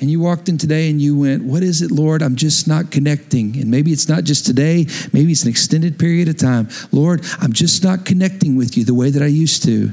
And 0.00 0.10
you 0.10 0.20
walked 0.20 0.48
in 0.48 0.58
today 0.58 0.90
and 0.90 1.00
you 1.00 1.16
went, 1.16 1.44
What 1.44 1.62
is 1.62 1.80
it, 1.80 1.90
Lord? 1.90 2.20
I'm 2.22 2.36
just 2.36 2.66
not 2.66 2.90
connecting. 2.90 3.56
And 3.56 3.70
maybe 3.70 3.92
it's 3.92 4.08
not 4.08 4.24
just 4.24 4.44
today, 4.44 4.86
maybe 5.12 5.32
it's 5.32 5.44
an 5.44 5.50
extended 5.50 5.98
period 5.98 6.28
of 6.28 6.36
time. 6.36 6.68
Lord, 6.90 7.24
I'm 7.40 7.52
just 7.52 7.84
not 7.84 8.04
connecting 8.04 8.56
with 8.56 8.76
you 8.76 8.84
the 8.84 8.94
way 8.94 9.10
that 9.10 9.22
I 9.22 9.26
used 9.26 9.62
to. 9.64 9.92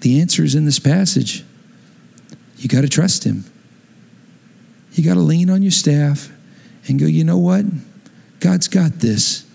The 0.00 0.20
answer 0.20 0.42
is 0.42 0.54
in 0.54 0.64
this 0.64 0.78
passage. 0.78 1.44
You 2.56 2.68
got 2.68 2.80
to 2.80 2.88
trust 2.88 3.24
Him. 3.24 3.44
You 4.92 5.04
got 5.04 5.14
to 5.14 5.20
lean 5.20 5.48
on 5.48 5.62
your 5.62 5.70
staff 5.70 6.30
and 6.88 6.98
go, 6.98 7.06
You 7.06 7.24
know 7.24 7.38
what? 7.38 7.64
God's 8.40 8.68
got 8.68 8.92
this. 8.94 9.47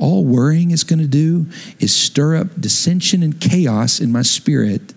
All 0.00 0.24
worrying 0.24 0.70
is 0.70 0.82
going 0.82 0.98
to 1.00 1.06
do 1.06 1.46
is 1.78 1.94
stir 1.94 2.36
up 2.36 2.58
dissension 2.58 3.22
and 3.22 3.38
chaos 3.38 4.00
in 4.00 4.10
my 4.10 4.22
spirit. 4.22 4.94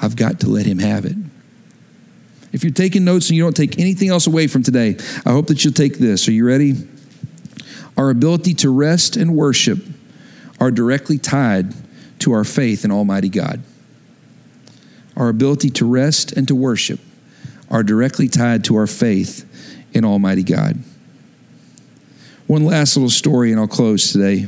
I've 0.00 0.16
got 0.16 0.40
to 0.40 0.48
let 0.48 0.66
Him 0.66 0.78
have 0.78 1.06
it. 1.06 1.16
If 2.52 2.62
you're 2.62 2.74
taking 2.74 3.04
notes 3.06 3.30
and 3.30 3.36
you 3.38 3.42
don't 3.42 3.56
take 3.56 3.78
anything 3.78 4.10
else 4.10 4.26
away 4.26 4.48
from 4.48 4.62
today, 4.62 4.98
I 5.24 5.32
hope 5.32 5.46
that 5.46 5.64
you'll 5.64 5.72
take 5.72 5.98
this. 5.98 6.28
Are 6.28 6.32
you 6.32 6.46
ready? 6.46 6.74
Our 7.96 8.10
ability 8.10 8.52
to 8.54 8.70
rest 8.70 9.16
and 9.16 9.34
worship 9.34 9.78
are 10.60 10.70
directly 10.70 11.16
tied 11.16 11.72
to 12.20 12.32
our 12.32 12.44
faith 12.44 12.84
in 12.84 12.92
Almighty 12.92 13.30
God. 13.30 13.62
Our 15.16 15.30
ability 15.30 15.70
to 15.70 15.90
rest 15.90 16.32
and 16.32 16.46
to 16.48 16.54
worship 16.54 17.00
are 17.70 17.82
directly 17.82 18.28
tied 18.28 18.64
to 18.64 18.76
our 18.76 18.86
faith 18.86 19.48
in 19.94 20.04
Almighty 20.04 20.42
God. 20.42 20.78
One 22.46 22.64
last 22.64 22.96
little 22.96 23.10
story, 23.10 23.50
and 23.50 23.60
I'll 23.60 23.66
close 23.66 24.12
today. 24.12 24.46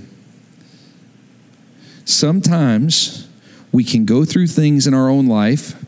Sometimes 2.05 3.29
we 3.73 3.83
can 3.85 4.05
go 4.05 4.25
through 4.25 4.47
things 4.47 4.87
in 4.87 4.95
our 4.95 5.09
own 5.09 5.27
life 5.27 5.85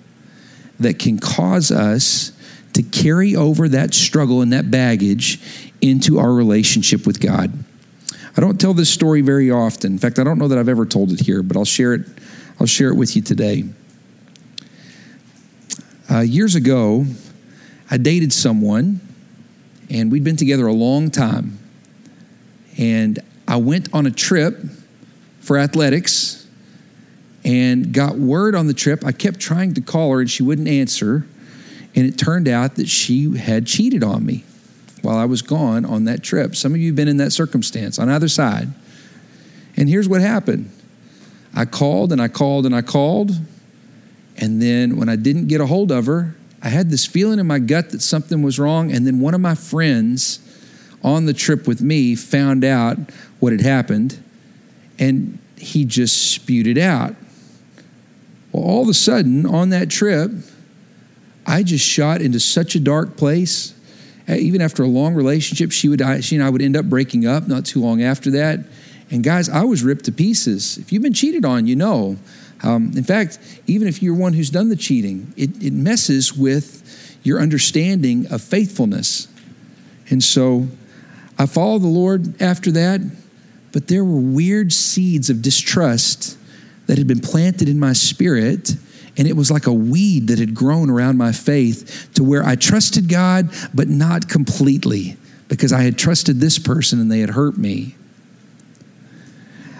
that 0.80 0.98
can 0.98 1.18
cause 1.18 1.70
us 1.70 2.32
to 2.72 2.82
carry 2.82 3.36
over 3.36 3.68
that 3.68 3.94
struggle 3.94 4.42
and 4.42 4.52
that 4.52 4.70
baggage 4.70 5.40
into 5.80 6.18
our 6.18 6.32
relationship 6.32 7.06
with 7.06 7.20
God. 7.20 7.52
I 8.36 8.40
don't 8.40 8.60
tell 8.60 8.74
this 8.74 8.90
story 8.90 9.20
very 9.20 9.50
often. 9.50 9.92
In 9.92 9.98
fact, 9.98 10.18
I 10.18 10.24
don't 10.24 10.38
know 10.38 10.48
that 10.48 10.58
I've 10.58 10.68
ever 10.68 10.86
told 10.86 11.12
it 11.12 11.20
here, 11.20 11.42
but 11.42 11.56
I'll 11.56 11.64
share 11.64 11.94
it. 11.94 12.06
I'll 12.60 12.66
share 12.66 12.88
it 12.88 12.94
with 12.94 13.16
you 13.16 13.22
today. 13.22 13.64
Uh, 16.10 16.20
years 16.20 16.54
ago, 16.54 17.06
I 17.90 17.96
dated 17.96 18.32
someone 18.32 19.00
and 19.88 20.10
we'd 20.12 20.24
been 20.24 20.36
together 20.36 20.66
a 20.66 20.72
long 20.72 21.10
time. 21.10 21.58
And 22.80 23.18
I 23.46 23.58
went 23.58 23.92
on 23.92 24.06
a 24.06 24.10
trip 24.10 24.58
for 25.40 25.58
athletics 25.58 26.48
and 27.44 27.92
got 27.92 28.16
word 28.16 28.54
on 28.54 28.66
the 28.66 28.74
trip. 28.74 29.04
I 29.04 29.12
kept 29.12 29.38
trying 29.38 29.74
to 29.74 29.82
call 29.82 30.10
her 30.12 30.20
and 30.20 30.30
she 30.30 30.42
wouldn't 30.42 30.66
answer. 30.66 31.26
And 31.94 32.06
it 32.06 32.18
turned 32.18 32.48
out 32.48 32.76
that 32.76 32.88
she 32.88 33.36
had 33.36 33.66
cheated 33.66 34.02
on 34.02 34.24
me 34.24 34.44
while 35.02 35.18
I 35.18 35.26
was 35.26 35.42
gone 35.42 35.84
on 35.84 36.04
that 36.04 36.22
trip. 36.22 36.56
Some 36.56 36.72
of 36.72 36.80
you 36.80 36.88
have 36.88 36.96
been 36.96 37.08
in 37.08 37.18
that 37.18 37.32
circumstance 37.32 37.98
on 37.98 38.08
either 38.08 38.28
side. 38.28 38.68
And 39.76 39.88
here's 39.88 40.08
what 40.08 40.20
happened 40.22 40.70
I 41.54 41.66
called 41.66 42.12
and 42.12 42.20
I 42.20 42.28
called 42.28 42.64
and 42.64 42.74
I 42.74 42.82
called. 42.82 43.32
And 44.38 44.62
then 44.62 44.96
when 44.96 45.10
I 45.10 45.16
didn't 45.16 45.48
get 45.48 45.60
a 45.60 45.66
hold 45.66 45.92
of 45.92 46.06
her, 46.06 46.34
I 46.62 46.68
had 46.68 46.88
this 46.88 47.04
feeling 47.04 47.38
in 47.38 47.46
my 47.46 47.58
gut 47.58 47.90
that 47.90 48.00
something 48.00 48.42
was 48.42 48.58
wrong. 48.58 48.90
And 48.90 49.06
then 49.06 49.20
one 49.20 49.34
of 49.34 49.40
my 49.40 49.54
friends 49.54 50.38
on 51.02 51.26
the 51.26 51.32
trip 51.32 51.66
with 51.66 51.80
me 51.80 52.14
found 52.14 52.64
out 52.64 52.98
what 53.38 53.52
had 53.52 53.60
happened 53.60 54.22
and 54.98 55.38
he 55.56 55.84
just 55.84 56.32
spewed 56.32 56.66
it 56.66 56.78
out. 56.78 57.16
Well, 58.52 58.64
all 58.64 58.82
of 58.82 58.88
a 58.88 58.94
sudden 58.94 59.46
on 59.46 59.70
that 59.70 59.90
trip, 59.90 60.30
I 61.46 61.62
just 61.62 61.84
shot 61.84 62.20
into 62.20 62.40
such 62.40 62.74
a 62.74 62.80
dark 62.80 63.16
place. 63.16 63.74
Even 64.28 64.60
after 64.60 64.84
a 64.84 64.86
long 64.86 65.14
relationship, 65.14 65.72
she 65.72 65.88
would 65.88 66.02
she 66.22 66.36
and 66.36 66.44
I 66.44 66.50
would 66.50 66.62
end 66.62 66.76
up 66.76 66.84
breaking 66.84 67.26
up 67.26 67.48
not 67.48 67.64
too 67.64 67.80
long 67.80 68.02
after 68.02 68.30
that. 68.32 68.60
And 69.10 69.24
guys, 69.24 69.48
I 69.48 69.64
was 69.64 69.82
ripped 69.82 70.04
to 70.04 70.12
pieces. 70.12 70.78
If 70.78 70.92
you've 70.92 71.02
been 71.02 71.12
cheated 71.12 71.44
on, 71.44 71.66
you 71.66 71.74
know. 71.74 72.16
Um, 72.62 72.92
in 72.94 73.02
fact, 73.02 73.38
even 73.66 73.88
if 73.88 74.02
you're 74.02 74.14
one 74.14 74.34
who's 74.34 74.50
done 74.50 74.68
the 74.68 74.76
cheating, 74.76 75.32
it, 75.36 75.62
it 75.62 75.72
messes 75.72 76.36
with 76.36 77.18
your 77.24 77.40
understanding 77.40 78.30
of 78.30 78.42
faithfulness. 78.42 79.26
And 80.10 80.22
so 80.22 80.68
I 81.40 81.46
followed 81.46 81.80
the 81.80 81.88
Lord 81.88 82.42
after 82.42 82.70
that, 82.72 83.00
but 83.72 83.88
there 83.88 84.04
were 84.04 84.20
weird 84.20 84.74
seeds 84.74 85.30
of 85.30 85.40
distrust 85.40 86.36
that 86.86 86.98
had 86.98 87.06
been 87.06 87.20
planted 87.20 87.66
in 87.66 87.80
my 87.80 87.94
spirit. 87.94 88.76
And 89.16 89.26
it 89.26 89.34
was 89.34 89.50
like 89.50 89.66
a 89.66 89.72
weed 89.72 90.28
that 90.28 90.38
had 90.38 90.54
grown 90.54 90.90
around 90.90 91.16
my 91.16 91.32
faith 91.32 92.10
to 92.16 92.22
where 92.22 92.44
I 92.44 92.56
trusted 92.56 93.08
God, 93.08 93.48
but 93.72 93.88
not 93.88 94.28
completely 94.28 95.16
because 95.48 95.72
I 95.72 95.80
had 95.80 95.96
trusted 95.96 96.40
this 96.40 96.58
person 96.58 97.00
and 97.00 97.10
they 97.10 97.20
had 97.20 97.30
hurt 97.30 97.56
me. 97.56 97.94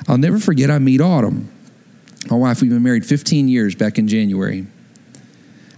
I'll 0.08 0.16
never 0.16 0.38
forget 0.38 0.70
I 0.70 0.78
meet 0.78 1.02
Autumn. 1.02 1.50
My 2.30 2.36
wife, 2.38 2.62
we've 2.62 2.70
been 2.70 2.82
married 2.82 3.04
15 3.04 3.48
years 3.48 3.74
back 3.74 3.98
in 3.98 4.08
January. 4.08 4.66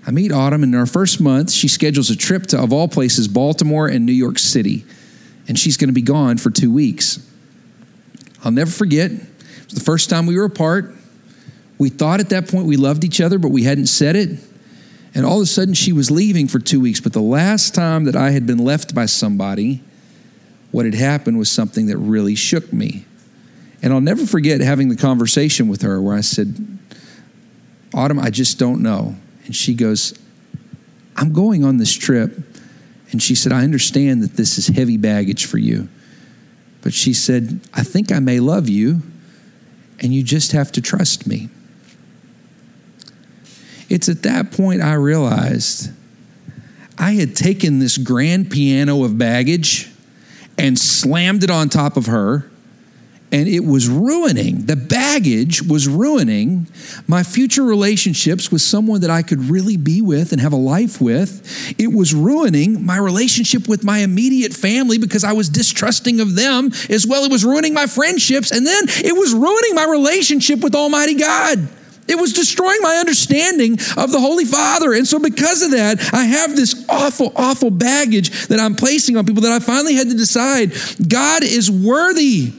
I 0.06 0.12
meet 0.12 0.30
Autumn, 0.30 0.62
and 0.62 0.72
in 0.74 0.78
our 0.78 0.86
first 0.86 1.20
month, 1.20 1.50
she 1.50 1.66
schedules 1.66 2.08
a 2.08 2.16
trip 2.16 2.46
to, 2.48 2.62
of 2.62 2.72
all 2.72 2.86
places, 2.86 3.26
Baltimore 3.26 3.88
and 3.88 4.06
New 4.06 4.12
York 4.12 4.38
City 4.38 4.84
and 5.48 5.58
she's 5.58 5.76
going 5.76 5.88
to 5.88 5.94
be 5.94 6.02
gone 6.02 6.38
for 6.38 6.50
two 6.50 6.72
weeks. 6.72 7.28
I'll 8.44 8.52
never 8.52 8.70
forget, 8.70 9.10
it 9.10 9.64
was 9.64 9.74
the 9.74 9.84
first 9.84 10.10
time 10.10 10.26
we 10.26 10.36
were 10.36 10.44
apart. 10.44 10.94
We 11.78 11.88
thought 11.88 12.20
at 12.20 12.30
that 12.30 12.48
point 12.48 12.66
we 12.66 12.76
loved 12.76 13.04
each 13.04 13.20
other, 13.20 13.38
but 13.38 13.50
we 13.50 13.64
hadn't 13.64 13.86
said 13.86 14.16
it. 14.16 14.38
And 15.14 15.26
all 15.26 15.36
of 15.36 15.42
a 15.42 15.46
sudden, 15.46 15.74
she 15.74 15.92
was 15.92 16.10
leaving 16.10 16.48
for 16.48 16.58
two 16.58 16.80
weeks. 16.80 17.00
But 17.00 17.12
the 17.12 17.20
last 17.20 17.74
time 17.74 18.04
that 18.04 18.16
I 18.16 18.30
had 18.30 18.46
been 18.46 18.58
left 18.58 18.94
by 18.94 19.06
somebody, 19.06 19.82
what 20.70 20.86
had 20.86 20.94
happened 20.94 21.38
was 21.38 21.50
something 21.50 21.86
that 21.86 21.98
really 21.98 22.34
shook 22.34 22.72
me. 22.72 23.04
And 23.82 23.92
I'll 23.92 24.00
never 24.00 24.26
forget 24.26 24.60
having 24.60 24.88
the 24.88 24.96
conversation 24.96 25.68
with 25.68 25.82
her 25.82 26.00
where 26.00 26.16
I 26.16 26.22
said, 26.22 26.78
Autumn, 27.92 28.18
I 28.18 28.30
just 28.30 28.58
don't 28.58 28.82
know. 28.82 29.16
And 29.44 29.54
she 29.54 29.74
goes, 29.74 30.18
I'm 31.16 31.32
going 31.32 31.64
on 31.64 31.76
this 31.76 31.92
trip 31.92 32.51
and 33.12 33.22
she 33.22 33.34
said, 33.34 33.52
I 33.52 33.62
understand 33.62 34.22
that 34.22 34.36
this 34.36 34.58
is 34.58 34.68
heavy 34.68 34.96
baggage 34.96 35.44
for 35.44 35.58
you. 35.58 35.88
But 36.80 36.92
she 36.94 37.12
said, 37.12 37.60
I 37.72 37.84
think 37.84 38.10
I 38.10 38.18
may 38.18 38.40
love 38.40 38.68
you, 38.68 39.02
and 40.00 40.12
you 40.12 40.22
just 40.22 40.52
have 40.52 40.72
to 40.72 40.80
trust 40.80 41.26
me. 41.26 41.48
It's 43.88 44.08
at 44.08 44.22
that 44.22 44.50
point 44.50 44.80
I 44.80 44.94
realized 44.94 45.90
I 46.98 47.12
had 47.12 47.36
taken 47.36 47.78
this 47.78 47.98
grand 47.98 48.50
piano 48.50 49.04
of 49.04 49.18
baggage 49.18 49.90
and 50.56 50.78
slammed 50.78 51.44
it 51.44 51.50
on 51.50 51.68
top 51.68 51.96
of 51.96 52.06
her 52.06 52.50
and 53.32 53.48
it 53.48 53.64
was 53.64 53.88
ruining 53.88 54.66
the 54.66 54.76
baggage 54.76 55.62
was 55.62 55.88
ruining 55.88 56.66
my 57.08 57.22
future 57.22 57.62
relationships 57.62 58.52
with 58.52 58.60
someone 58.60 59.00
that 59.00 59.10
I 59.10 59.22
could 59.22 59.40
really 59.50 59.76
be 59.76 60.02
with 60.02 60.32
and 60.32 60.40
have 60.40 60.52
a 60.52 60.56
life 60.56 61.00
with. 61.00 61.74
It 61.78 61.92
was 61.92 62.14
ruining 62.14 62.84
my 62.84 62.98
relationship 62.98 63.66
with 63.68 63.84
my 63.84 63.98
immediate 63.98 64.52
family 64.52 64.98
because 64.98 65.24
I 65.24 65.32
was 65.32 65.48
distrusting 65.48 66.20
of 66.20 66.34
them 66.34 66.70
as 66.90 67.06
well. 67.06 67.24
It 67.24 67.32
was 67.32 67.44
ruining 67.44 67.74
my 67.74 67.86
friendships 67.86 68.50
and 68.50 68.66
then 68.66 68.84
it 68.88 69.16
was 69.16 69.32
ruining 69.32 69.74
my 69.74 69.84
relationship 69.84 70.60
with 70.60 70.74
almighty 70.74 71.14
God. 71.14 71.68
It 72.08 72.16
was 72.16 72.32
destroying 72.32 72.80
my 72.82 72.96
understanding 72.96 73.74
of 73.96 74.10
the 74.10 74.20
Holy 74.20 74.44
Father. 74.44 74.92
And 74.92 75.06
so, 75.06 75.18
because 75.20 75.62
of 75.62 75.70
that, 75.70 76.12
I 76.12 76.24
have 76.24 76.56
this 76.56 76.84
awful, 76.88 77.32
awful 77.36 77.70
baggage 77.70 78.48
that 78.48 78.58
I'm 78.58 78.74
placing 78.74 79.16
on 79.16 79.24
people 79.24 79.42
that 79.42 79.52
I 79.52 79.60
finally 79.60 79.94
had 79.94 80.08
to 80.10 80.16
decide. 80.16 80.72
God 81.08 81.44
is 81.44 81.70
worthy 81.70 82.52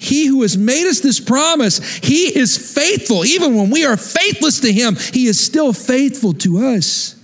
he 0.00 0.26
who 0.26 0.40
has 0.40 0.56
made 0.56 0.88
us 0.88 1.00
this 1.00 1.20
promise, 1.20 1.78
He 1.98 2.36
is 2.36 2.56
faithful. 2.56 3.22
Even 3.26 3.54
when 3.54 3.68
we 3.68 3.84
are 3.84 3.98
faithless 3.98 4.60
to 4.60 4.72
Him, 4.72 4.96
He 4.96 5.26
is 5.26 5.38
still 5.38 5.74
faithful 5.74 6.32
to 6.34 6.58
us. 6.58 7.22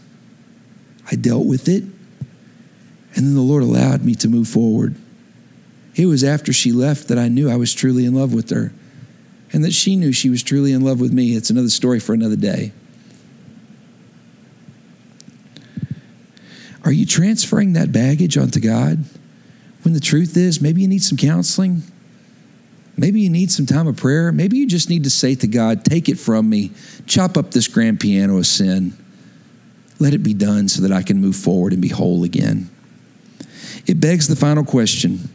I 1.11 1.17
dealt 1.17 1.47
with 1.47 1.71
it, 1.71 1.83
and 1.83 3.27
then 3.27 3.35
the 3.35 3.41
Lord 3.41 3.63
allowed 3.63 4.05
me 4.05 4.15
to 4.17 4.29
move 4.29 4.47
forward. 4.47 4.95
It 5.95 6.05
was 6.05 6.23
after 6.23 6.53
she 6.53 6.71
left 6.71 7.09
that 7.09 7.19
I 7.19 7.29
knew 7.29 7.49
I 7.49 7.57
was 7.57 7.73
truly 7.73 8.05
in 8.05 8.15
love 8.15 8.35
with 8.35 8.51
her, 8.51 8.73
and 9.55 9.65
that 9.65 9.73
she 9.73 9.97
knew 9.97 10.13
she 10.13 10.29
was 10.29 10.43
truly 10.43 10.73
in 10.73 10.83
love 10.83 11.01
with 11.01 11.15
me. 11.15 11.35
It's 11.35 11.49
another 11.49 11.71
story 11.71 11.99
for 11.99 12.13
another 12.13 12.37
day. 12.37 12.73
Are 16.85 16.93
you 16.93 17.07
transferring 17.07 17.73
that 17.73 17.91
baggage 17.91 18.37
onto 18.37 18.61
God? 18.61 19.03
When 19.81 19.95
the 19.95 20.01
truth 20.01 20.37
is, 20.37 20.61
maybe 20.61 20.83
you 20.83 20.89
need 20.89 21.03
some 21.03 21.17
counseling. 21.17 21.83
Maybe 22.97 23.21
you 23.21 23.31
need 23.31 23.51
some 23.51 23.67
time 23.67 23.87
of 23.87 23.97
prayer. 23.97 24.33
Maybe 24.33 24.57
you 24.57 24.67
just 24.67 24.89
need 24.89 25.05
to 25.05 25.11
say 25.11 25.35
to 25.37 25.47
God, 25.47 25.85
Take 25.85 26.09
it 26.09 26.19
from 26.19 26.49
me. 26.49 26.73
Chop 27.07 27.37
up 27.37 27.51
this 27.51 27.69
grand 27.69 28.01
piano 28.01 28.39
of 28.39 28.47
sin. 28.47 28.97
Let 29.99 30.15
it 30.15 30.23
be 30.23 30.35
done 30.35 30.69
so 30.69 30.83
that 30.83 30.93
I 30.93 31.03
can 31.03 31.21
move 31.21 31.37
forward 31.37 31.73
and 31.73 31.83
be 31.83 31.89
whole 31.89 32.25
again. 32.25 32.71
It 33.87 34.01
begs 34.01 34.29
the 34.29 34.37
final 34.37 34.65
question 34.65 35.29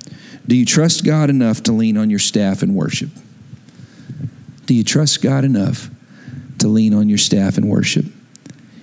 Do 0.48 0.56
you 0.56 0.66
trust 0.66 1.06
God 1.06 1.30
enough 1.30 1.64
to 1.64 1.72
lean 1.72 1.98
on 1.98 2.10
your 2.10 2.20
staff 2.20 2.64
and 2.64 2.76
worship? 2.76 3.10
Do 4.66 4.74
you 4.74 4.84
trust 4.84 5.22
God 5.22 5.44
enough 5.44 5.90
to 6.60 6.68
lean 6.68 6.94
on 6.94 7.10
your 7.10 7.18
staff 7.18 7.58
and 7.58 7.70
worship? 7.70 8.06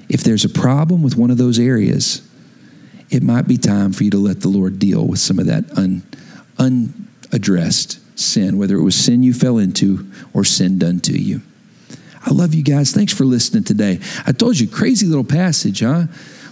If 0.09 0.23
there's 0.23 0.45
a 0.45 0.49
problem 0.49 1.03
with 1.03 1.17
one 1.17 1.31
of 1.31 1.39
those 1.39 1.59
areas, 1.59 2.27
it 3.11 3.23
might 3.23 3.47
be 3.49 3.57
time 3.57 3.93
for 3.93 4.05
you 4.05 4.11
to 4.11 4.19
let 4.19 4.41
the 4.41 4.49
Lord 4.49 4.79
deal 4.79 5.07
with 5.07 5.19
some 5.19 5.39
of 5.39 5.47
that 5.47 5.71
un, 5.77 6.03
unaddressed 6.59 7.98
sin, 8.19 8.59
whether 8.59 8.77
it 8.77 8.83
was 8.83 8.95
sin 8.95 9.23
you 9.23 9.33
fell 9.33 9.59
into 9.59 10.11
or 10.33 10.45
sin 10.45 10.79
done 10.79 11.01
to 11.01 11.19
you. 11.19 11.43
I 12.25 12.33
love 12.33 12.55
you 12.55 12.63
guys. 12.63 12.93
Thanks 12.93 13.13
for 13.13 13.25
listening 13.25 13.65
today. 13.65 14.01
I 14.27 14.33
told 14.33 14.59
you, 14.59 14.69
crazy 14.69 15.07
little 15.07 15.25
passage, 15.25 15.81
huh? 15.81 16.05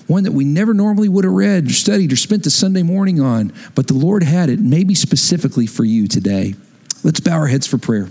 One 0.07 0.23
that 0.23 0.33
we 0.33 0.45
never 0.45 0.73
normally 0.73 1.09
would 1.09 1.25
have 1.25 1.33
read 1.33 1.67
or 1.67 1.73
studied 1.73 2.13
or 2.13 2.17
spent 2.17 2.45
the 2.45 2.51
Sunday 2.51 2.83
morning 2.83 3.21
on, 3.21 3.53
but 3.75 3.89
the 3.89 3.95
Lord 3.95 4.23
had 4.23 4.49
it 4.49 4.61
maybe 4.61 4.95
specifically 4.95 5.67
for 5.67 5.85
you 5.85 6.07
today. 6.07 6.55
Let's 7.03 7.21
bow 7.21 7.37
our 7.39 7.49
heads 7.49 7.67
for 7.67 7.79
prayer. 7.79 8.09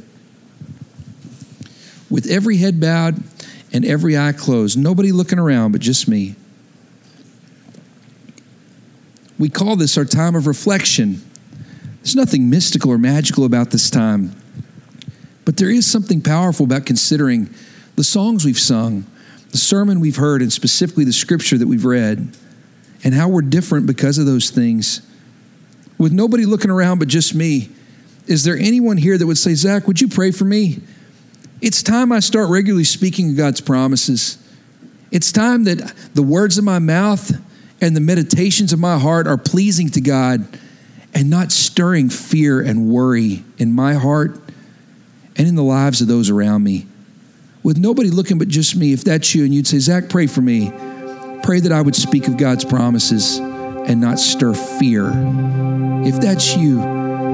With 2.10 2.28
every 2.30 2.58
head 2.58 2.80
bowed 2.80 3.24
and 3.72 3.86
every 3.86 4.18
eye 4.18 4.34
closed, 4.34 4.78
nobody 4.78 5.12
looking 5.12 5.39
around 5.39 5.72
but 5.72 5.82
just 5.82 6.08
me. 6.08 6.36
We 9.39 9.49
call 9.49 9.76
this 9.76 9.97
our 9.97 10.06
time 10.06 10.36
of 10.36 10.47
reflection. 10.47 11.22
There's 12.06 12.16
nothing 12.16 12.51
mystical 12.51 12.91
or 12.91 12.99
magical 12.99 13.45
about 13.45 13.72
this 13.72 13.89
time, 13.89 14.36
but 15.43 15.58
there 15.58 15.72
is 15.72 15.88
something 15.88 16.22
powerful 16.22 16.64
about 16.64 16.86
considering 16.86 17.49
the 17.95 18.03
songs 18.03 18.45
we've 18.45 18.60
sung, 18.60 19.08
the 19.49 19.58
sermon 19.58 19.99
we've 19.99 20.18
heard, 20.18 20.43
and 20.43 20.53
specifically 20.53 21.03
the 21.03 21.12
scripture 21.12 21.58
that 21.58 21.66
we've 21.66 21.84
read, 21.84 22.38
and 23.03 23.16
how 23.16 23.28
we're 23.28 23.41
different 23.41 23.88
because 23.88 24.20
of 24.20 24.28
those 24.28 24.51
things. 24.51 25.01
With 25.97 26.14
nobody 26.14 26.45
looking 26.45 26.70
around 26.70 26.99
but 26.99 27.08
just 27.08 27.34
me, 27.34 27.70
is 28.28 28.43
there 28.43 28.56
anyone 28.56 28.97
here 28.97 29.18
that 29.18 29.26
would 29.26 29.39
say, 29.39 29.56
Zach, 29.56 29.88
would 29.88 29.99
you 29.99 30.08
pray 30.08 30.30
for 30.30 30.45
me? 30.45 30.82
It's 31.60 31.82
time 31.82 32.12
I 32.12 32.20
start 32.20 32.51
regularly 32.51 32.84
speaking 32.84 33.34
God's 33.34 33.62
promises. 33.62 34.38
It's 35.10 35.32
time 35.32 35.64
that 35.64 35.80
the 36.14 36.22
words 36.22 36.60
of 36.60 36.66
my 36.66 36.78
mouth 36.78 37.32
and 37.82 37.95
the 37.95 38.01
meditations 38.01 38.74
of 38.74 38.78
my 38.78 38.99
heart 38.99 39.26
are 39.26 39.39
pleasing 39.39 39.89
to 39.89 40.01
God 40.01 40.47
and 41.16 41.30
not 41.30 41.51
stirring 41.51 42.09
fear 42.09 42.61
and 42.61 42.89
worry 42.89 43.43
in 43.57 43.72
my 43.72 43.93
heart 43.93 44.38
and 45.38 45.47
in 45.47 45.55
the 45.55 45.63
lives 45.63 46.01
of 46.01 46.07
those 46.07 46.30
around 46.30 46.63
me. 46.63 46.86
With 47.63 47.78
nobody 47.78 48.11
looking 48.11 48.38
but 48.38 48.49
just 48.49 48.76
me, 48.76 48.93
if 48.93 49.03
that's 49.03 49.34
you, 49.34 49.43
and 49.45 49.53
you'd 49.53 49.66
say, 49.66 49.80
Zach, 49.80 50.09
pray 50.09 50.28
for 50.28 50.41
me. 50.41 50.72
Pray 51.41 51.61
that 51.61 51.72
I 51.72 51.82
would 51.82 51.95
speak 51.95 52.28
of 52.28 52.38
God's 52.38 52.66
promises. 52.66 53.39
and 53.88 54.01
not 54.01 54.20
stir 54.20 54.53
fear. 54.53 55.11
If 56.03 56.20
that's 56.20 56.55
you, 56.55 56.82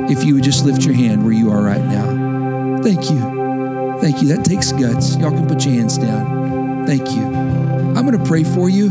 if 0.10 0.24
you 0.24 0.36
would 0.36 0.44
just 0.44 0.66
lift 0.66 0.84
your 0.84 0.94
hand 0.94 1.24
where 1.24 1.34
you 1.34 1.50
are 1.50 1.62
right 1.62 1.84
now. 1.84 2.82
Thank 2.84 3.10
you. 3.10 4.00
Thank 4.02 4.22
you. 4.22 4.36
That 4.36 4.44
takes 4.44 4.72
guts. 4.72 5.16
Y'all 5.18 5.32
can 5.32 5.48
put 5.48 5.64
your 5.66 5.74
hands 5.76 5.98
down. 5.98 6.86
Thank 6.86 7.12
you. 7.12 7.24
I'm 7.24 8.06
going 8.06 8.18
to 8.18 8.26
pray 8.26 8.44
for 8.44 8.70
you, 8.70 8.90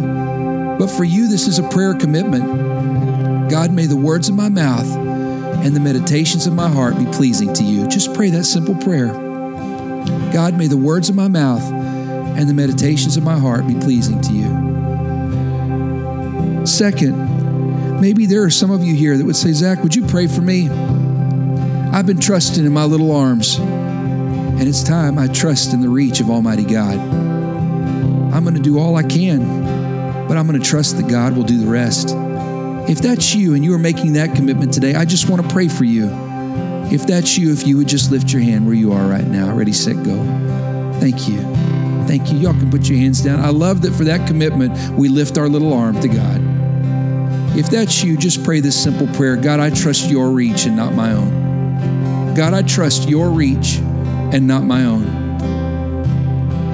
but 0.78 0.88
for 0.88 1.04
you, 1.04 1.28
this 1.28 1.48
is 1.48 1.58
a 1.58 1.68
prayer 1.68 1.94
commitment. 1.94 3.19
God, 3.50 3.72
may 3.72 3.86
the 3.86 3.96
words 3.96 4.28
of 4.28 4.36
my 4.36 4.48
mouth 4.48 4.86
and 4.86 5.74
the 5.74 5.80
meditations 5.80 6.46
of 6.46 6.54
my 6.54 6.68
heart 6.68 6.96
be 6.96 7.04
pleasing 7.06 7.52
to 7.54 7.64
you. 7.64 7.88
Just 7.88 8.14
pray 8.14 8.30
that 8.30 8.44
simple 8.44 8.76
prayer. 8.76 9.08
God, 10.32 10.54
may 10.56 10.68
the 10.68 10.76
words 10.76 11.08
of 11.08 11.16
my 11.16 11.26
mouth 11.26 11.60
and 12.38 12.48
the 12.48 12.54
meditations 12.54 13.16
of 13.16 13.24
my 13.24 13.36
heart 13.36 13.66
be 13.66 13.74
pleasing 13.74 14.20
to 14.20 14.32
you. 14.32 14.46
Second, 16.64 18.00
maybe 18.00 18.24
there 18.24 18.44
are 18.44 18.50
some 18.50 18.70
of 18.70 18.84
you 18.84 18.94
here 18.94 19.18
that 19.18 19.26
would 19.26 19.34
say, 19.34 19.50
Zach, 19.50 19.82
would 19.82 19.96
you 19.96 20.06
pray 20.06 20.28
for 20.28 20.42
me? 20.42 20.68
I've 21.90 22.06
been 22.06 22.20
trusting 22.20 22.64
in 22.64 22.72
my 22.72 22.84
little 22.84 23.10
arms, 23.10 23.58
and 23.58 24.62
it's 24.62 24.84
time 24.84 25.18
I 25.18 25.26
trust 25.26 25.74
in 25.74 25.80
the 25.80 25.88
reach 25.88 26.20
of 26.20 26.30
Almighty 26.30 26.64
God. 26.64 27.00
I'm 28.32 28.44
going 28.44 28.54
to 28.54 28.60
do 28.60 28.78
all 28.78 28.94
I 28.94 29.02
can, 29.02 30.28
but 30.28 30.36
I'm 30.36 30.46
going 30.46 30.60
to 30.60 30.64
trust 30.64 30.98
that 30.98 31.08
God 31.08 31.36
will 31.36 31.42
do 31.42 31.58
the 31.58 31.66
rest. 31.66 32.14
If 32.90 32.98
that's 32.98 33.36
you 33.36 33.54
and 33.54 33.64
you 33.64 33.72
are 33.72 33.78
making 33.78 34.14
that 34.14 34.34
commitment 34.34 34.74
today, 34.74 34.96
I 34.96 35.04
just 35.04 35.30
want 35.30 35.40
to 35.44 35.48
pray 35.48 35.68
for 35.68 35.84
you. 35.84 36.10
If 36.90 37.06
that's 37.06 37.38
you, 37.38 37.52
if 37.52 37.64
you 37.64 37.76
would 37.76 37.86
just 37.86 38.10
lift 38.10 38.32
your 38.32 38.42
hand 38.42 38.66
where 38.66 38.74
you 38.74 38.92
are 38.92 39.06
right 39.06 39.24
now, 39.24 39.54
ready, 39.54 39.72
set, 39.72 39.94
go. 40.02 40.20
Thank 40.98 41.28
you. 41.28 41.40
Thank 42.08 42.32
you. 42.32 42.38
Y'all 42.38 42.52
can 42.52 42.68
put 42.68 42.88
your 42.88 42.98
hands 42.98 43.22
down. 43.22 43.38
I 43.38 43.50
love 43.50 43.82
that 43.82 43.92
for 43.92 44.02
that 44.02 44.26
commitment, 44.26 44.76
we 44.98 45.08
lift 45.08 45.38
our 45.38 45.48
little 45.48 45.72
arm 45.72 46.00
to 46.00 46.08
God. 46.08 46.40
If 47.56 47.70
that's 47.70 48.02
you, 48.02 48.16
just 48.16 48.42
pray 48.42 48.58
this 48.58 48.82
simple 48.82 49.06
prayer 49.14 49.36
God, 49.36 49.60
I 49.60 49.70
trust 49.70 50.10
your 50.10 50.32
reach 50.32 50.66
and 50.66 50.74
not 50.74 50.92
my 50.92 51.12
own. 51.12 52.34
God, 52.34 52.54
I 52.54 52.62
trust 52.62 53.08
your 53.08 53.30
reach 53.30 53.76
and 54.32 54.48
not 54.48 54.64
my 54.64 54.84
own. 54.84 55.04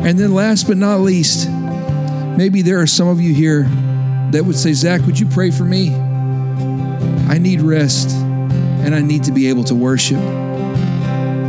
And 0.07 0.19
then, 0.19 0.33
last 0.33 0.67
but 0.67 0.79
not 0.79 1.01
least, 1.01 1.51
maybe 1.51 2.63
there 2.63 2.81
are 2.81 2.87
some 2.87 3.09
of 3.09 3.21
you 3.21 3.35
here 3.35 3.65
that 4.31 4.43
would 4.47 4.57
say, 4.57 4.73
Zach, 4.73 5.03
would 5.03 5.21
you 5.21 5.27
pray 5.27 5.51
for 5.51 5.65
me? 5.65 6.06
I 7.29 7.39
need 7.39 7.61
rest 7.61 8.11
and 8.13 8.95
I 8.95 9.01
need 9.01 9.25
to 9.25 9.33
be 9.33 9.49
able 9.49 9.65
to 9.65 9.75
worship. 9.75 10.21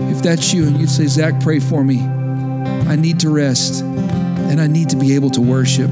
If 0.10 0.24
that's 0.24 0.52
you 0.52 0.66
and 0.66 0.80
you'd 0.80 0.90
say, 0.90 1.06
Zach, 1.06 1.40
pray 1.40 1.60
for 1.60 1.84
me. 1.84 2.02
I 2.02 2.96
need 2.96 3.20
to 3.20 3.30
rest 3.30 3.82
and 3.84 4.60
I 4.60 4.66
need 4.66 4.90
to 4.90 4.96
be 4.96 5.14
able 5.14 5.30
to 5.32 5.42
worship. 5.42 5.92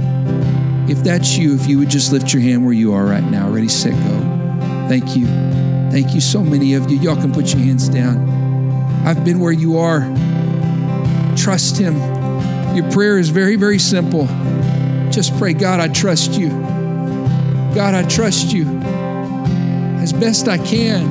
If 0.90 1.04
that's 1.04 1.38
you, 1.38 1.54
if 1.54 1.68
you 1.68 1.78
would 1.78 1.90
just 1.90 2.12
lift 2.12 2.34
your 2.34 2.42
hand 2.42 2.66
where 2.66 2.74
you 2.74 2.94
are 2.94 3.06
right 3.06 3.24
now, 3.24 3.48
ready, 3.50 3.68
set, 3.68 3.92
go. 3.92 4.88
Thank 4.90 5.16
you. 5.16 5.28
Thank 5.92 6.16
you, 6.16 6.22
so 6.22 6.42
many 6.42 6.74
of 6.74 6.90
you. 6.90 6.98
Y'all 7.00 7.16
can 7.16 7.32
put 7.32 7.54
your 7.54 7.64
hands 7.64 7.88
down. 7.88 8.28
I've 9.06 9.24
been 9.24 9.40
where 9.40 9.52
you 9.52 9.78
are. 9.78 10.02
Trust 11.38 11.78
Him. 11.78 11.96
Your 12.76 12.90
prayer 12.92 13.20
is 13.20 13.30
very, 13.30 13.56
very 13.56 13.80
simple. 13.80 14.26
Just 15.12 15.38
pray, 15.38 15.54
God, 15.54 15.80
I 15.80 15.90
trust 15.90 16.34
you. 16.34 16.50
God, 16.50 17.94
I 17.94 18.04
trust 18.08 18.52
you 18.52 18.66
as 20.06 20.14
best 20.14 20.48
I 20.48 20.60
can. 20.60 21.04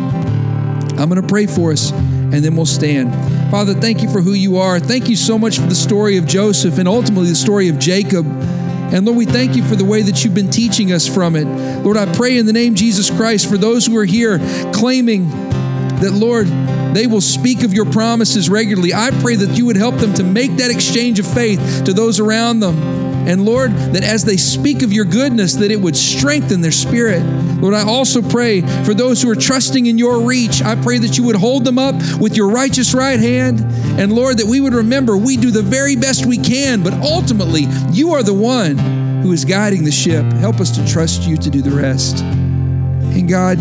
I'm 1.00 1.08
going 1.08 1.20
to 1.20 1.26
pray 1.26 1.46
for 1.46 1.72
us 1.72 1.90
and 1.90 2.34
then 2.34 2.54
we'll 2.54 2.64
stand. 2.64 3.12
Father, 3.50 3.74
thank 3.74 4.02
you 4.02 4.08
for 4.08 4.20
who 4.20 4.34
you 4.34 4.58
are. 4.58 4.78
Thank 4.78 5.08
you 5.08 5.16
so 5.16 5.36
much 5.36 5.58
for 5.58 5.66
the 5.66 5.74
story 5.74 6.16
of 6.16 6.26
Joseph 6.26 6.78
and 6.78 6.86
ultimately 6.86 7.28
the 7.28 7.34
story 7.34 7.68
of 7.68 7.80
Jacob. 7.80 8.24
And 8.24 9.04
Lord, 9.04 9.18
we 9.18 9.24
thank 9.24 9.56
you 9.56 9.64
for 9.64 9.74
the 9.74 9.84
way 9.84 10.02
that 10.02 10.22
you've 10.22 10.34
been 10.34 10.48
teaching 10.48 10.92
us 10.92 11.12
from 11.12 11.34
it. 11.34 11.44
Lord, 11.82 11.96
I 11.96 12.06
pray 12.14 12.38
in 12.38 12.46
the 12.46 12.52
name 12.52 12.74
of 12.74 12.78
Jesus 12.78 13.10
Christ 13.10 13.50
for 13.50 13.58
those 13.58 13.86
who 13.86 13.96
are 13.96 14.04
here 14.04 14.38
claiming 14.72 15.28
that, 15.28 16.12
Lord, 16.12 16.46
they 16.94 17.08
will 17.08 17.20
speak 17.20 17.64
of 17.64 17.74
your 17.74 17.86
promises 17.86 18.48
regularly. 18.48 18.94
I 18.94 19.10
pray 19.22 19.34
that 19.34 19.58
you 19.58 19.66
would 19.66 19.76
help 19.76 19.96
them 19.96 20.14
to 20.14 20.22
make 20.22 20.58
that 20.58 20.70
exchange 20.70 21.18
of 21.18 21.26
faith 21.26 21.82
to 21.86 21.92
those 21.92 22.20
around 22.20 22.60
them. 22.60 22.93
And 23.26 23.44
Lord, 23.44 23.72
that 23.72 24.04
as 24.04 24.24
they 24.24 24.36
speak 24.36 24.82
of 24.82 24.92
your 24.92 25.04
goodness, 25.04 25.54
that 25.54 25.70
it 25.70 25.80
would 25.80 25.96
strengthen 25.96 26.60
their 26.60 26.70
spirit. 26.70 27.22
Lord, 27.60 27.74
I 27.74 27.84
also 27.84 28.20
pray 28.20 28.60
for 28.84 28.92
those 28.92 29.22
who 29.22 29.30
are 29.30 29.36
trusting 29.36 29.86
in 29.86 29.96
your 29.96 30.20
reach. 30.20 30.62
I 30.62 30.74
pray 30.82 30.98
that 30.98 31.16
you 31.16 31.24
would 31.24 31.36
hold 31.36 31.64
them 31.64 31.78
up 31.78 31.94
with 32.20 32.36
your 32.36 32.48
righteous 32.50 32.92
right 32.92 33.18
hand. 33.18 33.60
And 33.98 34.12
Lord, 34.12 34.38
that 34.38 34.46
we 34.46 34.60
would 34.60 34.74
remember 34.74 35.16
we 35.16 35.36
do 35.36 35.50
the 35.50 35.62
very 35.62 35.96
best 35.96 36.26
we 36.26 36.38
can, 36.38 36.82
but 36.82 36.92
ultimately, 36.94 37.66
you 37.90 38.12
are 38.12 38.22
the 38.22 38.34
one 38.34 38.76
who 39.22 39.32
is 39.32 39.44
guiding 39.44 39.84
the 39.84 39.92
ship. 39.92 40.24
Help 40.34 40.60
us 40.60 40.70
to 40.72 40.86
trust 40.86 41.22
you 41.22 41.36
to 41.38 41.48
do 41.48 41.62
the 41.62 41.70
rest. 41.70 42.20
And 42.20 43.28
God, 43.28 43.58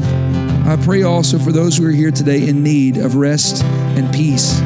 I 0.68 0.78
pray 0.84 1.04
also 1.04 1.40
for 1.40 1.52
those 1.52 1.78
who 1.78 1.86
are 1.88 1.92
here 1.92 2.12
today 2.12 2.48
in 2.50 2.64
need 2.64 2.98
of 2.98 3.16
rest 3.16 3.64
and 3.64 4.14
peace. 4.14 4.60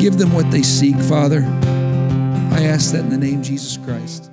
Give 0.00 0.18
them 0.18 0.32
what 0.32 0.50
they 0.50 0.62
seek, 0.62 0.96
Father. 0.96 1.42
I 2.52 2.64
ask 2.64 2.92
that 2.92 3.00
in 3.00 3.08
the 3.08 3.16
name 3.16 3.38
of 3.40 3.46
Jesus 3.46 3.78
Christ. 3.78 4.31